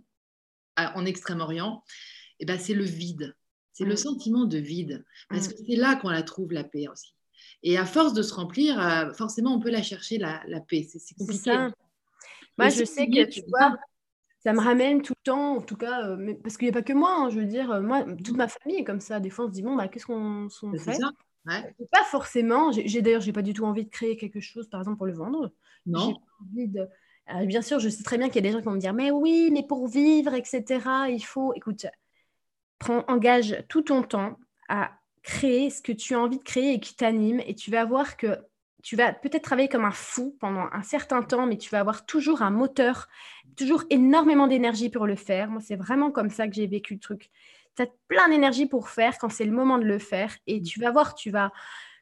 [0.94, 1.82] en Extrême-Orient,
[2.40, 3.34] eh ben, c'est le vide.
[3.72, 3.98] C'est le mm.
[3.98, 5.04] sentiment de vide.
[5.28, 5.52] Parce mm.
[5.52, 7.14] que c'est là qu'on la trouve, la paix aussi.
[7.62, 10.86] Et à force de se remplir, euh, forcément, on peut la chercher, la, paix.
[10.88, 11.50] C'est compliqué.
[12.56, 13.76] Moi, je sais que, tu vois,
[14.40, 16.82] ça me ramène tout le temps, en tout cas, euh, parce qu'il n'y a pas
[16.82, 19.20] que moi, hein, je veux dire, euh, moi, toute ma famille est comme ça.
[19.20, 20.48] Des fois, on se dit, bon, bah, qu'est-ce qu'on
[20.78, 20.98] fait
[21.44, 22.72] Pas forcément.
[22.72, 25.14] J'ai d'ailleurs, j'ai pas du tout envie de créer quelque chose, par exemple, pour le
[25.14, 25.52] vendre.
[25.86, 26.16] Non.
[27.46, 28.94] Bien sûr, je sais très bien qu'il y a des gens qui vont me dire,
[28.94, 30.64] mais oui, mais pour vivre, etc.,
[31.08, 31.52] il faut.
[31.54, 31.86] Écoute,
[32.78, 36.80] prends, engage tout ton temps à créer ce que tu as envie de créer et
[36.80, 38.38] qui t'anime, et tu vas voir que
[38.82, 42.06] tu vas peut-être travailler comme un fou pendant un certain temps, mais tu vas avoir
[42.06, 43.08] toujours un moteur,
[43.56, 45.50] toujours énormément d'énergie pour le faire.
[45.50, 47.30] Moi, c'est vraiment comme ça que j'ai vécu le truc.
[47.76, 50.36] Tu as plein d'énergie pour faire quand c'est le moment de le faire.
[50.46, 51.52] Et tu vas voir, tu vas,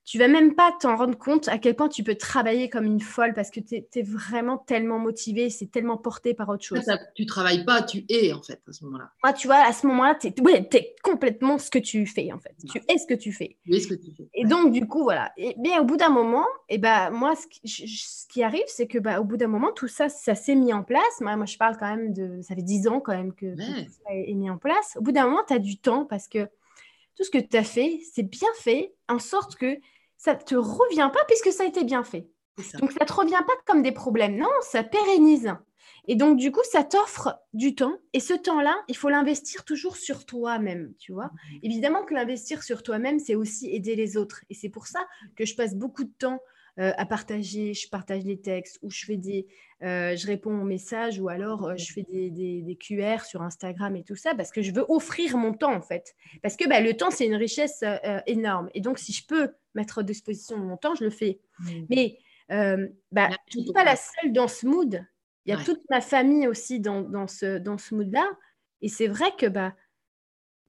[0.07, 3.01] tu vas même pas t'en rendre compte à quel point tu peux travailler comme une
[3.01, 6.81] folle parce que tu es, vraiment tellement motivé, c'est tellement porté par autre chose.
[6.83, 9.11] Ça, tu travailles pas, tu es en fait à ce moment-là.
[9.25, 12.55] Ah, tu vois, à ce moment-là, tu es, complètement ce que tu fais en fait.
[12.71, 13.57] Tu es ce que tu fais.
[13.69, 14.29] Oui, ce que tu fais.
[14.33, 15.33] Et donc, du coup, voilà.
[15.37, 18.87] Et bien, au bout d'un moment, et ben, moi, ce qui, ce qui arrive, c'est
[18.87, 21.21] que bah, au bout d'un moment, tout ça, ça s'est mis en place.
[21.21, 22.41] Moi, moi, je parle quand même de.
[22.43, 24.97] Ça fait dix ans quand même que, tout ça est mis en place.
[24.97, 26.49] Au bout d'un moment, tu as du temps parce que
[27.17, 29.79] tout ce que tu as fait, c'est bien fait en sorte que
[30.17, 32.29] ça ne te revient pas puisque ça a été bien fait.
[32.81, 34.37] Donc, ça ne te revient pas comme des problèmes.
[34.37, 35.53] Non, ça pérennise.
[36.09, 37.99] Et donc, du coup, ça t'offre du temps.
[38.13, 41.27] Et ce temps-là, il faut l'investir toujours sur toi-même, tu vois.
[41.27, 41.59] Mmh.
[41.65, 44.43] Évidemment que l'investir sur toi-même, c'est aussi aider les autres.
[44.49, 45.01] Et c'est pour ça
[45.37, 46.41] que je passe beaucoup de temps
[46.79, 49.47] euh, à partager, je partage les textes ou je fais des,
[49.83, 53.97] euh, je réponds aux messages ou alors euh, je fais des, des, QR sur Instagram
[53.97, 56.15] et tout ça parce que je veux offrir mon temps en fait.
[56.43, 57.83] Parce que bah, le temps c'est une richesse
[58.27, 61.41] énorme et donc si je peux mettre à disposition mon temps, je le fais.
[61.61, 61.71] Mmh.
[61.89, 62.19] Mais
[63.11, 65.03] bah, je ne suis pas la seule dans ce mood.
[65.47, 68.29] Il y a toute ma famille aussi dans, dans ce, dans ce mood-là.
[68.83, 69.75] Et c'est vrai que bah,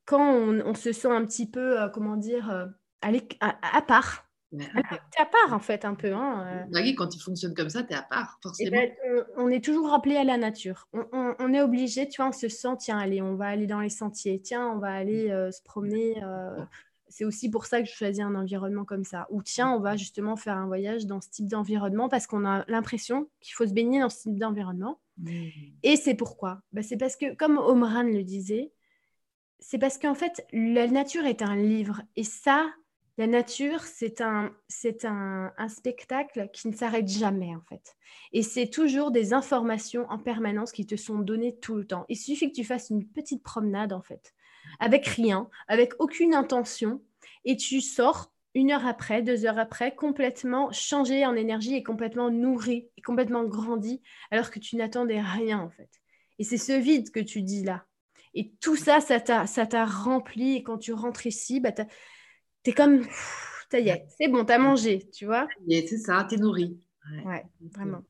[0.05, 2.69] quand on, se sent un petit peu, comment dire,
[3.01, 6.13] à, part, tu es à part en fait un peu.
[6.13, 6.93] Hein, euh.
[6.95, 8.77] quand tu fonctionnes comme ça, tu es à part, eh forcément.
[8.77, 8.91] Ben,
[9.35, 10.87] on, est toujours rappelé à la nature.
[10.93, 13.89] On, est obligé, tu vois, on se sent, tiens, allez, on va aller dans les
[13.89, 16.23] sentiers, tiens, on va aller euh, se promener.
[16.23, 16.63] Euh.
[17.09, 19.27] c'est aussi pour ça que je choisis un environnement comme ça.
[19.31, 22.63] Ou tiens, on va justement faire un voyage dans ce type d'environnement parce qu'on a
[22.67, 24.99] l'impression qu'il faut se baigner dans ce type d'environnement.
[25.17, 25.47] Mmh.
[25.83, 26.61] Et c'est pourquoi?
[26.71, 28.71] Ben, C'est parce que, comme Omran le disait,
[29.59, 32.01] c'est parce qu'en fait, la nature est un livre.
[32.15, 32.67] Et ça,
[33.17, 37.95] la nature, c'est un, c'est un, spectacle qui ne s'arrête jamais en fait.
[38.31, 42.05] Et c'est toujours des informations en permanence qui te sont données tout le temps.
[42.09, 44.33] Il suffit que tu fasses une petite promenade en fait,
[44.79, 47.01] avec rien, avec aucune intention,
[47.43, 52.29] et tu sors une heure après, deux heures après, complètement changé en énergie et complètement
[52.29, 54.01] nourri et complètement grandi,
[54.31, 55.89] alors que tu n'attendais rien en fait.
[56.39, 57.85] Et c'est ce vide que tu dis là.
[58.33, 60.57] Et tout ça, ça t'a, ça t'a rempli.
[60.57, 61.71] Et quand tu rentres ici, bah,
[62.67, 63.01] c'est comme,
[63.71, 65.47] ça y est, c'est bon, t'as mangé, tu vois.
[65.69, 66.77] C'est ça, t'es nourri.
[67.23, 68.03] Ouais, vraiment.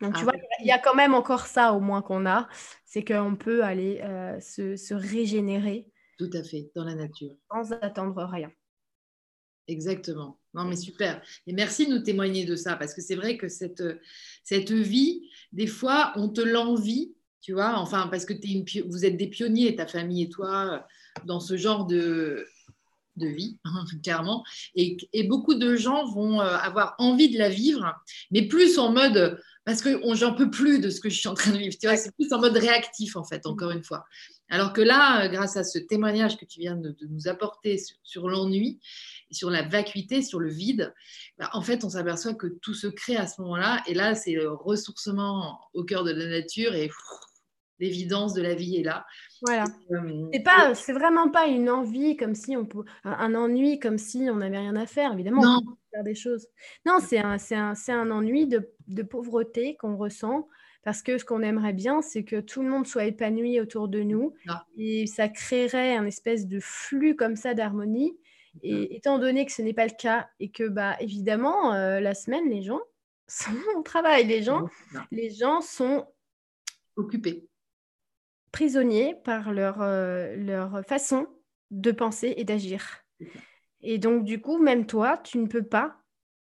[0.00, 2.48] Donc, tu ah vois, il y a quand même encore ça au moins qu'on a,
[2.84, 5.88] c'est qu'on peut aller euh, se, régénérer.
[6.16, 7.34] Tout à fait, dans la nature.
[7.50, 8.52] Sans attendre rien.
[9.66, 10.38] Exactement.
[10.54, 11.20] Non, mais super.
[11.48, 13.82] Et merci de nous témoigner de ça, parce que c'est vrai que cette,
[14.44, 19.04] cette vie, des fois, on te l'envie, tu vois, enfin, parce que es une, vous
[19.04, 20.86] êtes des pionniers, ta famille et toi,
[21.24, 22.46] dans ce genre de,
[23.18, 23.58] de vie,
[24.02, 24.44] clairement.
[24.74, 27.94] Et, beaucoup de gens vont euh, avoir envie de la vivre,
[28.30, 29.38] mais plus en mode
[29.68, 31.76] parce que j'en peux plus de ce que je suis en train de vivre.
[31.78, 34.06] Tu vois, c'est plus en mode réactif en fait, encore une fois.
[34.48, 38.28] Alors que là, euh, grâce à ce témoignage que tu viens de, nous apporter sur,
[38.28, 38.80] l'ennui,
[39.30, 40.94] sur la vacuité, sur le vide,
[41.36, 43.82] bah, en fait, on s'aperçoit que tout se crée à ce moment-là.
[43.86, 46.90] Et là, c'est le ressourcement au cœur de la nature et
[47.78, 49.04] l'évidence de la vie est là.
[49.42, 49.64] Voilà.
[50.32, 54.28] C'est pas, c'est vraiment pas une envie comme si on peut, un ennui comme si
[54.30, 55.12] on n'avait rien à faire.
[55.12, 56.48] Évidemment, on peut faire des choses.
[56.86, 60.48] Non, c'est un, c'est un, c'est un ennui de, de pauvreté qu'on ressent
[60.84, 64.00] parce que ce qu'on aimerait bien, c'est que tout le monde soit épanoui autour de
[64.00, 64.64] nous ah.
[64.76, 68.16] et ça créerait un espèce de flux comme ça d'harmonie.
[68.62, 72.14] Et étant donné que ce n'est pas le cas et que, bah, évidemment, euh, la
[72.14, 72.80] semaine, les gens
[73.28, 74.66] sont au travail, les gens,
[75.12, 76.06] les gens sont
[76.96, 77.47] occupés
[78.52, 81.26] prisonniers par leur, euh, leur façon
[81.70, 83.04] de penser et d'agir.
[83.80, 85.96] Et donc, du coup, même toi, tu ne peux pas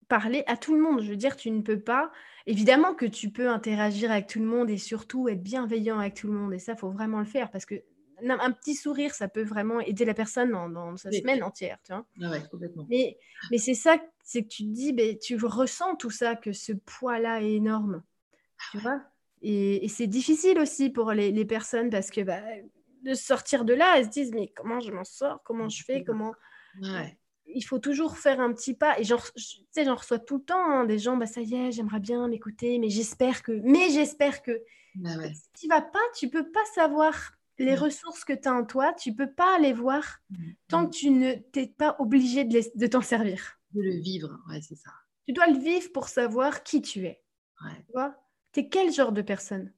[0.08, 1.02] parler à tout le monde.
[1.02, 2.12] Je veux dire, tu ne peux pas.
[2.46, 6.26] Évidemment que tu peux interagir avec tout le monde et surtout être bienveillant avec tout
[6.26, 6.52] le monde.
[6.52, 7.82] Et ça, il faut vraiment le faire parce que
[8.28, 11.78] un petit sourire, ça peut vraiment aider la personne dans, sa semaine entière.
[11.84, 12.86] Tu vois ah ouais, complètement.
[12.88, 13.18] Mais,
[13.50, 16.72] mais c'est ça, c'est que tu te dis, ben, tu ressens tout ça, que ce
[16.72, 18.02] poids-là est énorme.
[18.70, 19.02] Tu vois?
[19.42, 22.40] Et, c'est difficile aussi pour les, personnes parce que bah,
[23.02, 25.42] de sortir de là, elles se disent mais comment je m'en sors?
[25.44, 26.04] Comment je fais?
[26.04, 26.32] Comment
[27.46, 28.98] Il faut toujours faire un petit pas.
[28.98, 29.16] Et j'en
[29.96, 32.88] reçois tout le temps hein, des gens, bah ça y est, j'aimerais bien m'écouter, mais
[32.88, 34.62] j'espère que, mais j'espère que.
[34.94, 38.64] Bah Si tu vas pas, tu peux pas savoir les ressources que tu as en
[38.64, 40.20] toi, tu peux pas les voir
[40.68, 43.58] tant que tu ne t'es pas obligé de, de t'en servir.
[43.72, 44.90] De le vivre, ouais, c'est ça.
[45.26, 47.22] Tu dois le vivre pour savoir qui tu es.
[47.64, 47.84] Ouais.
[47.86, 48.21] Tu vois?
[48.52, 49.72] Tu es quel genre de personne?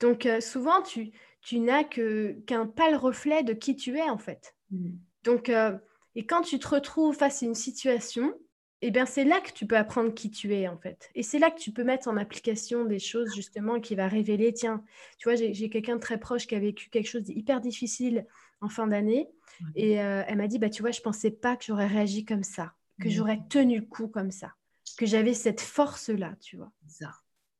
[0.00, 4.54] Donc, euh, souvent, tu, tu n'as qu'un pâle reflet de qui tu es, en fait.
[4.70, 4.90] Mm.
[5.24, 5.76] Donc, euh,
[6.14, 8.34] et quand tu te retrouves face à une situation,
[8.82, 11.10] eh bien, c'est là que tu peux apprendre qui tu es, en fait.
[11.14, 14.52] Et c'est là que tu peux mettre en application des choses, justement, qui va révéler,
[14.52, 14.84] tiens,
[15.18, 18.26] tu vois, j'ai quelqu'un de très proche qui a vécu quelque chose d'hyper difficile
[18.60, 19.30] en fin d'année.
[19.74, 22.24] Et euh, elle m'a dit, bah, tu vois, je ne pensais pas que j'aurais réagi
[22.24, 24.54] comme ça, que j'aurais tenu le coup comme ça,
[24.98, 26.72] que j'avais cette force-là, tu vois.
[26.86, 27.10] Ça.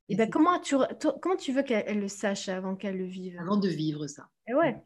[0.09, 0.77] Et, ben, comment, tu,
[1.23, 3.39] comment tu veux qu'elle le sache avant qu'elle le vive?
[3.41, 4.29] Avant de vivre ça.
[4.47, 4.83] Et ouais.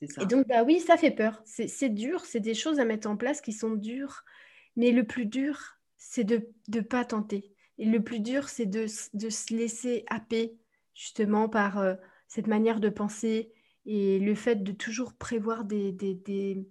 [0.00, 1.42] Et donc, bah oui, ça fait peur.
[1.44, 4.24] C'est dur, c'est des choses à mettre en place qui sont dures
[4.78, 5.58] mais le plus dur,
[5.96, 7.52] c'est de ne pas tenter.
[7.78, 10.56] Et le plus dur, c'est de, de, se laisser happer
[10.94, 11.94] justement par euh,
[12.28, 13.52] cette manière de penser
[13.86, 16.64] et le fait de toujours prévoir des, des, des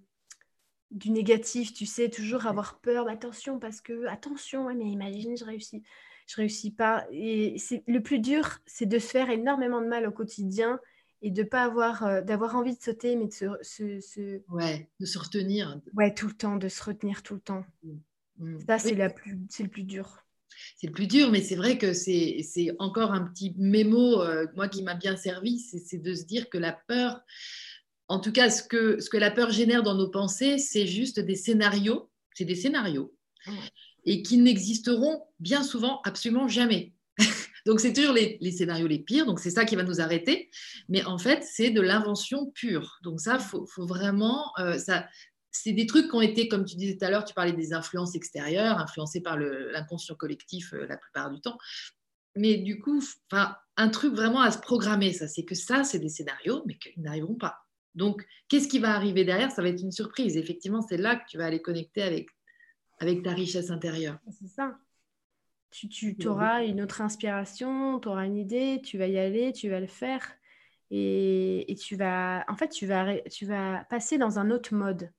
[0.92, 5.84] du négatif, tu sais, toujours avoir peur, attention, parce que, attention, mais imagine, je réussis,
[6.28, 7.08] je réussis pas.
[7.12, 10.80] Et c'est le plus dur, c'est de se faire énormément de mal au quotidien
[11.22, 15.18] et de pas avoir, euh, d'avoir envie de sauter, mais de se, Ouais, de se
[15.18, 15.80] retenir.
[15.96, 17.66] Ouais, tout le temps, de se retenir tout le temps.
[17.84, 17.94] Mmh.
[18.40, 18.60] Mmh.
[18.68, 20.24] Ça, c'est, la plus, c'est le plus dur.
[20.76, 24.46] C'est le plus dur, mais c'est vrai que c'est, c'est encore un petit mémo, euh,
[24.56, 27.22] moi, qui m'a bien servi, c'est, de se dire que la peur,
[28.08, 31.20] en tout cas, ce que, ce que la peur génère dans nos pensées, c'est juste
[31.20, 33.14] des scénarios, c'est des scénarios,
[34.08, 36.94] et qui n'existeront bien souvent absolument jamais.
[37.66, 39.26] Donc, c'est toujours les, scénarios les pires.
[39.26, 40.50] Donc, c'est ça qui va nous arrêter.
[40.88, 42.98] Mais en fait, c'est de l'invention pure.
[43.04, 44.54] Donc, ça, il faut, vraiment.
[44.60, 45.06] Euh, ça,
[45.52, 47.74] c'est des trucs qui ont été, comme tu disais tout à l'heure, tu parlais des
[47.74, 51.58] influences extérieures, influencées par l'inconscient collectif euh, la plupart du temps.
[52.38, 56.10] Mais du coup, un truc vraiment à se programmer, ça, c'est que ça, c'est des
[56.10, 57.58] scénarios, mais qu'ils n'arriveront pas.
[57.96, 59.52] Donc, qu'est-ce qui va arriver derrière?
[59.52, 60.38] Ça va être une surprise.
[60.38, 62.30] Effectivement, c'est là que tu vas aller connecter avec,
[63.00, 64.20] avec ta richesse intérieure.
[64.32, 64.78] C'est ça.
[65.70, 69.70] Tu, tu auras une autre inspiration, tu auras une idée, tu vas y aller, tu
[69.70, 70.34] vas le faire.
[70.90, 75.12] Et, et, tu vas, en fait, tu vas, tu vas passer dans un autre mode.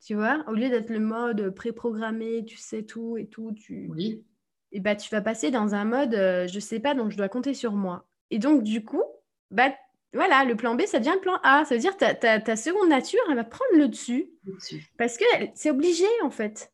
[0.00, 4.24] Tu vois, au lieu d'être le mode préprogrammé, tu sais tout et tout, tu, oui.
[4.72, 7.28] et bah, tu vas passer dans un mode, euh, je sais pas, donc je dois
[7.28, 8.06] compter sur moi.
[8.30, 9.02] Et donc, du coup,
[9.50, 9.74] bah,
[10.14, 11.64] voilà, le plan B, ça devient le plan A.
[11.64, 14.30] Ça veut dire que ta, ta, seconde nature, elle va prendre le dessus.
[14.44, 14.90] Le dessus.
[14.96, 15.24] Parce que
[15.54, 16.72] c'est obligé, en fait.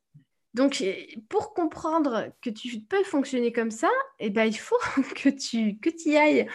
[0.56, 0.82] Donc,
[1.28, 4.78] pour comprendre que tu peux fonctionner comme ça, eh ben, il faut
[5.14, 6.48] que tu que y ailles.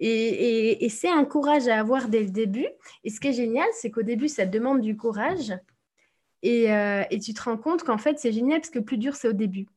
[0.00, 2.66] Et, c'est un courage à avoir dès le début.
[3.04, 5.52] Et ce qui est génial, c'est qu'au début, ça demande du courage.
[6.44, 9.14] Euh, et, tu te rends compte qu'en fait, c'est génial parce que le plus dur,
[9.14, 9.68] c'est au début.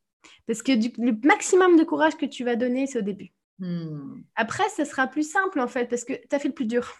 [0.47, 3.31] Parce que le maximum de courage que tu vas donner, c'est au début.
[3.59, 4.21] Hmm.
[4.35, 6.95] Après, ça sera plus simple, en fait, parce que tu as fait le plus dur.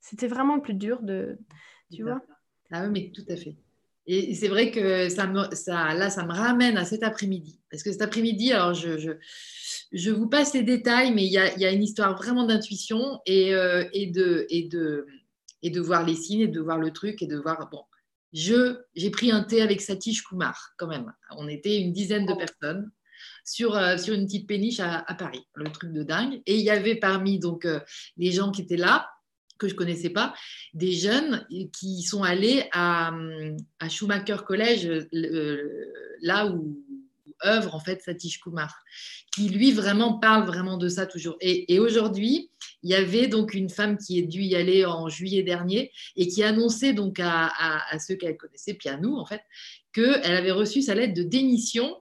[0.00, 1.38] C'était vraiment le plus dur de...
[1.90, 2.20] Tu vois
[2.70, 3.56] Ah oui, mais tout à fait.
[4.10, 7.60] Et c'est vrai que ça, ça, là, ça me ramène à cet après-midi.
[7.70, 11.82] Parce que cet après-midi, alors je, vous passe les détails, mais il y a, une
[11.82, 17.20] histoire vraiment d'intuition et, euh, et, de, voir les signes et de voir le truc
[17.20, 17.68] et de voir.
[17.70, 17.82] Bon,
[18.32, 21.12] j'ai pris un thé avec Satish Kumar quand même.
[21.36, 22.90] On était une dizaine de personnes.
[23.44, 26.40] Sur, euh, une petite péniche à, à, Paris, le truc de dingue.
[26.46, 27.80] Et il y avait parmi donc euh,
[28.16, 29.08] les gens qui étaient là,
[29.58, 30.34] que je connaissais pas,
[30.74, 33.12] des jeunes qui sont allés à,
[33.80, 35.06] à Schumacher College,
[36.22, 36.78] là où
[37.44, 38.74] œuvre en fait Satish Kumar,
[39.34, 41.36] qui lui vraiment parle vraiment de ça toujours.
[41.40, 42.50] Et, aujourd'hui,
[42.82, 46.28] il y avait donc une femme qui est dû y aller en juillet dernier et
[46.28, 47.50] qui annonçait donc à,
[47.90, 49.42] à ceux qu'elle connaissait, puis à nous en fait,
[49.92, 51.96] qu'elle avait reçu sa lettre de démission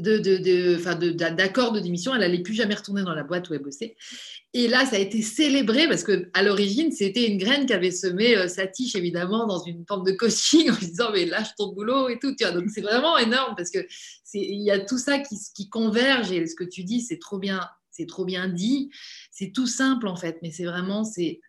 [0.00, 2.14] de, d'accord de, démission.
[2.14, 3.96] Elle n'allait plus jamais retourner dans la boîte où elle bossait.
[4.52, 8.48] Et là, ça a été célébré parce qu'à l'origine, c'était une graine qu'avait semé euh,
[8.48, 12.34] Satish, évidemment, dans une forme de coaching en disant Mais lâche ton boulot et tout.
[12.52, 13.86] Donc, c'est vraiment énorme parce qu'il
[14.34, 17.60] y a tout ça qui, qui converge et ce que tu dis, c'est trop bien.
[17.92, 18.88] C'est trop bien dit,
[19.30, 21.40] c'est tout simple en fait, mais c'est vraiment, c'est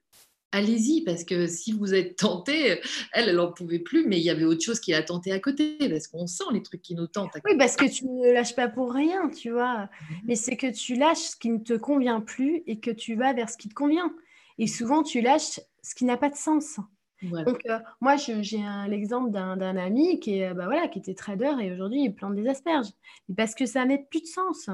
[0.51, 2.79] allez-y, parce que si vous êtes tenté,
[3.13, 5.39] elle, elle n'en pouvait plus, mais il y avait autre chose qui l'a tenté à
[5.39, 7.31] côté, parce qu'on sent les trucs qui nous tentent.
[7.45, 10.17] oui, parce que tu ne lâches pas pour rien, tu vois, mhm.
[10.25, 13.33] mais c'est que tu lâches ce qui ne te convient plus et que tu vas
[13.33, 14.13] vers ce qui te convient.
[14.57, 16.79] Et souvent, tu lâches ce qui n'a pas de sens.
[17.21, 21.71] Donc, euh, moi, j'ai l'exemple d'un ami qui, est, bah, voilà, qui était trader et
[21.71, 22.87] aujourd'hui, il plante des asperges.
[23.35, 24.69] Parce que ça n'a plus de sens.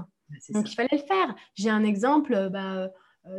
[0.50, 1.36] Donc, il fallait le faire.
[1.56, 2.88] J'ai un exemple, bah, euh,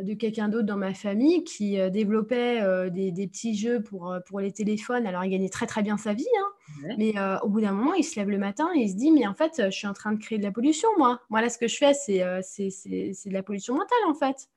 [0.03, 4.39] de quelqu'un d'autre dans ma famille qui euh, développait euh, des, petits jeux pour, pour
[4.39, 5.05] les téléphones.
[5.05, 6.25] Alors, il gagnait très, très bien sa vie.
[6.39, 6.93] Hein.
[6.97, 7.13] Mais
[7.43, 9.33] au bout d'un moment, il se lève le matin et il se dit, mais en
[9.33, 11.19] fait, je suis en train de créer de la pollution, moi.
[11.29, 14.49] Moi, là, ce que je fais, c'est, de la pollution mentale, en fait.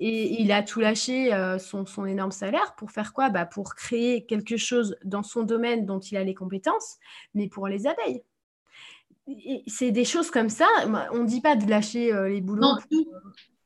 [0.00, 3.30] Et il a tout lâché, euh, son, son, énorme salaire, pour faire quoi?
[3.30, 6.98] Bah, Pour créer quelque chose dans son domaine dont il a les compétences,
[7.34, 8.22] mais pour les abeilles.
[9.66, 10.68] C'est des choses comme ça.
[11.12, 12.62] On ne dit pas de lâcher euh, les boulots.
[12.62, 12.76] Non,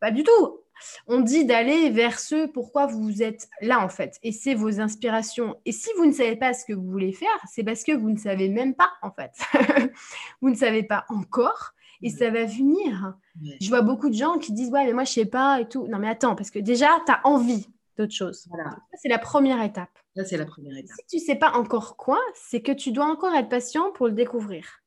[0.01, 0.61] pas du tout.
[1.06, 4.18] On dit d'aller vers ce pourquoi vous êtes là, en fait.
[4.22, 5.56] Et c'est vos inspirations.
[5.64, 8.10] Et si vous ne savez pas ce que vous voulez faire, c'est parce que vous
[8.10, 9.32] ne savez même pas, en fait.
[10.40, 11.72] vous ne savez pas encore
[12.02, 13.14] et ça va venir.
[13.60, 15.86] Je vois beaucoup de gens qui disent Ouais, mais moi, je sais pas et tout.
[15.86, 18.46] Non, mais attends, parce que déjà, tu as envie d'autre chose.
[18.48, 18.76] Voilà.
[18.94, 19.90] C'est la première étape.
[20.16, 20.96] Ça, c'est la première étape.
[21.09, 24.12] Si tu sais pas encore quoi, c'est que tu dois encore être patient pour le
[24.12, 24.82] découvrir.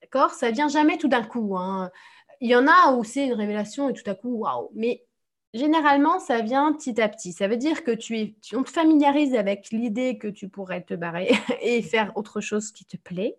[0.00, 0.30] D'accord?
[0.30, 1.56] Ça vient jamais tout d'un coup.
[1.56, 1.90] Hein.
[2.40, 4.70] Il y en a où c'est une révélation et tout à coup, waouh.
[4.74, 5.04] Mais
[5.54, 7.32] généralement, ça vient petit à petit.
[7.32, 10.94] Ça veut dire que tu es, on te familiarise avec l'idée que tu pourrais te
[10.94, 11.30] barrer
[11.62, 13.36] et faire autre chose qui te plaît.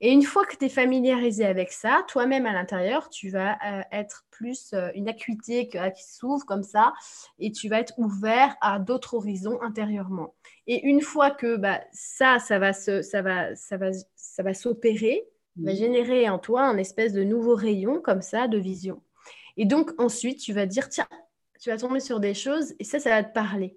[0.00, 3.82] Et une fois que tu es familiarisé avec ça, toi-même à l'intérieur, tu vas euh,
[3.90, 6.92] être plus euh, une acuité euh, qui, s'ouvre comme ça
[7.40, 10.34] et tu vas être ouvert à d'autres horizons intérieurement.
[10.68, 14.54] Et une fois que bah, ça, ça va, se, ça va, ça va, ça va
[14.54, 15.24] s'opérer,
[15.56, 19.02] va générer en toi un espèce de nouveau rayon comme ça de vision.
[19.58, 21.08] Et donc ensuite, tu vas dire, tiens,
[21.60, 23.76] tu vas tomber sur des choses et ça, ça va te parler.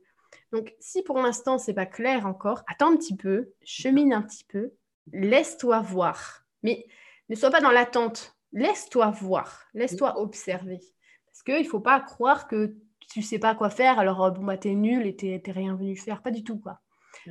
[0.53, 4.45] Donc si pour l'instant, c'est pas clair encore, attends un petit peu, chemine un petit
[4.45, 4.71] peu
[5.11, 6.45] laisse-toi voir.
[6.63, 6.85] Mais
[7.29, 8.35] ne sois pas dans l'attente.
[8.53, 9.65] Laisse-toi voir.
[9.73, 10.79] Laisse-toi observer.
[11.25, 12.75] Parce qu'il ne faut pas croire que
[13.11, 15.27] tu ne sais pas quoi faire, alors euh, bon, bah, tu es nul et tu
[15.27, 16.21] n'es rien venu faire.
[16.21, 16.59] Pas du tout.
[16.59, 16.79] quoi.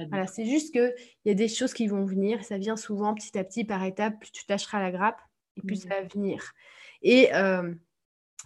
[0.08, 0.94] Voilà, c'est juste qu'il
[1.24, 2.44] y a des choses qui vont venir.
[2.44, 4.18] Ça vient souvent petit à petit, par étapes.
[4.20, 5.20] Plus tu tâcheras la grappe
[5.56, 6.52] et plus ça va venir.
[7.02, 7.74] Et, euh,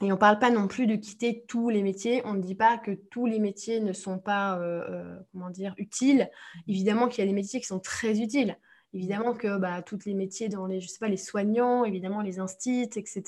[0.02, 2.22] et on ne parle pas non plus de quitter tous les métiers.
[2.24, 6.30] On ne dit pas que tous les métiers ne sont pas euh, comment dire, utiles.
[6.66, 8.58] Évidemment qu'il y a des métiers qui sont très utiles.
[8.92, 12.38] Évidemment que bah, tous les métiers dans les, je sais pas, les soignants, évidemment les
[12.38, 13.22] instits, etc.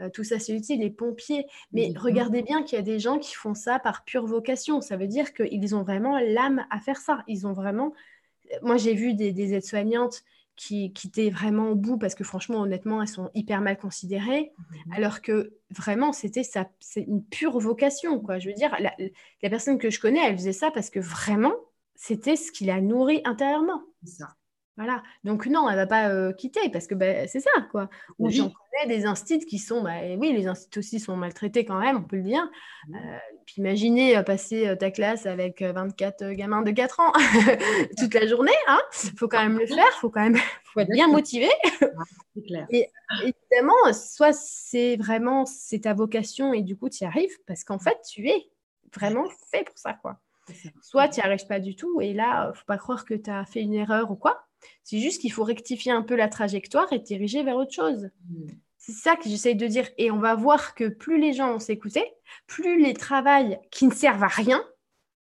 [0.00, 1.46] Euh, tout ça c'est utile, les pompiers.
[1.72, 4.80] Mais regardez bien qu'il y a des gens qui font ça par pure vocation.
[4.80, 7.22] Ça veut dire qu'ils ont vraiment l'âme à faire ça.
[7.28, 7.92] Ils ont vraiment.
[8.62, 10.24] Moi j'ai vu des, aides-soignantes
[10.60, 14.52] qui, qui, étaient vraiment au bout parce que franchement, honnêtement, elles sont hyper mal considérées,
[14.58, 14.92] mhm.
[14.92, 18.38] alors que vraiment, c'était ça, c'est une pure vocation, quoi.
[18.38, 18.92] Je veux dire, la,
[19.42, 21.54] la, personne que je connais, elle faisait ça parce que vraiment,
[21.94, 23.82] c'était ce qui la nourrit intérieurement.
[24.04, 24.36] Ça.
[24.76, 25.02] Voilà.
[25.24, 27.88] Donc non, elle ne va pas euh, quitter parce que bah, c'est ça, quoi.
[28.18, 28.28] Ou
[28.86, 32.16] des instituts qui sont, bah, oui, les instituts aussi sont maltraités quand même, on peut
[32.16, 32.48] le dire.
[32.88, 37.12] Euh, puis imaginez euh, passer ta classe avec 24 gamins de 4 ans
[37.98, 38.52] toute la journée.
[38.68, 38.80] Il hein.
[39.16, 41.48] faut quand même le faire, il faut quand même faut être bien motivé.
[42.46, 42.66] clair.
[42.70, 42.88] Et
[43.22, 47.78] évidemment, soit c'est vraiment c'est ta vocation et du coup tu y arrives parce qu'en
[47.78, 48.50] fait tu es
[48.94, 50.20] vraiment fait pour ça, quoi.
[50.82, 53.44] Soit tu n'y arrives pas du tout et là, faut pas croire que tu as
[53.44, 54.46] fait une erreur ou quoi.
[54.82, 58.10] C'est juste qu'il faut rectifier un peu la trajectoire et diriger vers autre chose.
[58.90, 58.94] Mm.
[58.94, 59.88] C'est ça que j'essaye de dire.
[59.98, 62.04] Et on va voir que plus les gens vont s'écouter,
[62.46, 64.64] plus les travails qui ne servent à rien,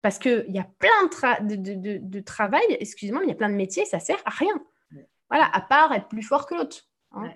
[0.02, 3.50] parce qu'il y a plein de, de, de, travail, excusez-moi, mais il y a plein
[3.50, 4.54] de métiers, ça sert à rien.
[5.28, 6.88] Voilà, à part être plus fort que l'autre.
[7.12, 7.30] Hein.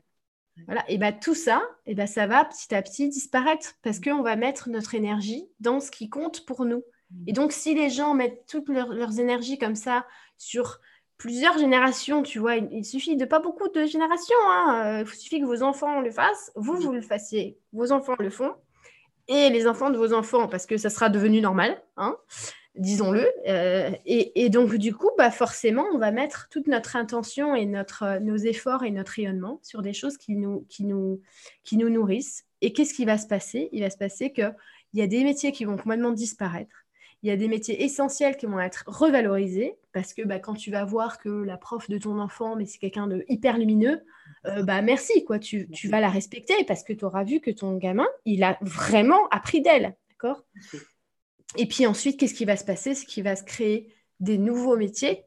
[0.66, 4.22] Voilà, et bien tout ça, et ben ça va petit à petit disparaître parce qu'on
[4.22, 6.84] va mettre notre énergie dans ce qui compte pour nous.
[7.10, 7.24] Mm.
[7.26, 10.06] Et donc, si les gens mettent toutes leurs énergies comme ça
[10.38, 10.80] sur
[11.18, 12.56] plusieurs générations, tu vois.
[12.56, 14.36] Il, suffit de pas beaucoup de générations.
[14.48, 15.00] Hein.
[15.00, 18.54] Il suffit que vos enfants le fassent, vous, vous le fassiez, vos enfants le font,
[19.28, 22.16] et les enfants de vos enfants, parce que ça sera devenu normal, hein,
[22.74, 23.26] disons-le.
[23.48, 28.18] Euh, et, donc, du coup, bah, forcément, on va mettre toute notre intention et notre,
[28.20, 31.20] nos efforts et notre rayonnement sur des choses qui nous, qui nous,
[31.62, 32.44] qui nous nourrissent.
[32.60, 33.68] Et qu'est-ce qui va se passer?
[33.72, 34.54] Il va se passer qu'il
[34.94, 36.83] y a des métiers qui vont complètement disparaître
[37.24, 40.70] il y a des métiers essentiels qui vont être revalorisés parce que bah, quand tu
[40.70, 44.04] vas voir que la prof de ton enfant, mais c'est quelqu'un de hyper lumineux,
[44.44, 45.38] euh, bah merci, quoi.
[45.38, 49.26] Tu, vas la respecter parce que tu auras vu que ton gamin, il a vraiment
[49.30, 49.96] appris d'elle.
[50.10, 50.44] D'accord?
[51.56, 52.94] Et puis ensuite, qu'est-ce qui va se passer?
[52.94, 55.24] C'est qu'il va se créer des nouveaux métiers,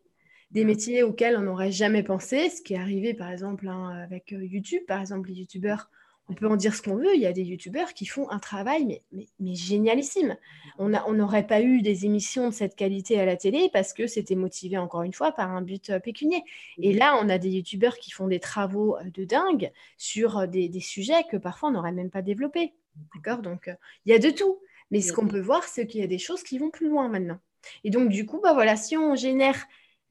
[0.52, 4.34] des métiers auxquels on n'aurait jamais pensé, ce qui est arrivé par exemple hein, avec
[4.34, 4.84] euh, YouTube.
[4.88, 5.90] Par exemple, les YouTubeurs
[6.30, 8.40] on peut en dire ce qu'on veut, il y a des youtubeurs qui font un
[8.40, 10.38] travail mais, mais, génialissime.
[10.78, 14.36] On n'aurait pas eu des émissions de cette qualité à la télé parce que c'était
[14.36, 16.44] motivé encore une fois par un but euh, pécunier.
[16.80, 20.48] Et là, on a des youtubeurs qui font des travaux euh, de dingue sur euh,
[20.48, 22.74] des, sujets que parfois on n'aurait même pas développés.
[23.16, 23.42] D'accord?
[23.42, 23.70] Donc,
[24.06, 24.60] il y a de tout.
[24.92, 27.10] Mais ce qu'on peut voir, c'est qu'il y a des choses qui vont plus loin
[27.10, 27.40] maintenant.
[27.84, 29.68] Et donc, du coup, bah voilà, si on génère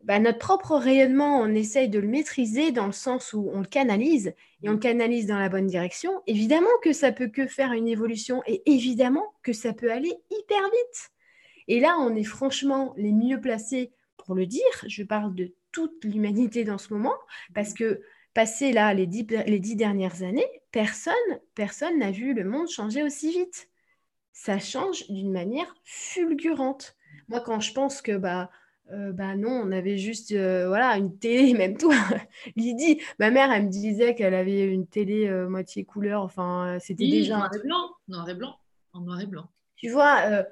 [0.06, 3.66] bah, notre propre rayonnement, on essaye de le maîtriser dans le sens où on le
[3.66, 6.22] canalise et on le canalise dans la bonne direction.
[6.28, 10.62] Évidemment que ça peut que faire une évolution et évidemment que ça peut aller hyper
[10.62, 11.10] vite.
[11.66, 14.62] Et là, on est franchement les mieux placés pour le dire.
[14.86, 17.16] Je parle de toute l'humanité dans ce moment
[17.52, 18.00] parce que
[18.32, 21.14] passé là les dix, les dix dernières années, personne
[21.56, 23.68] personne n'a vu le monde changer aussi vite.
[24.32, 26.96] ça change d'une manière fulgurante.
[27.28, 28.50] Moi, quand je pense que bah,
[28.92, 31.94] euh, bah non, on avait juste euh, voilà une télé, même toi,
[32.56, 37.08] Lydie, ma mère, elle me disait qu'elle avait une télé euh, moitié couleur, enfin, c'était
[37.08, 37.38] déjà.
[37.38, 38.56] Noir et blanc, noir et blanc,
[38.92, 39.48] en noir et blanc.
[39.76, 40.44] Tu vois,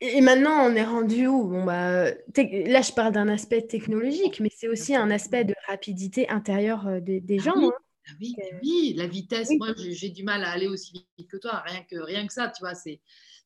[0.00, 1.48] et maintenant, on est rendu où?
[1.48, 6.28] Bon, bah, Là, je parle d'un aspect technologique, mais c'est aussi un aspect de rapidité
[6.28, 7.56] intérieure des, ah gens.
[7.56, 7.70] Hein.
[8.08, 11.62] Ah oui, oui, la vitesse, moi j'ai du mal à aller aussi vite que toi,
[11.64, 13.00] rien que, rien que ça, tu vois, c'est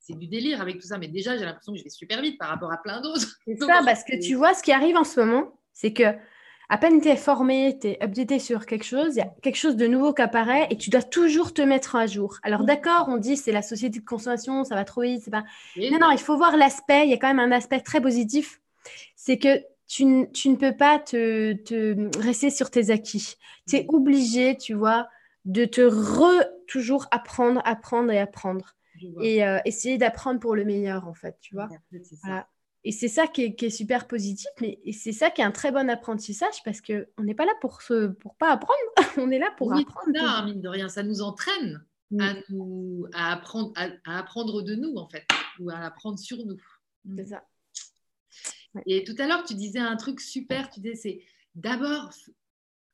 [0.08, 2.48] du délire avec tout ça, mais déjà j'ai l'impression que je vais super vite par
[2.48, 3.38] rapport à plein d'autres.
[3.46, 6.04] C'est ça, parce que tu vois, ce qui arrive en ce moment, c'est que
[6.68, 9.56] à peine tu es formé, tu es updaté sur quelque chose, il y a quelque
[9.56, 12.38] chose de nouveau qui apparaît et tu dois toujours te mettre à jour.
[12.42, 15.44] Alors d'accord, on dit c'est la société de consommation, ça va trop vite, c'est pas...
[15.76, 18.60] Non, non, il faut voir l'aspect, il y a quand même un aspect très positif,
[19.14, 23.34] c'est que tu, ne peux pas te, rester sur tes acquis.
[23.68, 23.94] Tu es mm.
[23.94, 25.08] obligé, tu vois,
[25.44, 28.74] de te re toujours apprendre, apprendre et apprendre.
[29.20, 31.68] Et euh, essayer d'apprendre pour le meilleur, en fait, tu vois.
[32.82, 35.90] Et c'est ça qui est, super positif, mais c'est ça qui est un très bon
[35.90, 38.78] apprentissage parce qu'on n'est pas là pour ne pour pas apprendre,
[39.18, 40.12] on est là pour apprendre.
[40.14, 42.20] Là, mine de rien, ça nous entraîne mm.
[42.20, 45.26] à, nous, à, apprendre, à, apprendre de nous, en fait,
[45.58, 46.58] ou à apprendre sur nous.
[47.04, 47.16] Mm.
[47.18, 47.42] C'est ça.
[48.86, 51.20] Et tout à l'heure, tu disais un truc super, tu disais, c'est
[51.54, 52.10] d'abord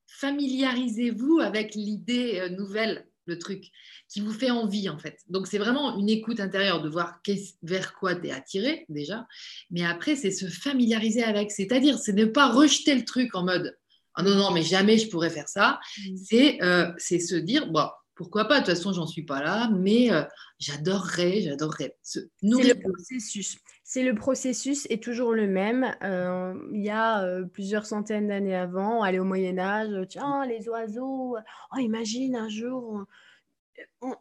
[0.07, 3.71] familiarisez-vous avec l'idée euh, nouvelle, le truc
[4.09, 5.21] qui vous fait envie en fait.
[5.29, 7.21] Donc c'est vraiment une écoute intérieure de voir
[7.63, 9.27] vers quoi tu es attiré déjà,
[9.71, 13.77] mais après c'est se familiariser avec, c'est-à-dire c'est ne pas rejeter le truc en mode
[14.15, 15.81] ah non non mais jamais je pourrais faire ça,
[16.17, 19.71] c'est euh, c'est se dire bon pourquoi pas, de toute façon j'en suis pas là,
[19.73, 20.23] mais euh,
[20.59, 21.97] j'adorerais, j'adorerais.
[22.03, 25.95] C'est le processus c'est le processus est toujours le même.
[26.03, 30.67] Euh, il y a euh, plusieurs centaines d'années avant, aller au Moyen Âge, tiens, les
[30.69, 33.05] oiseaux, oh, imagine un jour,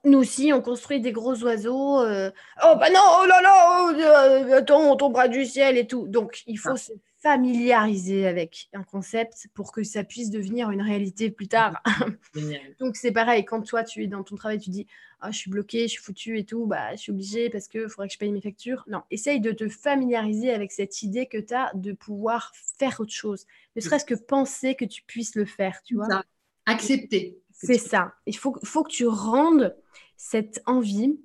[0.03, 1.99] nous aussi, on construit des gros oiseaux.
[2.01, 6.07] Oh, bah non, oh là là, oh, attends, on tombera du ciel et tout.
[6.07, 6.77] Donc, il faut ah.
[6.77, 6.91] se
[7.21, 11.81] familiariser avec un concept pour que ça puisse devenir une réalité plus tard.
[12.79, 14.87] Donc c'est pareil, quand toi tu es dans ton travail, tu dis
[15.19, 17.87] ah, je suis bloqué, je suis foutu et tout, bah, je suis obligé parce qu'il
[17.87, 18.83] faudrait que je paye mes factures.
[18.87, 23.13] Non, essaye de te familiariser avec cette idée que tu as de pouvoir faire autre
[23.13, 23.45] chose.
[23.75, 26.23] Ne serait-ce que penser que tu puisses le faire, tu vois.
[26.65, 27.39] Accepter.
[27.53, 28.13] C'est ça.
[28.25, 29.75] Il faut, faut que tu rendes
[30.17, 31.19] cette envie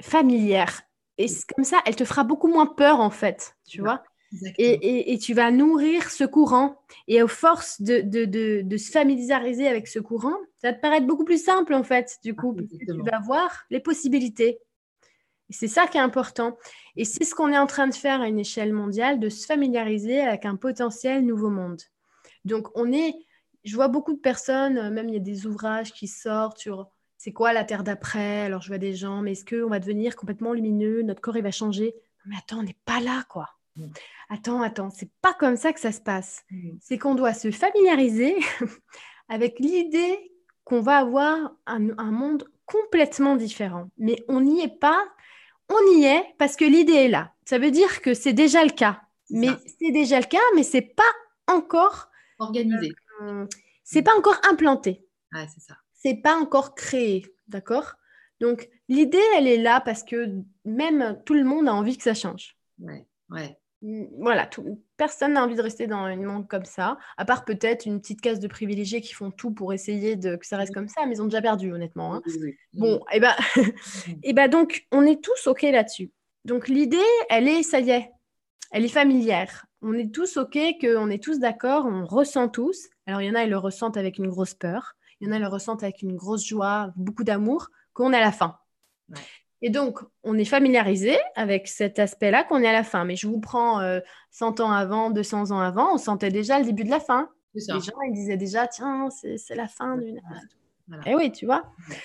[0.00, 0.82] familière.
[1.18, 4.04] Et comme ça, elle te fera beaucoup moins peur, en fait, tu vois.
[4.58, 6.80] Et, tu vas nourrir ce courant.
[7.08, 11.24] Et aux forces de, de, se familiariser avec ce courant, ça va te paraître beaucoup
[11.24, 14.60] plus simple en fait, du coup, tu vas voir les possibilités.
[15.48, 16.56] Et c'est ça qui est important.
[16.96, 19.46] Et c'est ce qu'on est en train de faire à une échelle mondiale, de se
[19.46, 21.82] familiariser avec un potentiel nouveau monde.
[22.44, 23.14] Donc, on est,
[23.64, 26.88] je vois beaucoup de personnes, euh, même il y a des ouvrages qui sortent sur
[27.18, 28.42] c'est quoi la Terre d'après?
[28.42, 31.02] Alors, je vois des gens, mais est-ce qu'on va devenir complètement lumineux?
[31.02, 31.94] Notre corps, il va changer?
[32.24, 33.46] Mais attends, on n'est pas là, quoi.
[33.76, 33.88] Mm.
[34.32, 36.44] Attends, attends, c'est pas comme ça que ça se passe.
[36.50, 36.78] Mm.
[36.80, 38.36] C'est qu'on doit se familiariser
[39.28, 40.32] avec l'idée
[40.62, 41.80] qu'on va avoir un,
[42.12, 43.90] monde complètement différent.
[43.98, 45.04] Mais on n'y est pas,
[45.68, 47.32] on y est parce que l'idée est là.
[47.44, 49.02] Ça veut dire que c'est déjà le cas.
[49.30, 49.48] Mais
[49.80, 51.02] c'est déjà le cas, mais c'est pas
[51.48, 52.08] encore
[52.38, 52.92] organisé.
[53.22, 53.46] Euh,
[53.82, 55.04] c'est pas encore implanté.
[55.32, 55.74] Ah, c'est ça.
[55.92, 57.94] C'est pas encore créé, d'accord?
[58.40, 60.28] Donc l'idée, elle est là parce que
[60.64, 62.56] même tout le monde a envie que ça change.
[62.78, 64.48] Ouais, ouais voilà,
[64.98, 68.20] personne n'a envie de rester dans un monde comme ça, à part peut-être une petite
[68.20, 71.16] case de privilégiés qui font tout pour essayer de, que ça reste comme ça, mais
[71.16, 72.16] ils ont déjà perdu, honnêtement.
[72.16, 72.22] Hein.
[72.74, 73.34] Bon, et eh ben,
[74.22, 76.12] et ben donc, on est tous OK là-dessus.
[76.44, 76.98] Donc, l'idée,
[77.30, 78.10] elle est, ça y est,
[78.70, 79.64] elle est familière.
[79.80, 82.88] On est tous OK, qu'on est tous d'accord, on ressent tous.
[83.06, 85.32] Alors, il y en a, ils le ressentent avec une grosse peur, il y en
[85.32, 88.58] a, ils le ressentent avec une grosse joie, beaucoup d'amour, qu'on est à la fin.
[89.62, 93.04] Et donc, on est familiarisé avec cet aspect-là qu'on est à la fin.
[93.04, 93.80] Mais je vous prends
[94.30, 97.28] 100 euh, ans avant, 200 ans avant, on sentait déjà le début de la fin.
[97.54, 100.20] Les gens, ils disaient déjà, tiens, c'est la fin d'une...
[101.06, 101.62] Et eh oui, tu vois.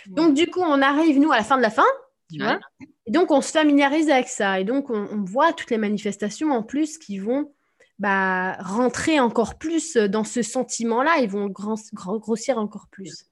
[0.07, 1.86] Donc, du coup, on arrive, nous, à la fin de la fin.
[2.32, 2.60] Tu vois
[3.07, 4.60] et donc, on se familiarise avec ça.
[4.60, 7.53] Et donc, on, voit toutes les manifestations en plus qui vont
[7.99, 11.19] bah, rentrer encore plus dans ce sentiment-là.
[11.19, 13.26] Ils vont grossir encore plus.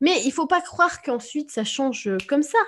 [0.00, 2.58] Mais il ne faut pas croire qu'ensuite, ça change comme ça.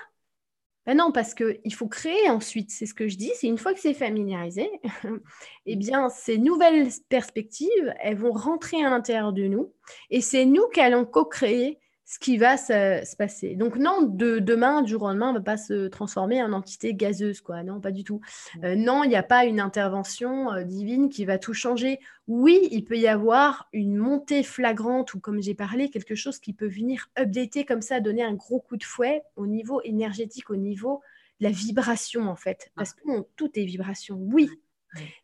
[0.86, 3.72] Ben non, parce qu'il faut créer ensuite, c'est ce que je dis, c'est une fois
[3.72, 4.68] que c'est familiarisé,
[5.66, 9.72] eh bien, ces nouvelles perspectives, elles vont rentrer à l'intérieur de nous
[10.10, 13.56] et c'est nous qui allons co-créer ce qui va se, passer.
[13.56, 16.52] Donc non, de demain, du jour au lendemain, on ne va pas se transformer en
[16.52, 17.62] entité gazeuse, quoi.
[17.62, 18.20] Non, pas du tout.
[18.62, 21.98] Euh, non, il n'y a pas une intervention euh, divine qui va tout changer.
[22.26, 26.52] Oui, il peut y avoir une montée flagrante ou, comme j'ai parlé, quelque chose qui
[26.52, 30.56] peut venir updater comme ça, donner un gros coup de fouet au niveau énergétique, au
[30.56, 31.00] niveau
[31.40, 32.70] la vibration, en fait.
[32.76, 33.02] Parce que
[33.36, 34.50] tout est vibration, oui.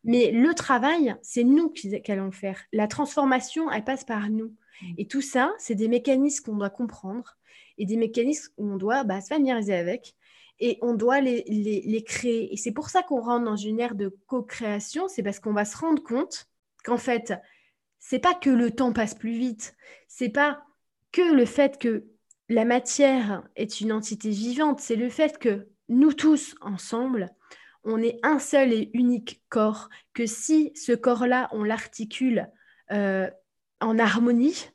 [0.03, 2.59] Mais le travail, c'est nous qui, allons le faire.
[2.73, 4.53] La transformation, elle passe par nous.
[4.81, 4.93] Mm.
[4.97, 7.37] Et tout ça, c'est des mécanismes qu'on doit comprendre
[7.77, 10.15] et des mécanismes où on doit bah, se familiariser avec
[10.59, 12.53] et on doit les, les créer.
[12.53, 15.65] Et c'est pour ça qu'on rentre dans une ère de co-création, c'est parce qu'on va
[15.65, 16.47] se rendre compte
[16.83, 17.33] qu'en fait,
[17.97, 19.75] c'est pas que le temps passe plus vite,
[20.07, 20.63] c'est pas
[21.11, 22.05] que le fait que
[22.49, 27.29] la matière est une entité vivante, c'est le fait que nous tous ensemble,
[27.83, 32.49] on est un seul et unique corps, que si ce corps-là, on l'articule
[32.91, 33.29] euh,
[33.81, 34.69] en harmonie,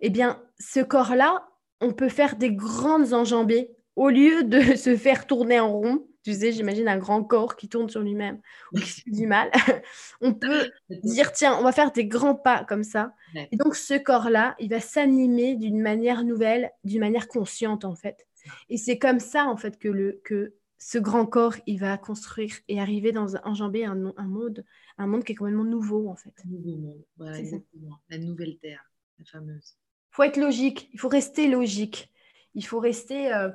[0.00, 1.48] eh bien, ce corps-là,
[1.80, 6.06] on peut faire des grandes enjambées au lieu de se faire tourner en rond.
[6.24, 8.40] Tu sais, j'imagine un grand corps qui tourne sur lui-même
[8.72, 9.50] ou qui fait du mal.
[10.20, 13.12] on peut dire, tiens, on va faire des grands pas comme ça.
[13.50, 18.24] Et donc, ce corps-là, il va s'animer d'une manière nouvelle, d'une manière consciente, en fait.
[18.68, 20.54] Et c'est comme ça, en fait, que, le, que
[20.84, 24.64] ce grand corps, il va construire et arriver dans un, enjamber un, un, monde,
[24.98, 26.34] un monde qui est complètement nouveau en fait.
[26.44, 28.00] nouveau monde, voilà, exactement.
[28.10, 28.84] La nouvelle terre,
[29.18, 29.76] la fameuse.
[30.10, 32.12] Il faut être logique, il faut rester logique,
[32.54, 33.50] il faut rester, euh,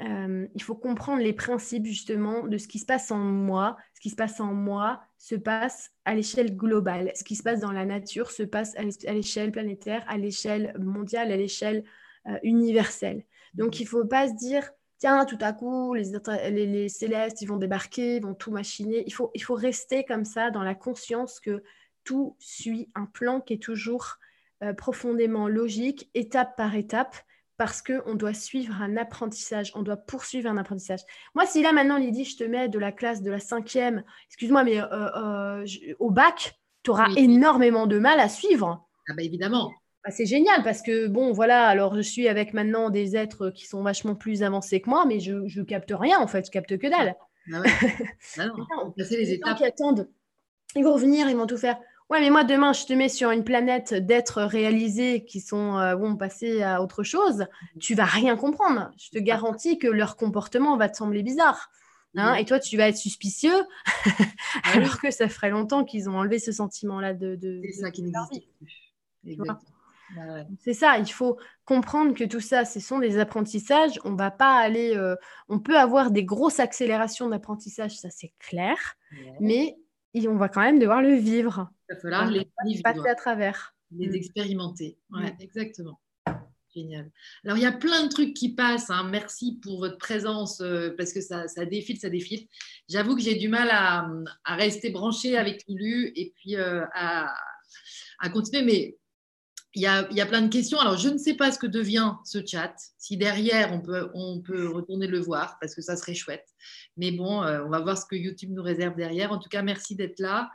[0.00, 3.76] euh, il faut comprendre les principes justement de ce qui se passe en moi.
[3.94, 7.10] Ce qui se passe en moi se passe à l'échelle globale.
[7.16, 11.32] Ce qui se passe dans la nature se passe à l'échelle planétaire, à l'échelle mondiale,
[11.32, 11.84] à l'échelle
[12.28, 13.24] euh, universelle.
[13.54, 14.70] Donc il ne faut pas se dire
[15.02, 16.04] tiens, tout à coup, les,
[16.66, 19.02] les, célestes, ils vont débarquer, ils vont tout machiner.
[19.04, 21.64] Il faut, il faut rester comme ça dans la conscience que
[22.04, 24.18] tout suit un plan qui est toujours
[24.62, 27.16] euh, profondément logique, étape par étape,
[27.56, 31.00] parce qu'on doit suivre un apprentissage, on doit poursuivre un apprentissage.
[31.34, 34.62] Moi, si là, maintenant, Lydie, je te mets de la classe de la cinquième, excuse-moi,
[34.62, 35.66] mais euh, euh,
[35.98, 38.86] au bac, tu auras énormément de mal à suivre.
[39.08, 39.72] Ah bah évidemment.
[40.04, 43.66] Bah, c'est génial parce que, bon, voilà, alors je suis avec maintenant des êtres qui
[43.66, 46.76] sont vachement plus avancés que moi, mais je, ne capte rien en fait, je capte
[46.76, 47.14] que dalle.
[47.52, 47.68] Ah ouais.
[48.38, 49.58] ah non, les étapes.
[49.58, 50.08] qui attendent,
[50.74, 51.78] ils vont revenir, ils vont tout faire.
[52.10, 55.94] Ouais, mais moi demain, je te mets sur une planète d'êtres réalisés qui sont euh,
[55.94, 57.38] vont passer à autre chose.
[57.38, 57.80] Mhm.
[57.80, 58.90] Tu vas rien comprendre.
[58.98, 61.70] Je te garantis que leur comportement va te sembler bizarre.
[62.14, 64.10] Hein, et toi, tu vas être suspicieux, ah
[64.74, 67.36] alors que ça ferait longtemps qu'ils ont enlevé ce sentiment-là de.
[67.36, 68.92] de c'est ça qui n'existe plus.
[70.58, 73.98] C'est ça, il faut comprendre que tout ça, ce sont des apprentissages.
[74.04, 75.16] On va pas aller, euh,
[75.48, 78.76] on peut avoir des grosses accélérations d'apprentissage, ça c'est clair,
[79.40, 79.76] mais
[80.14, 81.70] on va quand même devoir le vivre.
[81.88, 82.46] Il va falloir les
[82.82, 84.14] passer à travers, les mm.
[84.14, 84.98] expérimenter.
[85.10, 85.36] Ouais, mm.
[85.40, 85.98] exactement.
[86.74, 87.10] Génial.
[87.44, 88.88] Alors, il y a plein de trucs qui passent.
[88.88, 89.08] Hein.
[89.10, 92.48] Merci pour votre présence euh, parce que ça, défile, ça défile.
[92.88, 94.08] J'avoue que j'ai du mal à,
[94.46, 97.34] rester branché avec Lulu et puis euh, à,
[98.20, 98.62] à, continuer.
[98.64, 98.96] Mais
[99.74, 100.78] il y, a, plein de questions.
[100.78, 102.74] Alors, je ne sais pas ce que devient ce chat.
[102.98, 106.46] Si derrière, on peut, on peut retourner le voir, parce que ça serait chouette.
[106.98, 109.32] Mais bon, euh, on va voir ce que YouTube nous réserve derrière.
[109.32, 110.50] En tout cas, merci d'être là.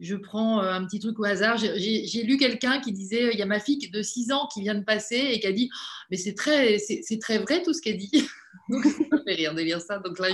[0.00, 1.58] Je prends euh, un petit truc au hasard.
[1.58, 4.74] J'ai lu quelqu'un qui disait, il y a ma fille de 6 ans qui vient
[4.74, 6.78] de passer et qui a dit, oh, mais c'est très,
[7.20, 8.10] très vrai tout ce qu'elle dit.
[8.70, 9.98] Donc, ça fait rire de lire ça.
[9.98, 10.28] Donc là,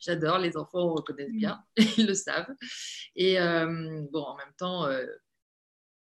[0.00, 0.38] j'adore.
[0.38, 1.58] Les enfants reconnaissent bien.
[1.96, 2.54] Ils le savent.
[3.16, 4.86] Et euh, bon, en même temps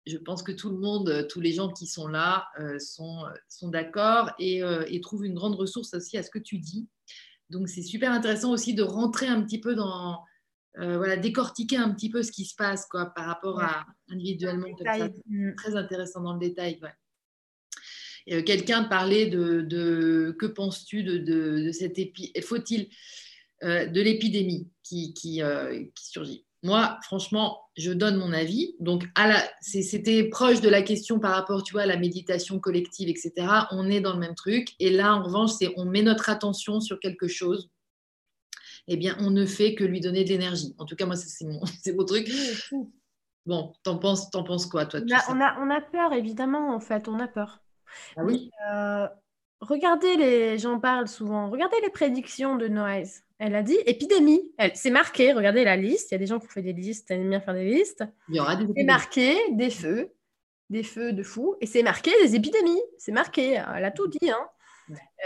[0.06, 3.24] je pense que tout le monde, euh, tous les gens qui sont là euh, sont,
[3.24, 4.62] euh, sont d'accord et,
[5.02, 6.88] trouvent une grande ressource aussi à ce que tu dis.
[7.50, 10.24] Donc c'est super intéressant aussi de rentrer un petit peu dans,
[10.74, 14.66] voilà, décortiquer un petit peu ce qui se passe quoi, par rapport à individuellement.
[15.26, 15.54] Mm.
[15.54, 16.80] Très intéressant dans le détail.
[16.82, 18.42] Ouais.
[18.42, 22.88] Quelqu'un parlait de, de que penses-tu de, de, cette épidémie Faut-il
[23.62, 25.40] de l'épidémie qui, qui,
[25.94, 26.45] qui surgit?
[26.66, 28.74] Moi, franchement, je donne mon avis.
[28.80, 29.04] Donc,
[29.60, 33.32] c'était proche de la question par rapport, tu vois, à la méditation collective, etc.
[33.70, 34.74] On est dans le même truc.
[34.80, 37.70] Et là, en revanche, c'est on met notre attention sur quelque chose.
[38.88, 40.74] Eh bien, on ne fait que lui donner de l'énergie.
[40.78, 41.60] En tout cas, moi, c'est mon,
[41.96, 42.30] mon truc.
[43.46, 47.06] Bon, t'en penses, en penses quoi, toi on a, on, a, peur, évidemment, en fait.
[47.08, 47.62] On a peur.
[48.16, 48.50] Ah oui?
[48.68, 49.06] Euh,
[49.60, 51.50] regardez les, j'en parle souvent.
[51.50, 53.22] Regardez les prédictions de Noise.
[53.38, 54.50] Elle a dit épidémie.
[54.74, 56.10] C'est marqué, regardez la liste.
[56.10, 58.04] Il y a des gens qui ont fait des listes, aiment bien faire des listes.
[58.28, 60.10] Il y aura des C'est marqué des feux,
[60.70, 61.54] des feux de fou.
[61.60, 62.80] Et c'est marqué des épidémies.
[62.98, 63.62] C'est marqué.
[63.74, 64.30] Elle a tout dit.
[64.30, 64.48] Hein.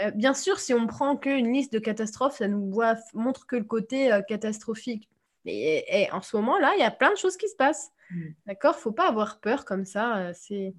[0.01, 3.55] Euh, bien sûr, si on prend qu'une liste de catastrophes, ça nous voit, montre que
[3.55, 5.09] le côté euh, catastrophique.
[5.45, 7.91] Mais et, en ce moment-là, il y a plein de choses qui se passent.
[8.09, 8.29] Mm.
[8.47, 8.75] D'accord?
[8.75, 10.17] Faut pas avoir peur comme ça.
[10.17, 10.73] Euh, c'est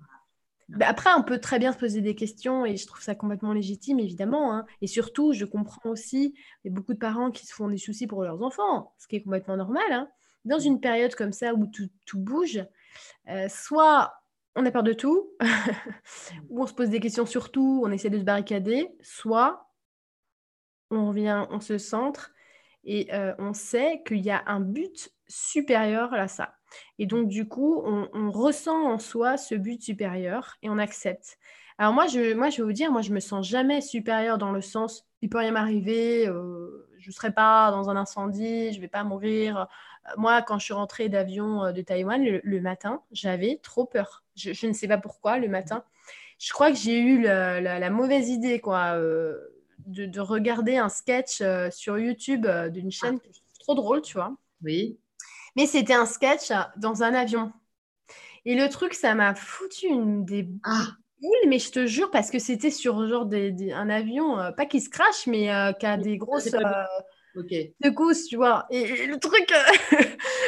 [0.81, 3.99] après, on peut très bien se poser des questions et je trouve ça complètement légitime,
[3.99, 4.55] évidemment.
[4.55, 4.67] Hein.
[4.81, 6.35] Et surtout, je comprends aussi,
[6.65, 9.07] il y a beaucoup de parents qui se font des soucis pour leurs enfants, ce
[9.07, 9.85] qui est complètement normal.
[9.91, 10.09] Hein.
[10.45, 12.65] Dans une période comme ça où tout, bouge,
[13.29, 14.15] euh, soit
[14.57, 15.31] on a peur de tout,
[16.49, 19.69] ou on se pose des questions sur tout, on essaie de se barricader, soit
[20.91, 22.33] on revient, on se centre
[22.85, 23.09] et
[23.39, 26.55] on sait qu'il y a un but supérieur à ça.
[26.99, 31.39] Et donc, du coup, on, ressent en soi ce but supérieur et on accepte.
[31.79, 34.53] Alors moi je, moi, je vais vous dire, moi, je me sens jamais supérieure dans
[34.53, 38.77] le sens, il peut rien m'arriver, euh, je ne serai pas dans un incendie, je
[38.77, 39.69] ne vais pas mourir.
[40.17, 44.25] Moi, quand je suis rentrée d'avion euh, de Taïwan le, matin, j'avais trop peur.
[44.37, 45.85] Je, ne sais pas pourquoi, le matin.
[46.39, 49.39] Je crois que j'ai eu la, mauvaise idée, quoi, euh,
[49.87, 53.39] de, regarder un sketch sur YouTube d'une chaîne ah.
[53.61, 54.37] trop drôle, tu vois.
[54.63, 54.99] Oui.
[55.57, 57.53] Mais c'était un sketch dans un avion.
[58.45, 60.87] Et le truc, ça m'a foutu une des ah.
[61.21, 64.67] boules, mais je te jure, parce que c'était sur genre des, un avion, euh, pas
[64.67, 67.43] qui se crache, mais euh, qui a des grosses euh,
[67.83, 68.67] secousses, tu vois.
[68.71, 69.53] Et, le truc,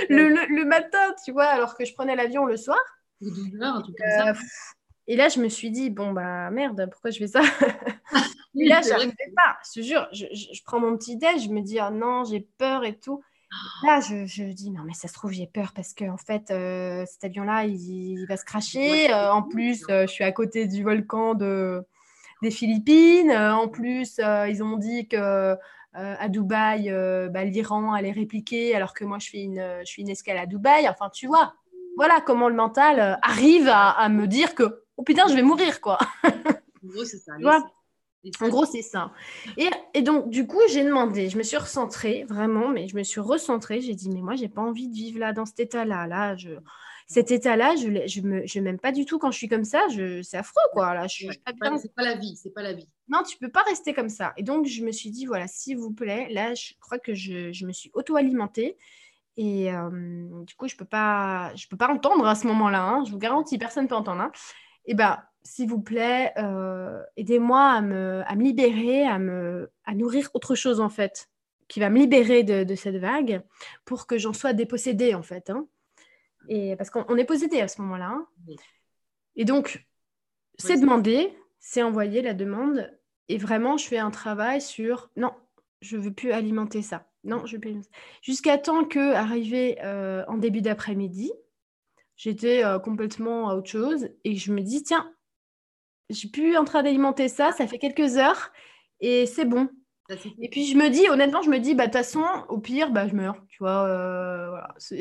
[0.08, 2.80] le, le, matin, tu vois, alors que je prenais l'avion le soir.
[5.06, 7.42] Et là, je me suis dit, bon, bah merde, pourquoi je fais ça?
[8.56, 10.08] Et là, j'arrivais pas, je te jure.
[10.12, 13.22] Je, je, prends mon petit déj, je me dis, oh non, j'ai peur et tout.
[13.82, 16.50] Là, je, je, dis, non, mais ça se trouve, j'ai peur parce qu'en en fait,
[16.50, 19.12] euh, cet avion-là, il, va se cracher.
[19.12, 21.82] Euh, en plus, euh, je suis à côté du volcan de,
[22.42, 23.30] des Philippines.
[23.30, 25.56] en plus, ils ont dit que
[25.96, 26.90] à Dubaï,
[27.30, 30.46] bah, l'Iran allait répliquer alors que moi, je fais une, je fais une escale à
[30.46, 30.88] Dubaï.
[30.88, 31.54] Enfin, tu vois,
[31.96, 35.80] voilà comment le mental arrive à, à, me dire que, oh putain, je vais mourir,
[35.80, 35.98] quoi.
[37.04, 37.32] c'est ça.
[38.40, 39.12] En gros, c'est ça.
[39.56, 43.20] Et, donc, du coup, j'ai demandé, je me suis recentrée, vraiment, mais je me suis
[43.20, 43.80] recentrée.
[43.80, 46.06] J'ai dit, mais moi, j'ai pas envie de vivre là, dans cet état-là.
[46.06, 46.50] Là, je...
[47.06, 49.86] Cet état-là, je ne m'aime pas du tout quand je suis comme ça.
[49.88, 50.22] Je...
[50.22, 50.94] C'est affreux, quoi.
[50.94, 52.88] Là, je, C'est pas la vie, c'est pas la vie.
[53.08, 54.32] Non, tu peux pas rester comme ça.
[54.36, 57.64] Et donc, je me suis dit, voilà, s'il vous plaît, là, je crois que je,
[57.66, 58.78] me suis auto-alimentée.
[59.36, 62.82] Et euh, du coup, je peux pas, je peux pas entendre à ce moment-là.
[62.82, 63.04] Hein.
[63.04, 64.22] Je vous garantis, personne ne peut entendre.
[64.22, 64.32] Hein.
[64.86, 69.94] Et ben, s'il vous plaît, euh, aidez-moi à me, à me libérer, à, me, à
[69.94, 71.28] nourrir autre chose en fait,
[71.68, 73.42] qui va me libérer de, cette vague
[73.84, 75.50] pour que j'en sois dépossédée en fait.
[75.50, 75.66] Hein.
[76.48, 78.08] Et, parce qu'on est possédé à ce moment-là.
[78.08, 78.26] Hein.
[79.36, 79.86] Et donc,
[80.58, 82.90] c'est demandé, c'est envoyé la demande.
[83.28, 85.32] Et vraiment, je fais un travail sur non,
[85.80, 87.06] je ne veux plus alimenter ça.
[87.24, 87.76] Non, je veux plus.
[88.22, 91.32] Jusqu'à temps que, arrivé euh, en début d'après-midi,
[92.16, 95.12] j'étais euh, complètement à autre chose et je me dis, tiens,
[96.10, 98.52] j'ai plus en train d'alimenter ça, ça fait quelques heures
[99.00, 99.68] et c'est bon.
[100.38, 102.90] Et puis je me dis, honnêtement, je me dis, bah de toute façon, au pire,
[102.90, 103.86] bah je meurs, tu vois.
[103.88, 104.50] Euh,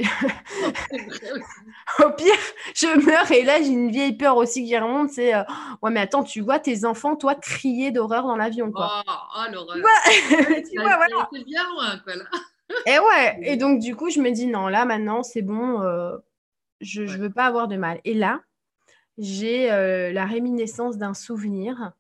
[2.00, 2.34] au pire,
[2.74, 5.44] je meurs et là j'ai une vieille peur aussi qui remonte, c'est, euh,
[5.82, 9.04] ouais mais attends, tu vois tes enfants, toi, crier d'horreur dans l'avion, quoi.
[9.06, 9.76] Oh, oh l'horreur.
[10.72, 11.30] tu vois, voilà.
[11.46, 12.24] bien loin, quoi, là.
[12.86, 16.16] et ouais, et donc du coup, je me dis, non, là maintenant, c'est bon, euh,
[16.84, 18.00] je ne veux pas avoir de mal.
[18.04, 18.42] Et là,
[19.18, 21.94] j'ai euh, la réminiscence d'un souvenir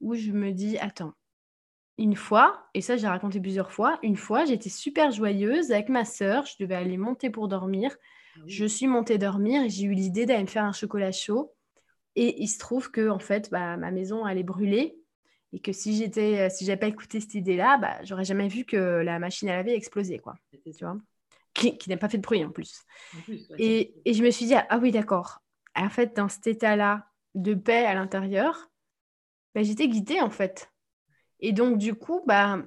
[0.00, 1.14] où je me dis, attends,
[1.98, 6.06] une fois, et ça j'ai raconté plusieurs fois, une fois j'étais super joyeuse avec ma
[6.06, 7.94] sœur, je devais aller monter pour dormir.
[8.36, 11.52] Ah je suis montée dormir et j'ai eu l'idée d'aller me faire un chocolat chaud.
[12.16, 14.96] Et il se trouve que en fait, bah, ma maison allait brûler
[15.52, 18.76] et que si j'étais, si j'avais pas écouté cette idée-là, bah, j'aurais jamais vu que
[18.76, 20.34] la machine à laver explosait, quoi.
[20.64, 20.96] Tu vois?
[21.54, 22.84] Qui, n'a pas fait de bruit en plus.
[23.58, 25.40] et, et, je me suis dit, ah oui, d'accord
[25.76, 28.70] en fait, dans cet état-là de paix à l'intérieur,
[29.54, 30.72] bah, j'étais guidée en fait.
[31.40, 32.62] Et donc, du coup, bah,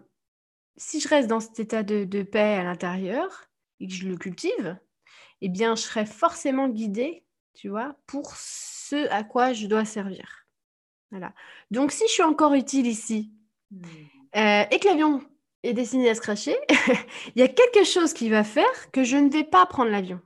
[0.78, 3.50] si je reste dans cet état de, paix à l'intérieur
[3.80, 4.78] et que je le cultive,
[5.42, 10.48] eh bien, je serai forcément guidée, tu vois, pour ce à quoi je dois servir.
[11.12, 11.34] Voilà.
[11.70, 13.32] Donc, si je suis encore utile ici
[13.70, 13.84] hmm.
[14.36, 15.22] euh, et que l'avion
[15.64, 16.56] est destiné à se cracher,
[17.36, 20.20] il y a quelque chose qui va faire que je ne vais pas prendre l'avion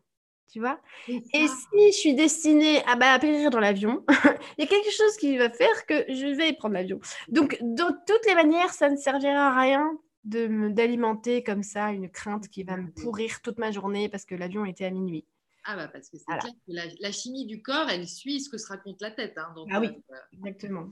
[0.51, 0.79] tu vois?
[1.07, 4.03] Et si je suis destinée à, bah, périr dans l'avion,
[4.57, 6.99] il y a quelque chose qui va faire que je vais prendre l'avion.
[7.27, 9.91] Donc, de toutes les manières, ça ne servira à rien
[10.23, 14.65] d'alimenter comme ça une crainte qui va me pourrir toute ma journée parce que l'avion
[14.65, 15.25] était à minuit.
[15.69, 18.57] Ah bah parce que c'est clair que la, chimie du corps, elle suit ce que
[18.57, 19.37] se raconte la tête.
[19.37, 20.89] Hein, ah oui, euh, exactement.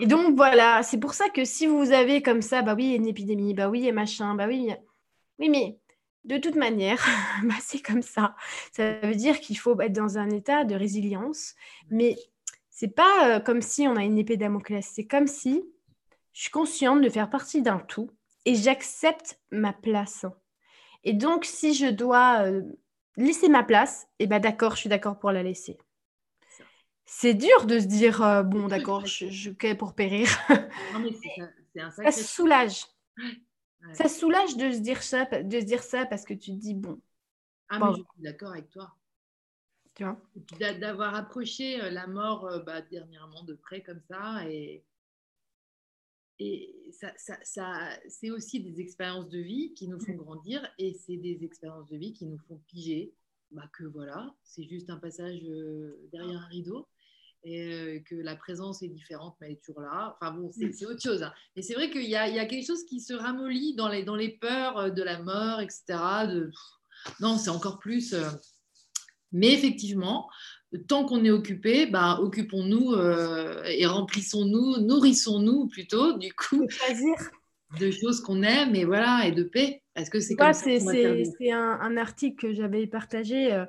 [0.00, 3.06] et donc voilà, c'est pour ça que si vous avez comme ça, bah oui, une
[3.06, 4.70] épidémie, bah oui, et machin, bah oui,
[5.38, 5.78] oui, mais
[6.24, 6.98] de toute manière,
[7.44, 8.34] bah, c'est comme ça.
[8.72, 11.54] Ça veut dire qu'il faut être dans un état de résilience,
[11.88, 12.16] mais
[12.70, 14.84] c'est pas euh, comme si on a une épée Damoclès.
[14.84, 15.62] C'est comme si
[16.32, 18.10] je suis consciente de faire partie d'un tout
[18.46, 20.26] et j'accepte ma place.
[21.04, 22.62] Et donc, si je dois euh,
[23.16, 25.78] laisser ma place, et ben d'accord, je suis d'accord pour la laisser.
[27.04, 30.28] C'est dur de se dire euh, bon, d'accord, je, suis pour périr.
[30.92, 31.10] Non, mais
[31.80, 32.86] un ça soulage.
[33.92, 36.74] Ça soulage de se dire ça, de se dire ça parce que tu te dis
[36.74, 37.00] bon.
[37.68, 38.94] Ah mais je suis d'accord avec toi.
[39.94, 40.20] Tu vois?
[40.80, 44.84] D'avoir approché euh, la mort euh, bah, dernièrement de près comme ça et
[46.38, 50.94] et ça, ça, ça c'est aussi des expériences de vie qui nous font grandir et
[50.94, 53.14] c'est des expériences de vie qui nous font piger
[53.52, 56.88] bah, que voilà, c'est juste un passage euh, derrière un rideau
[57.44, 60.16] et euh, que la présence est différente, mais elle est toujours là.
[60.20, 61.22] Enfin bon, c'est autre chose.
[61.22, 61.32] Hein.
[61.54, 64.16] Et c'est vrai qu'il y, y, a quelque chose qui se ramollit dans les, dans
[64.16, 65.84] les peurs euh, de la mort, etc.
[66.28, 66.50] De...
[67.20, 68.14] Non, c'est encore plus.
[69.30, 70.28] Mais effectivement,
[70.76, 72.94] tant qu'on est occupé, bah, occupons-nous
[73.66, 76.66] et remplissons-nous, nourrissons-nous plutôt, du coup,
[77.80, 79.82] de choses qu'on aime et voilà, et de paix.
[79.94, 83.64] Est-ce que c'est comme C'est un, un, article que j'avais partagé.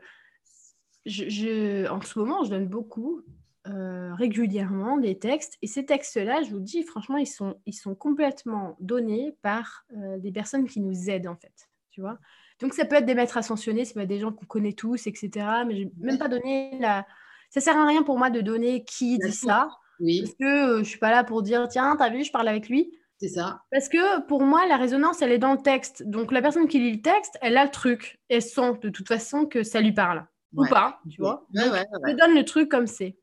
[1.05, 3.23] Je, en ce moment, je donne beaucoup
[3.69, 5.57] euh, régulièrement des textes.
[5.61, 10.17] Et ces textes-là, je vous dis, franchement, ils sont, ils sont complètement donnés par euh,
[10.19, 11.69] des personnes qui nous aident, en fait.
[11.91, 12.17] Tu vois
[12.61, 15.07] Donc, ça peut être des maîtres ascensionnés, ça peut être des gens qu'on connaît tous,
[15.07, 15.29] etc.
[15.65, 17.05] Mais je n'ai même pas donné la...
[17.49, 19.69] Ça sert à rien pour moi de donner qui dit ça.
[19.99, 20.21] Oui.
[20.21, 22.47] Parce que euh, je ne suis pas là pour dire, tiens, t'as vu, je parle
[22.47, 22.91] avec lui.
[23.19, 23.61] C'est ça.
[23.71, 26.03] Parce que pour moi, la résonance, elle est dans le texte.
[26.03, 28.19] Donc, la personne qui lit le texte, elle a le truc.
[28.29, 30.25] Elle sent de toute façon que ça lui parle.
[30.55, 31.45] Ou pas, tu vois.
[31.53, 33.17] je donne le truc comme c'est.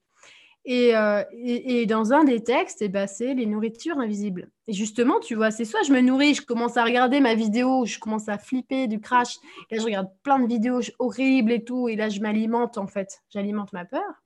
[0.67, 4.49] Euh, et, et, dans un des textes, eh ben, c'est les nourritures invisibles.
[4.67, 7.85] Et justement, tu vois, c'est soit je me nourris, je commence à regarder ma vidéo,
[7.85, 9.37] je commence à flipper du crash,
[9.71, 12.87] et là je regarde plein de vidéos horribles et tout, et là je m'alimente en
[12.87, 14.23] fait, j'alimente ma peur.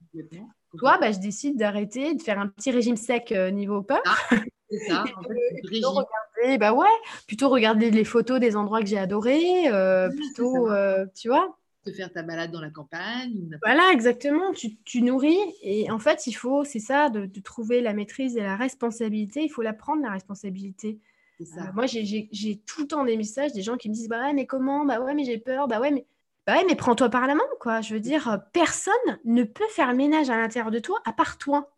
[0.77, 4.01] Toi, bah, je décide d'arrêter, de faire un petit régime sec euh, niveau peur.
[4.05, 4.37] Ah,
[4.71, 6.87] c'est ça, en fait, plutôt regarder, bah ouais,
[7.27, 10.69] plutôt regarder les photos des endroits que j'ai adorés, euh, plutôt,
[11.15, 13.57] tu vois, te faire ta balade dans la campagne.
[13.63, 14.53] Voilà, exactement.
[14.53, 15.37] Tu, tu, nourris.
[15.61, 19.43] Et en fait, il faut, c'est ça, de, trouver la maîtrise et la responsabilité.
[19.43, 20.99] Il faut la prendre, la responsabilité.
[21.43, 21.61] Ça.
[21.61, 24.33] Euh, moi, j'ai tout le temps des messages, des gens qui me disent Bah ouais,
[24.33, 24.85] mais comment?
[24.85, 25.67] Bah ouais, mais j'ai peur.
[25.67, 26.05] Bah ouais, mais.
[26.45, 27.81] Bah ouais, mais prends-toi par la main, quoi.
[27.81, 28.93] Je veux dire, personne
[29.23, 31.71] ne peut faire le ménage à l'intérieur de toi à part toi.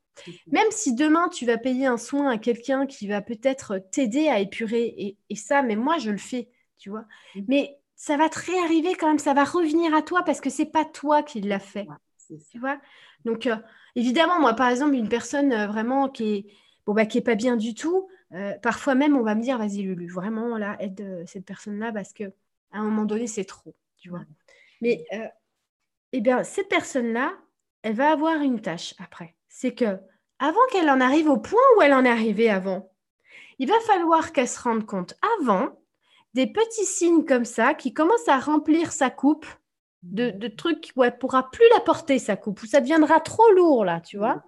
[0.47, 4.39] Même si demain tu vas payer un soin à quelqu'un qui va peut-être t'aider à
[4.39, 7.05] épurer, et, et, ça, mais moi je le fais, tu vois.
[7.35, 7.41] Mmh.
[7.47, 10.65] Mais ça va te réarriver quand même, ça va revenir à toi parce que c'est
[10.65, 11.85] pas toi qui l'as fait.
[12.49, 12.81] tu vois
[13.25, 13.55] Donc, euh,
[13.95, 16.45] évidemment, moi, par exemple, une personne euh, vraiment qui est,
[16.87, 19.59] bon, bah, qui est pas bien du tout, euh, parfois même, on va me dire,
[19.59, 22.23] vas-y, Lulu, vraiment, là, aide cette personne-là parce que
[22.71, 24.21] à un moment donné, c'est trop, tu vois.
[24.81, 25.05] Mais,
[26.11, 27.33] eh bien, cette personne-là,
[27.83, 29.35] elle va avoir une tâche après.
[29.47, 29.99] C'est que,
[30.39, 32.91] avant qu'elle en arrive au point où elle en est arrivée avant,
[33.59, 35.80] il va falloir qu'elle se rende compte avant
[36.33, 39.45] des petits signes comme ça qui commencent à remplir sa coupe
[40.03, 43.51] de, de trucs où elle pourra plus la porter, sa coupe, où ça deviendra trop
[43.51, 44.43] lourd, là, tu vois.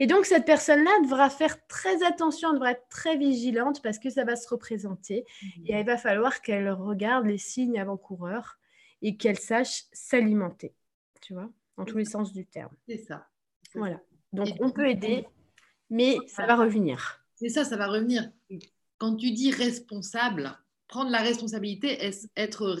[0.00, 4.24] Et donc, cette personne-là devra faire très attention, devra être très vigilante parce que ça
[4.24, 5.24] va se représenter.
[5.66, 8.58] Et il va falloir qu'elle regarde les signes avant-coureurs
[9.02, 10.74] et qu'elle sache s'alimenter,
[11.20, 12.74] tu vois, dans tous les sens du terme.
[12.88, 13.26] C'est ça.
[13.74, 14.00] Voilà.
[14.32, 15.26] Donc, on peut aider,
[15.90, 17.24] mais ça va revenir.
[17.36, 18.30] C'est ça, ça va revenir.
[18.98, 20.58] Quand tu dis responsable,
[20.88, 21.98] prendre la responsabilité,
[22.36, 22.78] être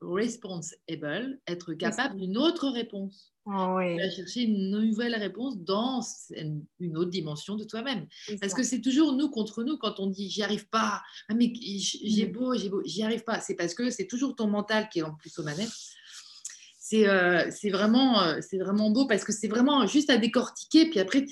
[0.00, 3.32] responsible, être capable d'une autre réponse?
[3.46, 3.98] Oh, oui.
[4.10, 6.00] chercher une nouvelle réponse dans
[6.30, 8.06] une autre dimension de toi-même.
[8.40, 11.52] Parce que c'est toujours nous contre nous quand on dit j'y arrive pas, ah, mais
[11.54, 12.32] j'ai mm.
[12.32, 13.40] beau, j'ai beau, j'y arrive pas.
[13.40, 15.68] C'est parce que c'est toujours ton mental qui est en plus aux manettes.
[16.78, 20.88] C'est euh, vraiment, euh, c'est vraiment beau parce que c'est vraiment juste à décortiquer.
[20.88, 21.26] Puis après,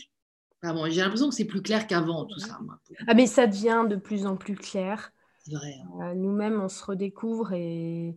[0.62, 2.59] j'ai l'impression que c'est plus clair qu'avant tout ça.
[3.07, 5.12] Ah, mais ça devient de plus en plus clair.
[5.51, 5.60] Hein.
[6.01, 8.16] Euh, nous-mêmes, on se redécouvre et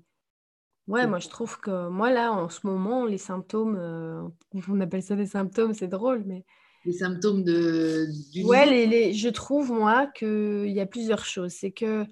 [0.87, 4.21] ouais, moi je trouve que moi là, en ce moment, les symptômes, euh,
[4.69, 6.45] on appelle ça des symptômes, c'est drôle, mais
[6.85, 11.51] les symptômes de du ouais, les, les, je trouve moi qu'il y a plusieurs choses.
[11.51, 12.05] C'est que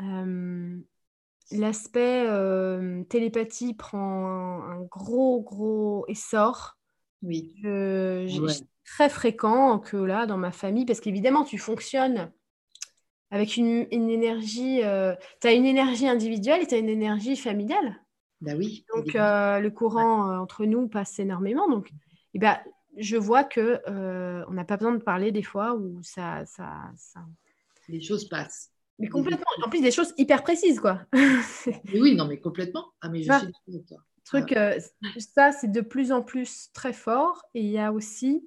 [0.00, 0.76] euh,
[1.52, 2.26] l'aspect
[3.08, 6.76] télépathie prend un, gros gros essor.
[7.22, 7.54] Oui.
[7.62, 8.62] Je,
[8.96, 12.32] Très fréquent que là, dans ma famille, parce qu'évidemment, tu fonctionnes
[13.30, 14.82] avec une, énergie.
[14.82, 18.00] Euh, tu as une énergie individuelle et tu as une énergie familiale.
[18.40, 18.84] Bah oui.
[18.94, 21.68] Donc, euh, le courant euh, entre nous passe énormément.
[21.68, 21.90] Donc,
[22.34, 22.58] eh ben,
[22.96, 23.80] je vois que
[24.48, 27.20] on n'a pas besoin de parler des fois où ça, ça, ça...
[27.88, 28.70] Les choses passent.
[28.98, 29.44] Mais complètement.
[29.64, 31.00] En plus, des choses hyper précises, quoi.
[31.94, 32.86] oui, non, mais complètement.
[33.00, 33.98] Ah, mais je suis toi.
[34.24, 34.54] Truc,
[35.18, 37.42] ça, c'est de plus en plus très fort.
[37.54, 38.44] Et il y a aussi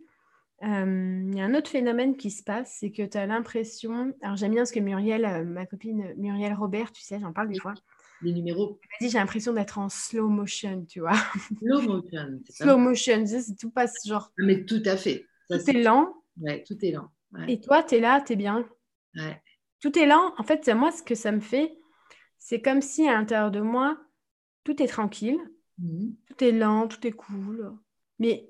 [0.64, 4.14] euh, il y a un autre phénomène qui se passe, c'est que tu as l'impression.
[4.22, 7.49] Alors, j'aime bien ce que Muriel, euh, ma copine Muriel Robert, tu sais, j'en parle
[7.49, 7.73] des fois.
[8.22, 8.80] Les numéros.
[8.81, 11.18] Elle dit j'ai l'impression d'être en slow motion, tu vois.
[11.60, 12.40] Slow motion.
[12.49, 14.31] slow motion, c'est tout passe genre.
[14.40, 15.26] Ah, mais tout à fait.
[15.49, 16.14] tout est lent.
[16.40, 17.10] Ouais, tout est lent.
[17.48, 18.65] Et toi, tu es là, tu es bien?
[19.15, 19.41] Ouais.
[19.81, 20.34] Tout est lent.
[20.38, 21.77] En fait, moi, ce que ça me fait,
[22.38, 23.98] c'est comme si à l'intérieur de moi,
[24.64, 25.40] tout est tranquille,
[25.80, 26.15] mhm.
[26.27, 27.73] tout est lent, tout est cool,
[28.19, 28.49] mais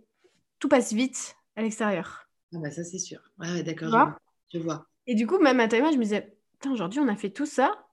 [0.60, 2.28] tout passe vite à l'extérieur.
[2.54, 3.20] Ah bah ça c'est sûr.
[3.40, 4.20] Ouais, d'accord.
[4.52, 4.88] Je, vois.
[5.08, 7.88] Et du coup, même à moi, je me disais, aujourd'hui, on a fait tout ça,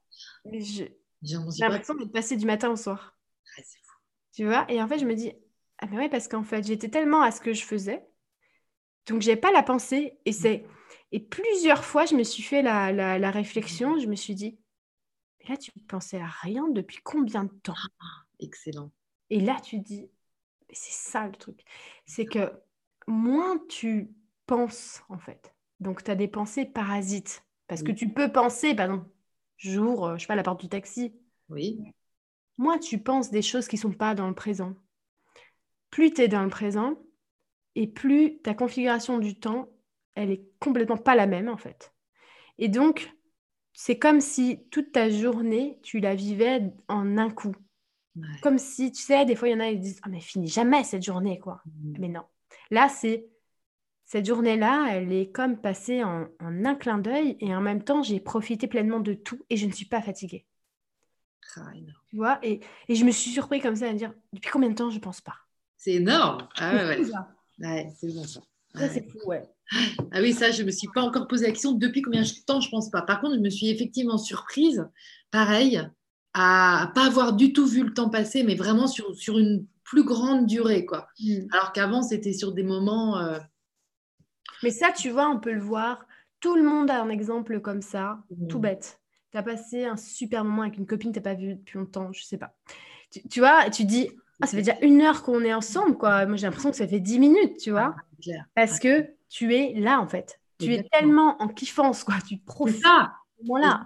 [0.44, 3.16] mais j'ai l'impression d'être passé du matin au soir.
[3.56, 3.96] Ah, c'est fou.
[4.34, 4.70] Tu vois?
[4.70, 5.32] Et en fait, je me dis,
[5.78, 8.06] ah mais ouais, parce qu'en fait, j'étais tellement à ce que je faisais,
[9.06, 10.18] donc j'ai pas la pensée.
[10.24, 10.64] Et c'est
[11.12, 14.58] et plusieurs fois, je me suis fait la, la, réflexion, je me suis dit,
[15.40, 17.74] mais là, tu pensais à rien depuis combien de temps?
[18.00, 18.92] Ah, Excellent.
[19.28, 20.08] Et là, tu dis,
[20.72, 21.64] c'est ça le truc,
[22.06, 22.52] c'est que
[23.10, 24.10] moins tu
[24.46, 28.86] penses, en fait, donc tu as des pensées parasites, parce que tu peux penser, par
[28.86, 29.08] exemple,
[29.56, 31.14] j'ouvre, je sais pas, la porte du taxi.
[31.48, 31.78] Oui.
[32.58, 34.74] Moins tu penses des choses qui sont pas dans le présent.
[35.90, 36.96] Plus tu es dans le présent,
[37.74, 39.68] et plus ta configuration du temps,
[40.14, 41.94] elle est complètement pas la même en fait.
[42.58, 43.14] Et donc,
[43.72, 47.54] c'est comme si toute ta journée, tu la vivais en un coup.
[48.42, 50.48] Comme si, tu sais, des fois, il y en a qui disent Ah, mais finis
[50.48, 51.62] jamais cette journée, quoi.
[51.64, 51.94] Mmh.
[51.98, 52.24] Mais non.
[52.70, 53.26] Là, c'est
[54.04, 58.18] cette journée-là, elle est comme passée en, un clin d'œil et en même temps, j'ai
[58.18, 60.46] profité pleinement de tout et je ne suis pas fatiguée.
[61.56, 61.72] Ah,
[62.08, 64.68] tu vois et, et, je me suis surpris comme ça à me dire Depuis combien
[64.68, 65.34] de temps je ne pense pas?
[65.76, 66.46] C'est énorme.
[66.56, 67.00] Ah, ouais,
[67.58, 67.92] ouais.
[67.98, 68.40] c'est bon ça.
[68.74, 69.42] c'est fou, ouais.
[70.12, 71.72] Ah oui, ça, je ne me suis pas encore posé la question.
[71.72, 73.02] Depuis combien de temps, je ne pense pas.
[73.02, 74.88] Par contre, je me suis effectivement surprise,
[75.30, 75.80] pareil,
[76.34, 80.04] à pas avoir du tout vu le temps passer, mais vraiment sur, sur une plus
[80.04, 80.86] grande durée.
[80.86, 81.08] quoi.
[81.18, 81.46] Mm.
[81.52, 83.18] Alors qu'avant, c'était sur des moments...
[83.18, 83.38] Euh,
[84.62, 86.06] mais ça, tu vois, on peut le voir.
[86.38, 88.46] Tout le monde a un exemple comme ça, mm.
[88.46, 89.00] tout bête.
[89.32, 92.12] Tu as passé un super moment avec une copine, tu n'as pas vu depuis longtemps,
[92.12, 92.54] je sais pas.
[93.10, 94.10] Tu, tu vois, tu dis,
[94.40, 96.24] ah, ça fait déjà une heure qu'on est ensemble, quoi.
[96.26, 97.96] Moi, j'ai l'impression que ça fait dix minutes, tu vois.
[97.96, 100.40] Ah, Parce que tu es là, en fait.
[100.58, 102.14] Tu es tellement en kiffance, quoi.
[102.26, 102.84] Tu profites.
[103.44, 103.84] Voilà.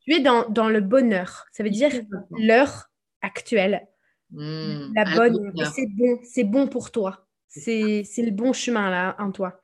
[0.00, 1.46] Tu es dans, dans, le bonheur.
[1.52, 1.90] Ça veut dire
[2.30, 2.90] l'heure
[3.22, 3.86] actuelle.
[4.32, 4.92] Mmh.
[4.94, 5.52] La bonne.
[5.74, 6.18] C'est bon.
[6.22, 7.26] C'est bon pour toi.
[7.48, 9.60] C'est le bon chemin, là, en toi.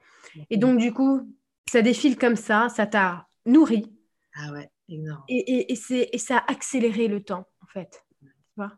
[0.51, 1.33] Et donc, du coup,
[1.71, 2.69] ça défile comme ça.
[2.69, 3.93] Ça t'a nourri.
[4.35, 5.23] Ah ouais, énorme.
[5.29, 8.05] Et, et, et, ça a accéléré le temps, en fait.
[8.21, 8.73] Tu vois?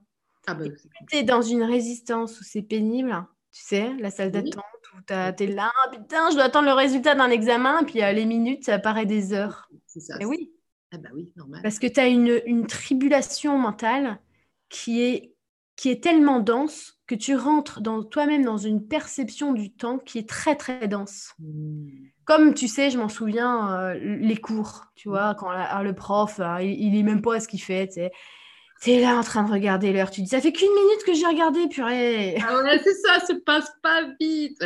[0.47, 0.65] Ah bah,
[1.10, 5.12] tu es dans une résistance où c'est pénible, tu sais, la salle d'attente où tu
[5.12, 9.05] es là, putain, je dois attendre le résultat d'un examen, puis les minutes, ça paraît
[9.05, 9.69] des heures.
[9.86, 10.16] C'est ça.
[10.20, 10.52] Et oui.
[10.90, 11.60] Ah bah oui, normal.
[11.62, 14.19] Parce que tu as une, une, tribulation mentale
[14.70, 15.35] qui est,
[15.78, 20.18] qui est tellement dense que tu rentres dans toi-même dans une perception du temps qui
[20.18, 21.34] est très très dense.
[21.38, 21.86] Mmh.
[22.24, 25.50] Comme tu sais, je m'en souviens, euh, les cours, tu vois, quand
[25.82, 28.12] le prof, euh, il, il est même pas à ce qu'il fait, tu sais
[28.80, 30.10] tu es là en train de regarder l'heure.
[30.10, 32.36] Tu dis, ça fait qu'une minute que j'ai regardé, purée.
[32.46, 34.62] Ah ouais, c'est ça, ça passe pas vite.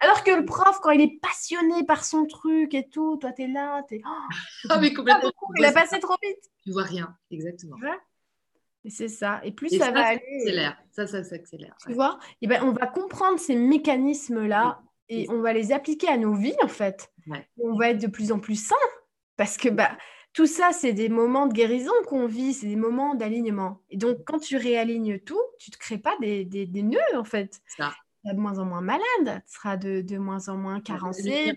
[0.00, 3.42] Alors que le prof, quand il est passionné par son truc et tout, toi, tu
[3.42, 4.02] es là, tu es.
[4.06, 5.30] Oh, ah, mais complètement.
[5.56, 6.38] il a passé trop vite.
[6.62, 7.76] Tu vois rien, exactement.
[7.78, 7.88] Et
[8.90, 9.40] c'est ça.
[9.44, 10.70] Et plus ça, va aller.
[10.92, 11.74] Ça, ça s'accélère.
[11.86, 16.16] Tu vois et ben, On va comprendre ces mécanismes-là et on va les appliquer à
[16.16, 17.12] nos vies, en fait.
[17.58, 18.74] On va être de plus en plus sains.
[19.36, 19.96] Parce que bah,
[20.32, 23.80] tout ça, c'est des moments de guérison qu'on vit, c'est des moments d'alignement.
[23.90, 27.24] Et donc, quand tu réalignes tout, tu ne te crées pas des, des, nœuds, en
[27.24, 27.60] fait.
[27.66, 27.94] Tu seras
[28.32, 31.56] de moins en moins malade, tu seras de, de moins en moins carencé.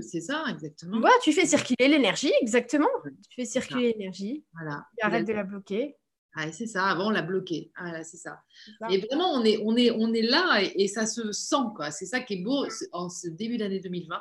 [0.00, 0.98] C'est ça, exactement.
[0.98, 2.88] Ouais, tu fais circuler l'énergie, exactement.
[3.30, 4.44] Tu fais circuler l'énergie.
[4.52, 4.86] Voilà.
[4.98, 5.96] Tu arrêtes de la bloquer.
[6.36, 7.70] Ah, c'est ça, avant on l'a bloqué.
[7.76, 8.42] Ah, c'est ça.
[8.90, 11.56] Et vraiment, on est, on est, on est là et, et ça se sent.
[11.76, 11.90] quoi.
[11.90, 14.20] C'est ça qui est beau en ce début d'année 2020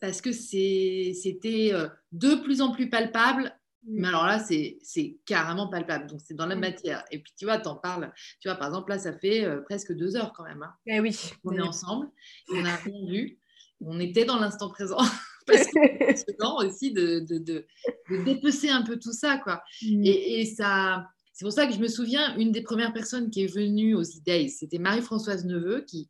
[0.00, 3.54] parce que c'était euh, de plus en plus palpable.
[3.84, 4.00] Mm.
[4.00, 6.06] Mais alors là, c'est carrément palpable.
[6.06, 6.60] Donc, c'est dans la mm.
[6.60, 7.04] matière.
[7.10, 8.12] Et puis, tu vois, t'en parles.
[8.40, 10.62] Tu vois, par exemple, là, ça fait euh, presque deux heures quand même.
[10.62, 10.74] Hein.
[10.86, 11.16] Eh oui.
[11.44, 12.08] On est ensemble.
[12.52, 13.38] On a rien vu.
[13.80, 14.98] On était dans l'instant présent.
[15.48, 15.80] parce que
[16.14, 17.66] c'est aussi de, de, de,
[18.10, 19.62] de, dépecer un peu tout ça, quoi.
[19.82, 20.04] Mm.
[20.04, 21.06] Et, et, ça...
[21.32, 24.02] C'est pour ça que je me souviens, une des premières personnes qui est venue aux
[24.02, 26.08] e c'était Marie-Françoise Neveu, qui,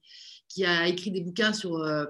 [0.49, 2.07] qui a écrit des bouquins sur, euh,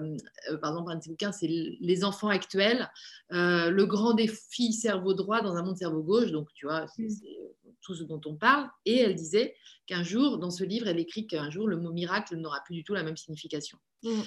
[0.50, 2.88] euh, par exemple, un de ses bouquins, c'est Les enfants actuels,
[3.32, 6.30] euh, le grand défi cerveau droit dans un monde cerveau gauche.
[6.30, 7.74] Donc, tu vois, c'est mm.
[7.82, 8.68] tout ce dont on parle.
[8.84, 9.54] Et elle disait
[9.86, 12.84] qu'un jour, dans ce livre, elle écrit qu'un jour, le mot miracle n'aura plus du
[12.84, 13.78] tout la même signification.
[14.04, 14.20] Mm.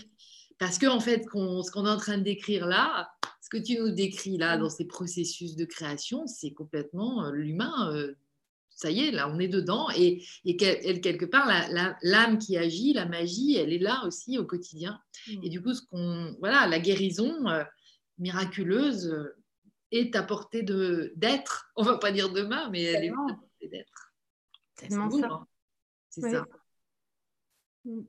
[0.62, 3.12] Parce que, en fait, ce qu'on est en train de décrire là,
[3.42, 8.14] ce que tu nous décris là, dans ces processus de création, c'est complètement l'humain
[8.82, 9.90] ça y est, là, on est dedans.
[9.96, 11.48] Et, et quelque part,
[12.02, 15.00] l'âme qui agit, la magie, elle est là aussi au quotidien.
[15.28, 15.44] Mm.
[15.44, 17.64] Et du coup, ce qu'on, voilà, la guérison euh,
[18.18, 19.38] miraculeuse euh,
[19.92, 21.72] est à portée d'être.
[21.76, 24.14] On va pas dire demain, mais elle est à portée d'être.
[24.80, 24.98] C'est ça.
[25.00, 25.48] Hein.
[26.10, 26.46] C'est ça.
[27.86, 28.02] Mm.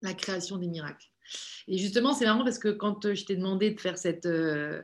[0.00, 1.10] La création des miracles.
[1.68, 4.80] Et justement, c'est marrant parce que quand je t'ai demandé de faire cette, euh,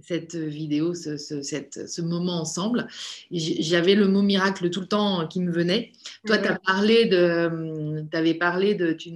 [0.00, 2.86] cette vidéo, ce, ce, moment ensemble.
[3.30, 5.92] J'avais le mot miracle tout le temps qui me venait.
[6.26, 8.04] Toi, tu as parlé de.
[8.10, 8.92] Tu avais parlé de.
[8.92, 9.12] Tu,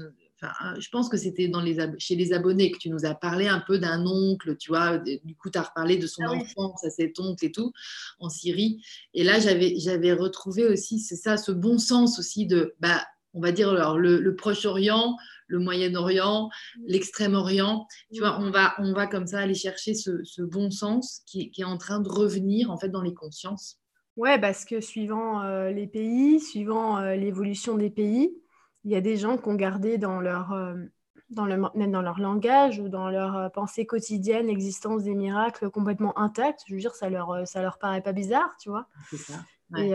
[0.78, 3.60] je pense que c'était dans les chez les abonnés que tu nous as parlé un
[3.60, 4.98] peu d'un oncle, tu vois.
[4.98, 7.72] Du coup, tu as reparlé de son ah enfance à cet oncle et tout
[8.18, 8.82] en Syrie.
[9.14, 13.52] Et là, j'avais retrouvé aussi, c'est ça, ce bon sens aussi de, bah, on va
[13.52, 16.50] dire, alors, le, Proche-Orient, le Moyen-Orient,
[16.86, 17.86] l'Extrême-Orient.
[18.12, 21.62] Tu vois, on va, on va comme ça aller chercher ce, bon sens qui, qui,
[21.62, 23.78] est en train de revenir en fait dans les consciences.
[24.16, 28.36] Ouais, parce que suivant euh, les pays, suivant euh, l'évolution des pays,
[28.84, 30.74] il y a des gens qui ont gardé dans leur, euh,
[31.30, 36.18] dans le, même dans leur langage ou dans leur pensée quotidienne l'existence des miracles complètement
[36.18, 36.60] intacts.
[36.66, 38.86] Je veux dire, ça leur, ça leur paraît pas bizarre, tu vois.
[39.08, 39.34] C'est ça.
[39.78, 39.94] Et,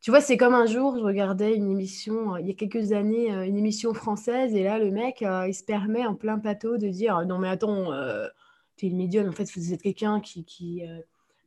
[0.00, 3.28] Tu vois, c'est comme un jour, je regardais une émission, il y a quelques années,
[3.30, 7.26] une émission française, et là, le mec, il se permet en plein plateau de dire
[7.26, 7.90] Non, mais attends,
[8.76, 10.82] tu es une médium, en fait, vous êtes quelqu'un qui, qui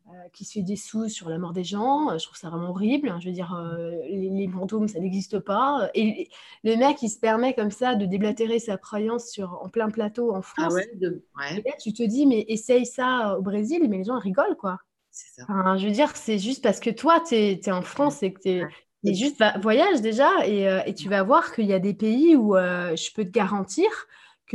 [0.10, 2.12] euh, qui se fait des sous sur la mort des gens.
[2.12, 3.08] Euh, je trouve ça vraiment horrible.
[3.08, 3.20] Hein.
[3.22, 5.90] Je veux dire, euh, les, les, fantômes, ça n'existe pas.
[5.94, 6.30] Et
[6.66, 10.36] le mec, il se permet comme ça de déblatérer sa croyance sur, en plein plateau
[10.36, 10.74] en France.
[10.74, 14.80] Ah ouais, tu te dis, mais essaye ça au Brésil, mais les gens rigolent, quoi.
[15.14, 15.78] Ça.
[15.78, 18.50] je veux dire, c'est juste parce que toi, tu es, en France et que tu
[18.50, 19.14] es.
[19.14, 23.14] juste voyage déjà et, et, tu vas voir qu'il y a des pays où je
[23.14, 23.90] peux te garantir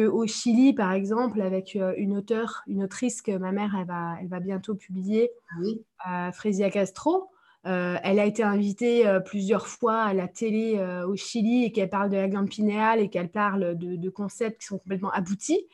[0.07, 4.17] au Chili, par exemple, avec euh, une auteure, une autrice que ma mère, elle va,
[4.21, 6.71] elle va bientôt publier, ah oui.
[6.71, 7.31] Castro,
[7.67, 11.91] euh, elle a été invitée euh, plusieurs fois à la télé au Chili et qu'elle
[11.91, 15.67] parle de la glande pinéale et qu'elle parle de, concepts qui sont complètement aboutis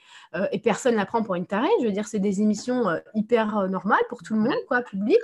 [0.51, 1.69] et personne ne la prend pour une tarée.
[1.81, 2.85] Je veux dire, c'est des émissions
[3.15, 5.21] hyper normales pour tout le monde, quoi, public.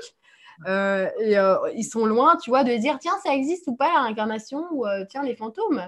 [0.66, 1.36] et
[1.74, 4.86] ils sont loin, tu vois, de dire tiens, ça existe ou pas la réincarnation ou
[5.08, 5.82] tiens, les fantômes.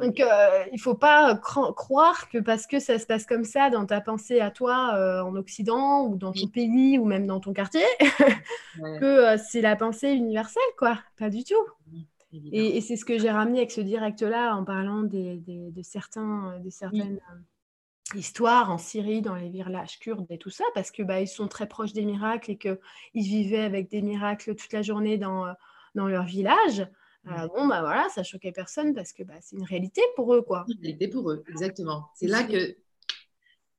[0.00, 3.70] Donc, euh, il ne faut pas croire que parce que ça se passe comme ça
[3.70, 7.40] dans ta pensée à toi euh, en Occident ou dans ton pays ou même dans
[7.40, 7.84] ton quartier,
[8.76, 10.98] que euh, c'est la pensée universelle, quoi.
[11.18, 11.64] Pas du tout.
[12.50, 16.70] Et, c'est ce que j'ai ramené avec ce direct-là en parlant des, de, certains, de
[16.70, 17.20] certaines
[18.14, 21.46] histoires en Syrie, dans les villages kurdes et tout ça, parce que bah, ils sont
[21.46, 22.78] très proches des miracles et qu'ils
[23.14, 25.44] vivaient avec des miracles toute la journée dans,
[25.94, 26.86] dans leur village.
[27.28, 30.42] Euh, bon, bah voilà, ça choquait personne parce que bah, c'est une réalité pour eux,
[30.42, 30.64] quoi.
[30.68, 32.08] Une réalité pour eux, exactement.
[32.14, 32.76] C'est là que.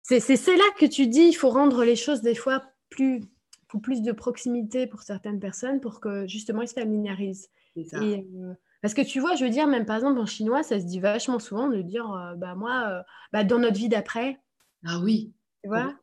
[0.01, 3.21] C'est là que tu dis, il faut rendre les choses des fois plus,
[3.67, 7.49] pour plus de proximité pour certaines personnes pour que justement ils se familiarisent.
[7.89, 7.97] Ça.
[8.01, 10.85] Euh, parce que tu vois, je veux dire, même par exemple en chinois, ça se
[10.85, 14.39] dit vachement souvent de dire, euh, bah moi, bah, dans notre vie d'après.
[14.85, 15.33] Ah oui.
[15.63, 15.93] Tu vois?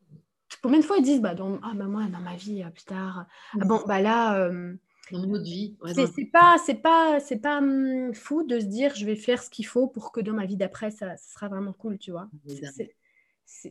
[0.62, 3.26] Combien de fois ils disent, bah, dans, ah, bah, moi, dans ma vie plus tard.
[3.54, 4.50] Ah, bon, bah là
[5.12, 5.76] dans notre vie.
[6.14, 9.50] c'est pas, c'est pas, c'est pas hum, fou de se dire je vais faire ce
[9.50, 12.28] qu'il faut pour que dans ma vie d'après ça, sera vraiment cool, tu vois.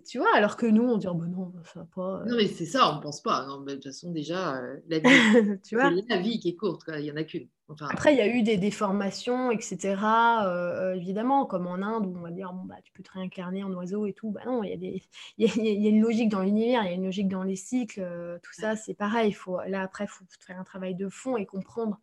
[0.07, 2.21] Tu vois, alors que nous on dit oh, bah non, ça va pas.
[2.21, 2.25] Euh.
[2.25, 3.45] Non mais c'est ça, on pense pas.
[3.45, 7.05] de toute façon déjà, euh, la vie, tu vois, la vie qui est courte, il
[7.05, 7.47] y en a qu'une.
[7.81, 9.77] Après, il y a eu des déformations, etc.
[9.83, 13.11] Euh, euh, évidemment, comme en Inde, où on va dire, bon, bah, tu peux te
[13.11, 14.31] réincarner en oiseau et tout.
[14.31, 15.03] Bah non, il y, a des...
[15.37, 18.01] il, y a, une logique dans l'univers, il y a une logique dans les cycles.
[18.41, 19.33] Tout ça, c'est pareil.
[19.33, 19.59] Faut...
[19.67, 21.99] Là, après, il faut faire un travail de fond et comprendre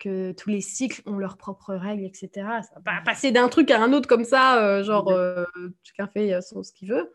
[0.00, 2.30] que tous les cycles ont leurs propres règles, etc.
[2.34, 5.12] Ça va pas passer d'un truc à un autre comme ça, genre,
[5.84, 7.12] chacun fait son, ce qu'il veut.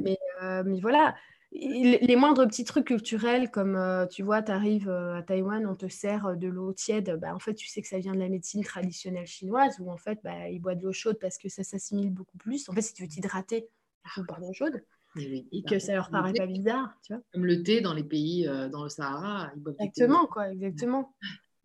[0.00, 1.14] Mais, mais voilà,
[1.52, 5.74] les moindres petits trucs culturels, comme euh, tu vois, tu arrives euh, à Taïwan, on
[5.74, 8.18] te sert euh, de l'eau tiède, bah, en fait, tu sais que ça vient de
[8.18, 11.48] la médecine traditionnelle chinoise, où en fait, bah, ils boivent de l'eau chaude parce que
[11.48, 12.68] ça s'assimile beaucoup plus.
[12.68, 13.68] En fait, si tu veux t'hydrater,
[14.04, 14.82] il faut boire de l'eau chaude.
[15.16, 17.22] Et, que ça leur paraît pas bizarre, tu vois.
[17.32, 21.14] Comme le thé dans les pays, dans le Sahara, ils boivent Exactement, quoi, exactement.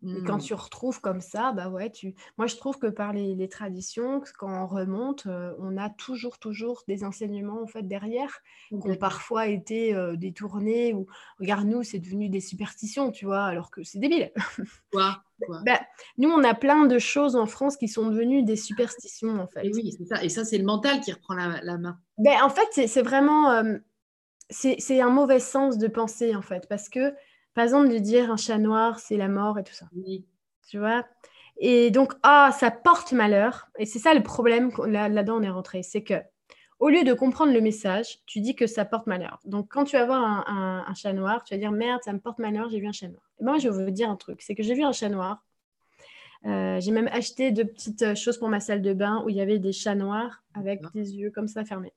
[0.06, 0.42] Et quand mmh.
[0.42, 2.14] tu retrouves comme ça, bah ouais, tu...
[2.36, 6.82] moi je trouve que par les, traditions, quand on remonte, euh, on a toujours, toujours
[6.88, 11.06] des enseignements en fait derrière qui ont parfois été euh, détournés ou
[11.38, 14.30] regarde nous, c'est devenu des superstitions, tu vois, alors que c'est débile.
[14.92, 15.22] Quoi,
[15.64, 15.80] bah,
[16.18, 19.66] Nous, on a plein de choses en France qui sont devenues des superstitions en fait.
[19.66, 20.22] Et oui, c'est ça.
[20.22, 21.98] Et ça, c'est le mental qui reprend la, main.
[22.18, 23.78] Ben, en fait, c'est vraiment, euh,
[24.50, 27.14] c'est un mauvais sens de penser en fait, parce que
[27.54, 29.86] par exemple, de dire un chat noir, c'est la mort et tout ça.
[29.94, 30.24] Oui.
[30.68, 31.04] Tu vois?
[31.58, 33.68] Et donc, ah, ça porte malheur.
[33.78, 35.82] Et c'est ça le problème, là-dedans, on est rentré.
[35.82, 36.14] C'est que,
[36.80, 39.38] au lieu de comprendre le message, tu dis que ça porte malheur.
[39.44, 42.38] Donc, quand tu vas voir un, chat noir, tu vas dire merde, ça me porte
[42.38, 43.30] malheur, j'ai vu un chat noir.
[43.40, 45.44] Et moi, je vais vous dire un truc c'est que j'ai vu un chat noir.
[46.46, 49.40] Euh, j'ai même acheté de petites choses pour ma salle de bain où il y
[49.40, 51.94] avait des chats noirs avec des yeux comme ça fermés.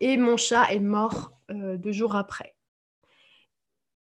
[0.00, 2.54] Et mon chat est mort euh, deux jours après.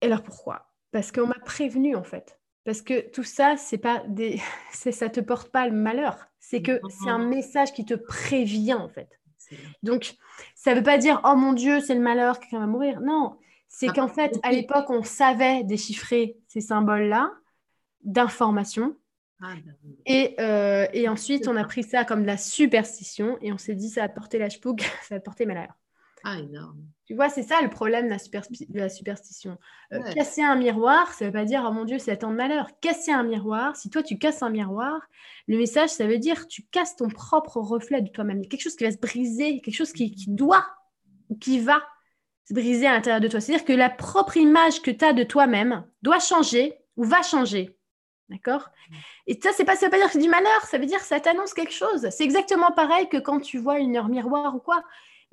[0.01, 0.74] Et alors pourquoi?
[0.95, 2.39] Parce qu'on m'a prévenu en fait.
[2.65, 4.41] Parce que tout ça, c'est pas des,
[4.73, 6.29] ça te porte pas le malheur.
[6.39, 9.19] C'est que c'est un message qui te prévient en fait.
[9.83, 10.15] Donc,
[10.55, 13.01] ça veut pas dire oh mon Dieu, c'est le malheur, quelqu'un va mourir.
[13.01, 17.33] Non, c'est qu'en fait, à l'époque, on savait déchiffrer ces symboles-là
[18.05, 18.97] d'information
[19.43, 19.73] Ah, bah
[20.07, 23.75] et, euh, et, ensuite, on a pris ça comme de la superstition et on s'est
[23.75, 25.75] dit, ça va porter la chpouk, ça va porter malheur.
[26.25, 26.85] Ah, énorme.
[27.07, 29.59] Tu vois, c'est ça le problème de la, superstition.
[29.93, 32.69] Euh, casser un miroir, ça ne veut pas dire, oh mon Dieu, c'est attendre malheur.
[32.81, 35.03] Casser un miroir, si toi tu casses un miroir,
[35.47, 38.47] le message, ça veut dire tu casses ton propre reflet de toi-même.
[38.47, 40.67] Quelque chose qui va se briser, quelque chose qui, qui doit
[41.29, 41.83] ou qui va
[42.49, 43.41] se briser à l'intérieur de toi.
[43.41, 47.77] C'est-à-dire que la propre image que tu as de toi-même doit changer ou va changer.
[48.31, 48.71] D'accord?
[49.27, 51.01] Et ça, c'est pas, ça veut pas dire que c'est du malheur, ça veut dire
[51.01, 52.09] que ça t'annonce quelque chose.
[52.11, 54.83] C'est exactement pareil que quand tu vois une heure miroir ou quoi.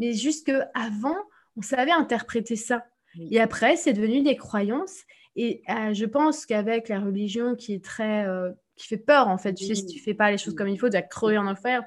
[0.01, 1.15] Mais juste qu'avant,
[1.55, 2.83] on savait interpréter ça.
[3.29, 5.01] Et après, c'est devenu des croyances.
[5.35, 8.25] Et euh, je pense qu'avec la religion qui est très.
[8.25, 10.67] Euh, qui fait peur, en fait, tu sais, si tu fais pas les choses comme
[10.67, 11.83] il faut, tu vas crever en enfer.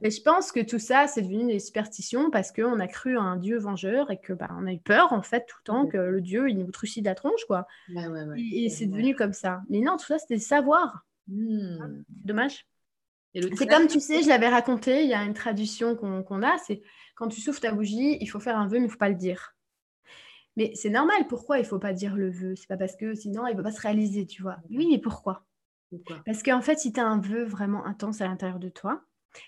[0.00, 3.20] Mais je pense que tout ça, c'est devenu des superstitions parce qu'on a cru à
[3.20, 5.86] un Dieu vengeur et que bah, on a eu peur, en fait, tout le temps
[5.86, 7.66] que le Dieu, il nous trucide la tronche, quoi.
[8.38, 9.60] et, c'est devenu comme ça.
[9.68, 11.04] Mais non, tout ça, c'était savoir.
[11.28, 12.02] Hmm.
[12.08, 12.66] Dommage.
[13.56, 16.82] C'est comme tu sais, je l'avais raconté, il y a une tradition qu'on a, c'est
[17.14, 19.08] quand tu souffles ta bougie, il faut faire un vœu, mais il ne faut pas
[19.08, 19.54] le dire.
[20.56, 22.54] Mais c'est normal, pourquoi il ne faut pas dire le vœu?
[22.56, 24.56] C'est pas parce que sinon il ne va pas se réaliser, tu vois.
[24.70, 25.44] Oui, mais pourquoi,
[25.90, 26.22] pourquoi?
[26.24, 29.02] Parce qu'en fait, si tu as un vœu vraiment intense à l'intérieur de toi,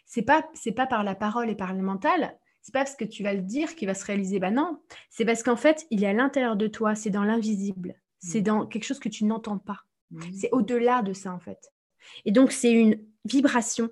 [0.05, 3.07] c'est pas c'est pas par la parole et par le mental, c'est pas parce que
[3.07, 4.39] tu vas le dire qu'il va se réaliser.
[4.39, 7.95] Ben non, c'est parce qu'en fait, il est à l'intérieur de toi, c'est dans l'invisible,
[8.19, 8.45] c'est mmh.
[8.45, 9.81] dans quelque chose que tu n'entends pas.
[10.11, 10.21] Mmh.
[10.35, 11.73] C'est au-delà de ça en fait.
[12.25, 13.91] Et donc c'est une vibration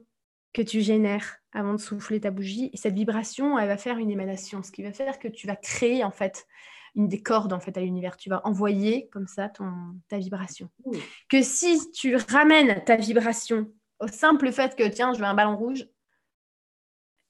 [0.52, 4.10] que tu génères avant de souffler ta bougie et cette vibration, elle va faire une
[4.10, 6.46] émanation, ce qui va faire que tu vas créer en fait
[6.94, 8.16] une des cordes en fait à l'univers.
[8.16, 9.72] Tu vas envoyer comme ça ton,
[10.08, 10.70] ta vibration.
[11.28, 13.70] Que si tu ramènes ta vibration
[14.00, 15.86] au simple fait que, tiens, je veux un ballon rouge,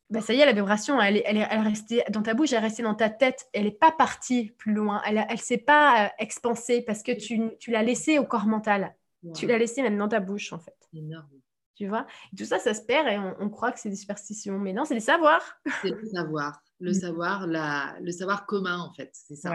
[0.09, 2.53] bah, ça y est, la vibration, elle est, elle, est, elle restée dans ta bouche,
[2.53, 5.59] elle est restée dans ta tête, elle n'est pas partie plus loin, elle ne s'est
[5.59, 8.95] pas euh, expansée parce que tu, tu l'as laissée au corps mental.
[9.35, 10.77] Tu l'as laissée même dans ta bouche, en fait.
[10.93, 11.29] Énorme.
[11.75, 12.07] Tu vois?
[12.37, 14.59] Tout ça, ça se perd et on, croit que c'est des superstitions.
[14.59, 15.43] Mais non, c'est des savoirs.
[15.83, 16.63] C'est le savoir.
[16.81, 16.95] Le mm.
[16.95, 19.11] savoir, la, le savoir commun, en fait.
[19.13, 19.55] C'est ça.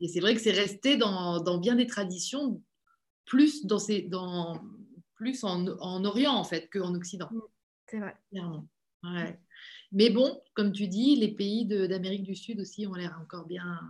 [0.00, 2.60] Et c'est vrai que c'est resté dans, dans, bien des traditions,
[3.24, 4.60] plus dans, ces, dans,
[5.14, 7.28] plus en, en Orient en fait qu'en Occident.
[7.30, 7.40] Mm,
[7.86, 8.16] c'est vrai.
[9.04, 9.38] Ouais.
[9.92, 13.80] Mais bon, comme tu dis, les pays d'Amérique du Sud aussi ont l'air encore bien,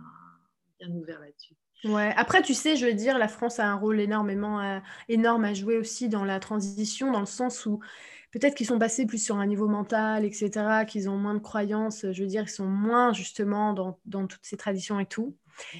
[0.79, 1.55] bien ouverts là-dessus.
[1.83, 2.13] Ouais.
[2.15, 4.79] Après, tu sais, je veux dire, la France a un rôle énormément euh,
[5.09, 7.79] énorme à jouer aussi dans la transition, dans le sens où
[8.31, 12.05] peut-être qu'ils sont passés plus sur un niveau mental, etc., qu'ils ont moins de croyances,
[12.11, 15.35] je veux dire, ils sont moins justement dans, dans toutes ces traditions et tout.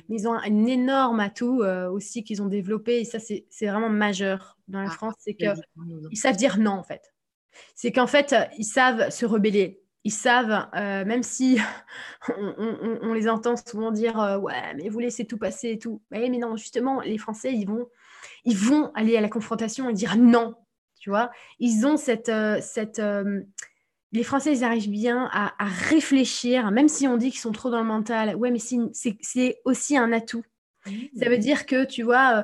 [0.08, 3.90] Mais ils ont un énorme atout euh, aussi qu'ils ont développé, et ça, c'est vraiment
[3.90, 7.14] majeur dans la ah, France, c'est qu'ils savent dire non, en fait.
[7.76, 9.83] C'est qu'en fait, euh, ils savent se rebeller.
[10.06, 11.58] Ils savent, euh, même si
[12.38, 16.02] on, les entend souvent dire Ouais, mais vous laissez tout passer et tout.
[16.12, 17.88] mais non, justement, les Français, ils vont,
[18.44, 20.56] ils vont aller à la confrontation et dire non.
[21.00, 22.32] Tu vois, ils ont cette,
[22.62, 23.02] cette
[24.14, 27.80] les Français, ils arrivent bien à, réfléchir, même si on dit qu'ils sont trop dans
[27.80, 28.36] le mental.
[28.36, 30.44] Ouais, mais c'est aussi un atout.
[30.86, 31.20] Mmh.
[31.20, 32.44] Ça veut dire que, tu vois, euh,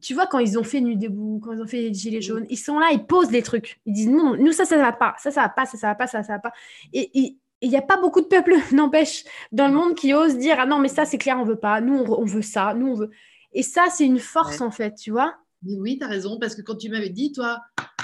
[0.00, 2.46] tu vois, quand ils ont fait Nuit debout, quand ils ont fait les Gilets jaunes,
[2.50, 3.80] ils sont là, ils posent des trucs.
[3.86, 5.86] Ils disent, non, nous, ça, ça ne va pas, ça, ça va pas, ça, ça
[5.88, 6.52] va pas, ça, ça va pas.
[6.92, 10.56] Et il n'y a pas beaucoup de peuples, n'empêche, dans le monde qui osent dire,
[10.58, 12.94] ah non, mais ça, c'est clair, on veut pas, nous, on, veut ça, nous, on
[12.94, 13.10] veut.
[13.52, 15.34] Et ça, c'est une force, en fait, tu vois.
[15.64, 17.60] Oui, tu as raison, parce que quand tu m'avais dit, toi,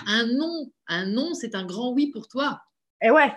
[0.07, 2.61] un non, un non, c'est un grand oui pour toi.
[3.03, 3.33] Et ouais.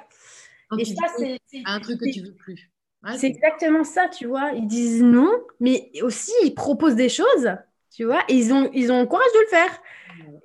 [0.77, 2.71] et ça, c'est un truc que tu veux plus.
[3.15, 4.51] C'est exactement ça, tu vois.
[4.53, 7.49] Ils disent non, mais aussi ils proposent des choses,
[7.91, 9.81] tu vois, et ils ont, ils ont le courage de le faire.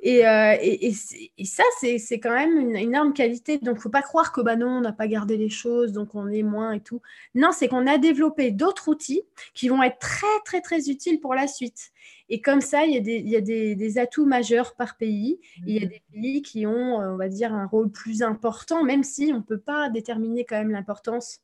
[0.03, 0.93] Et, euh, et,
[1.39, 3.59] et, ça, c'est quand même une, énorme qualité.
[3.59, 5.93] Donc, il ne faut pas croire que bah non, on n'a pas gardé les choses,
[5.93, 7.01] donc on est moins et tout.
[7.35, 9.23] Non, c'est qu'on a développé d'autres outils
[9.55, 11.91] qui vont être très, très, très utiles pour la suite.
[12.29, 14.97] Et comme ça, il y a des, il y a des, des atouts majeurs par
[14.97, 15.41] pays.
[15.67, 18.85] Il y a des pays qui ont, euh, on va dire, un rôle plus important,
[18.85, 21.41] même si on ne peut pas déterminer quand même l'importance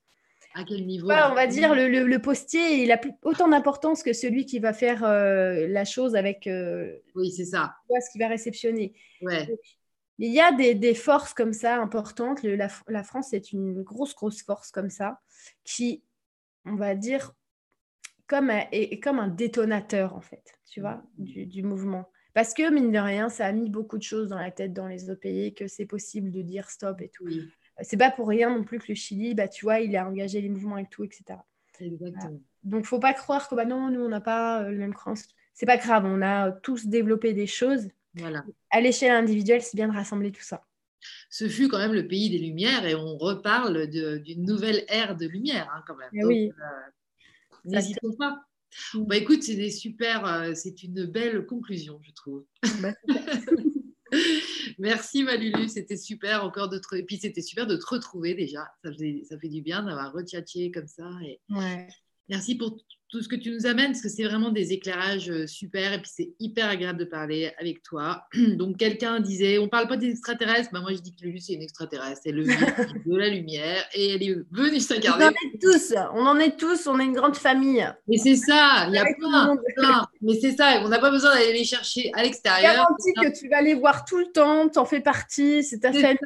[0.55, 4.47] à quel niveau On va dire le, le, postier, il a autant d'importance que celui
[4.47, 6.47] qui va faire euh, la chose avec.
[6.47, 7.77] Euh, oui, c'est ça.
[7.89, 8.95] Ce qui va réceptionner.
[9.23, 9.49] Ouais.
[10.19, 12.43] il y a des, des, forces comme ça importantes.
[12.43, 15.21] la, la, France est une grosse, grosse force comme ça
[15.63, 16.03] qui,
[16.65, 17.33] on va dire,
[18.27, 21.25] comme un, est, comme un détonateur, en fait, tu vois, mmh.
[21.25, 22.11] du, du, mouvement.
[22.35, 24.89] Parce que, mine de rien, ça a mis beaucoup de choses dans la tête dans
[24.89, 27.25] les autres pays, que c'est possible de dire stop et tout.
[27.25, 27.51] Oui
[27.83, 30.41] c'est pas pour rien non plus que le Chili, bah, tu vois, il a engagé
[30.41, 31.25] les mouvements et tout, etc.
[31.81, 32.41] Exactement.
[32.63, 35.25] Donc, faut pas croire que bah, non, nous, on n'a pas euh, le même croyance.
[35.55, 37.89] C'est pas grave, on a tous développé des choses.
[38.15, 38.45] Voilà.
[38.71, 40.65] À l'échelle individuelle, c'est bien de rassembler tout ça.
[41.31, 45.27] Ce fut quand même le pays des Lumières et on reparle d'une nouvelle ère de
[45.27, 46.11] lumière hein, quand même.
[46.13, 46.53] Eh oui.
[46.61, 46.91] Euh,
[47.65, 48.45] n'hésitons pas.
[48.95, 49.05] Mm.
[49.05, 52.45] Bah, écoute, c'est super, euh, c'est une belle conclusion, je trouve.
[52.81, 52.93] Bah,
[54.81, 56.95] Merci Malulu, c'était super encore de te...
[56.97, 58.67] Et puis c'était super de te retrouver déjà.
[58.83, 61.11] Ça, ça fait du bien d'avoir retchatché comme ça.
[61.23, 61.39] Et...
[62.29, 62.79] Merci pour
[63.11, 65.99] tout ce que tu nous amènes, parce que c'est vraiment des éclairages euh, super, et
[66.01, 68.25] puis c'est hyper agréable de parler avec toi.
[68.57, 71.55] Donc quelqu'un disait, on parle pas des extraterrestres, bah, moi je dis que Lulu c'est
[71.55, 72.45] une extraterrestre, elle le
[73.07, 75.25] de la lumière, et elle est venue s'incarner.
[75.25, 77.87] On en est tous, on en est tous, on est une grande famille.
[78.07, 81.35] Mais c'est ça, il y a plein, plein, mais c'est ça, on n'a pas besoin
[81.35, 82.75] d'aller les chercher à l'extérieur.
[82.75, 85.93] Garantis que tu vas les voir tout le temps, tu en fais partie, c'est ta
[85.93, 86.17] famille.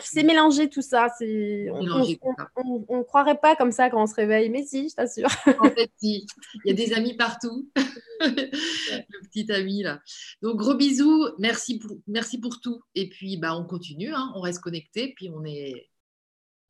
[0.00, 1.08] C'est mélangé tout ça.
[1.20, 5.28] On ne croirait pas comme ça quand on se réveille, mais si, je t'assure.
[5.60, 6.26] En fait, si.
[6.64, 7.70] Il y a des amis partout.
[8.20, 10.00] Le petit ami là.
[10.42, 11.28] Donc, gros bisous.
[11.38, 12.80] Merci pour, merci pour tout.
[12.94, 14.12] Et puis, bah, on continue.
[14.12, 14.32] Hein.
[14.34, 15.14] On reste connecté.
[15.16, 15.88] Puis, on, est...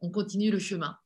[0.01, 0.97] on continue le chemin.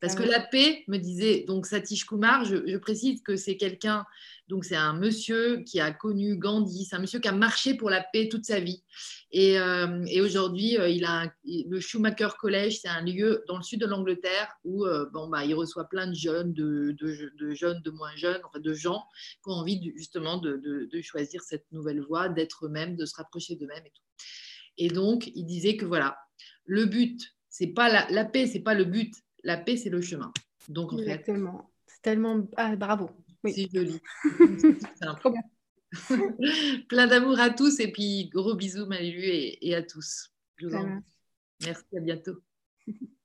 [0.00, 4.04] Parce que la paix, me disait donc Satish Kumar, je, précise que c'est quelqu'un,
[4.48, 7.90] donc c'est un monsieur qui a connu Gandhi, c'est un monsieur qui a marché pour
[7.90, 8.82] la paix toute sa vie.
[9.32, 13.80] Et, euh, aujourd'hui, euh, il a le Schumacher College, c'est un lieu dans le sud
[13.80, 17.90] de l'Angleterre où euh, bon, bah, il reçoit plein de jeunes, de, de, jeunes, de
[17.90, 19.04] moins jeunes, enfin de gens
[19.42, 20.58] qui ont envie justement de,
[21.02, 24.02] choisir cette nouvelle voie, d'être eux-mêmes, de se rapprocher d'eux-mêmes et tout.
[24.78, 26.16] Et donc, il disait que voilà,
[26.64, 29.14] le but, c'est pas la, la paix, c'est pas le but,
[29.44, 30.32] la paix, c'est le chemin.
[30.68, 31.70] Donc, en Exactement.
[31.86, 32.48] C'est tellement.
[32.56, 33.10] Ah, bravo.
[33.42, 33.52] Oui.
[33.54, 34.00] C'est joli.
[36.88, 40.32] Plein d'amour à tous et puis gros bisous, Malélu, et, et à tous.
[40.56, 41.02] Je vous en...
[41.62, 42.36] Merci, à bientôt.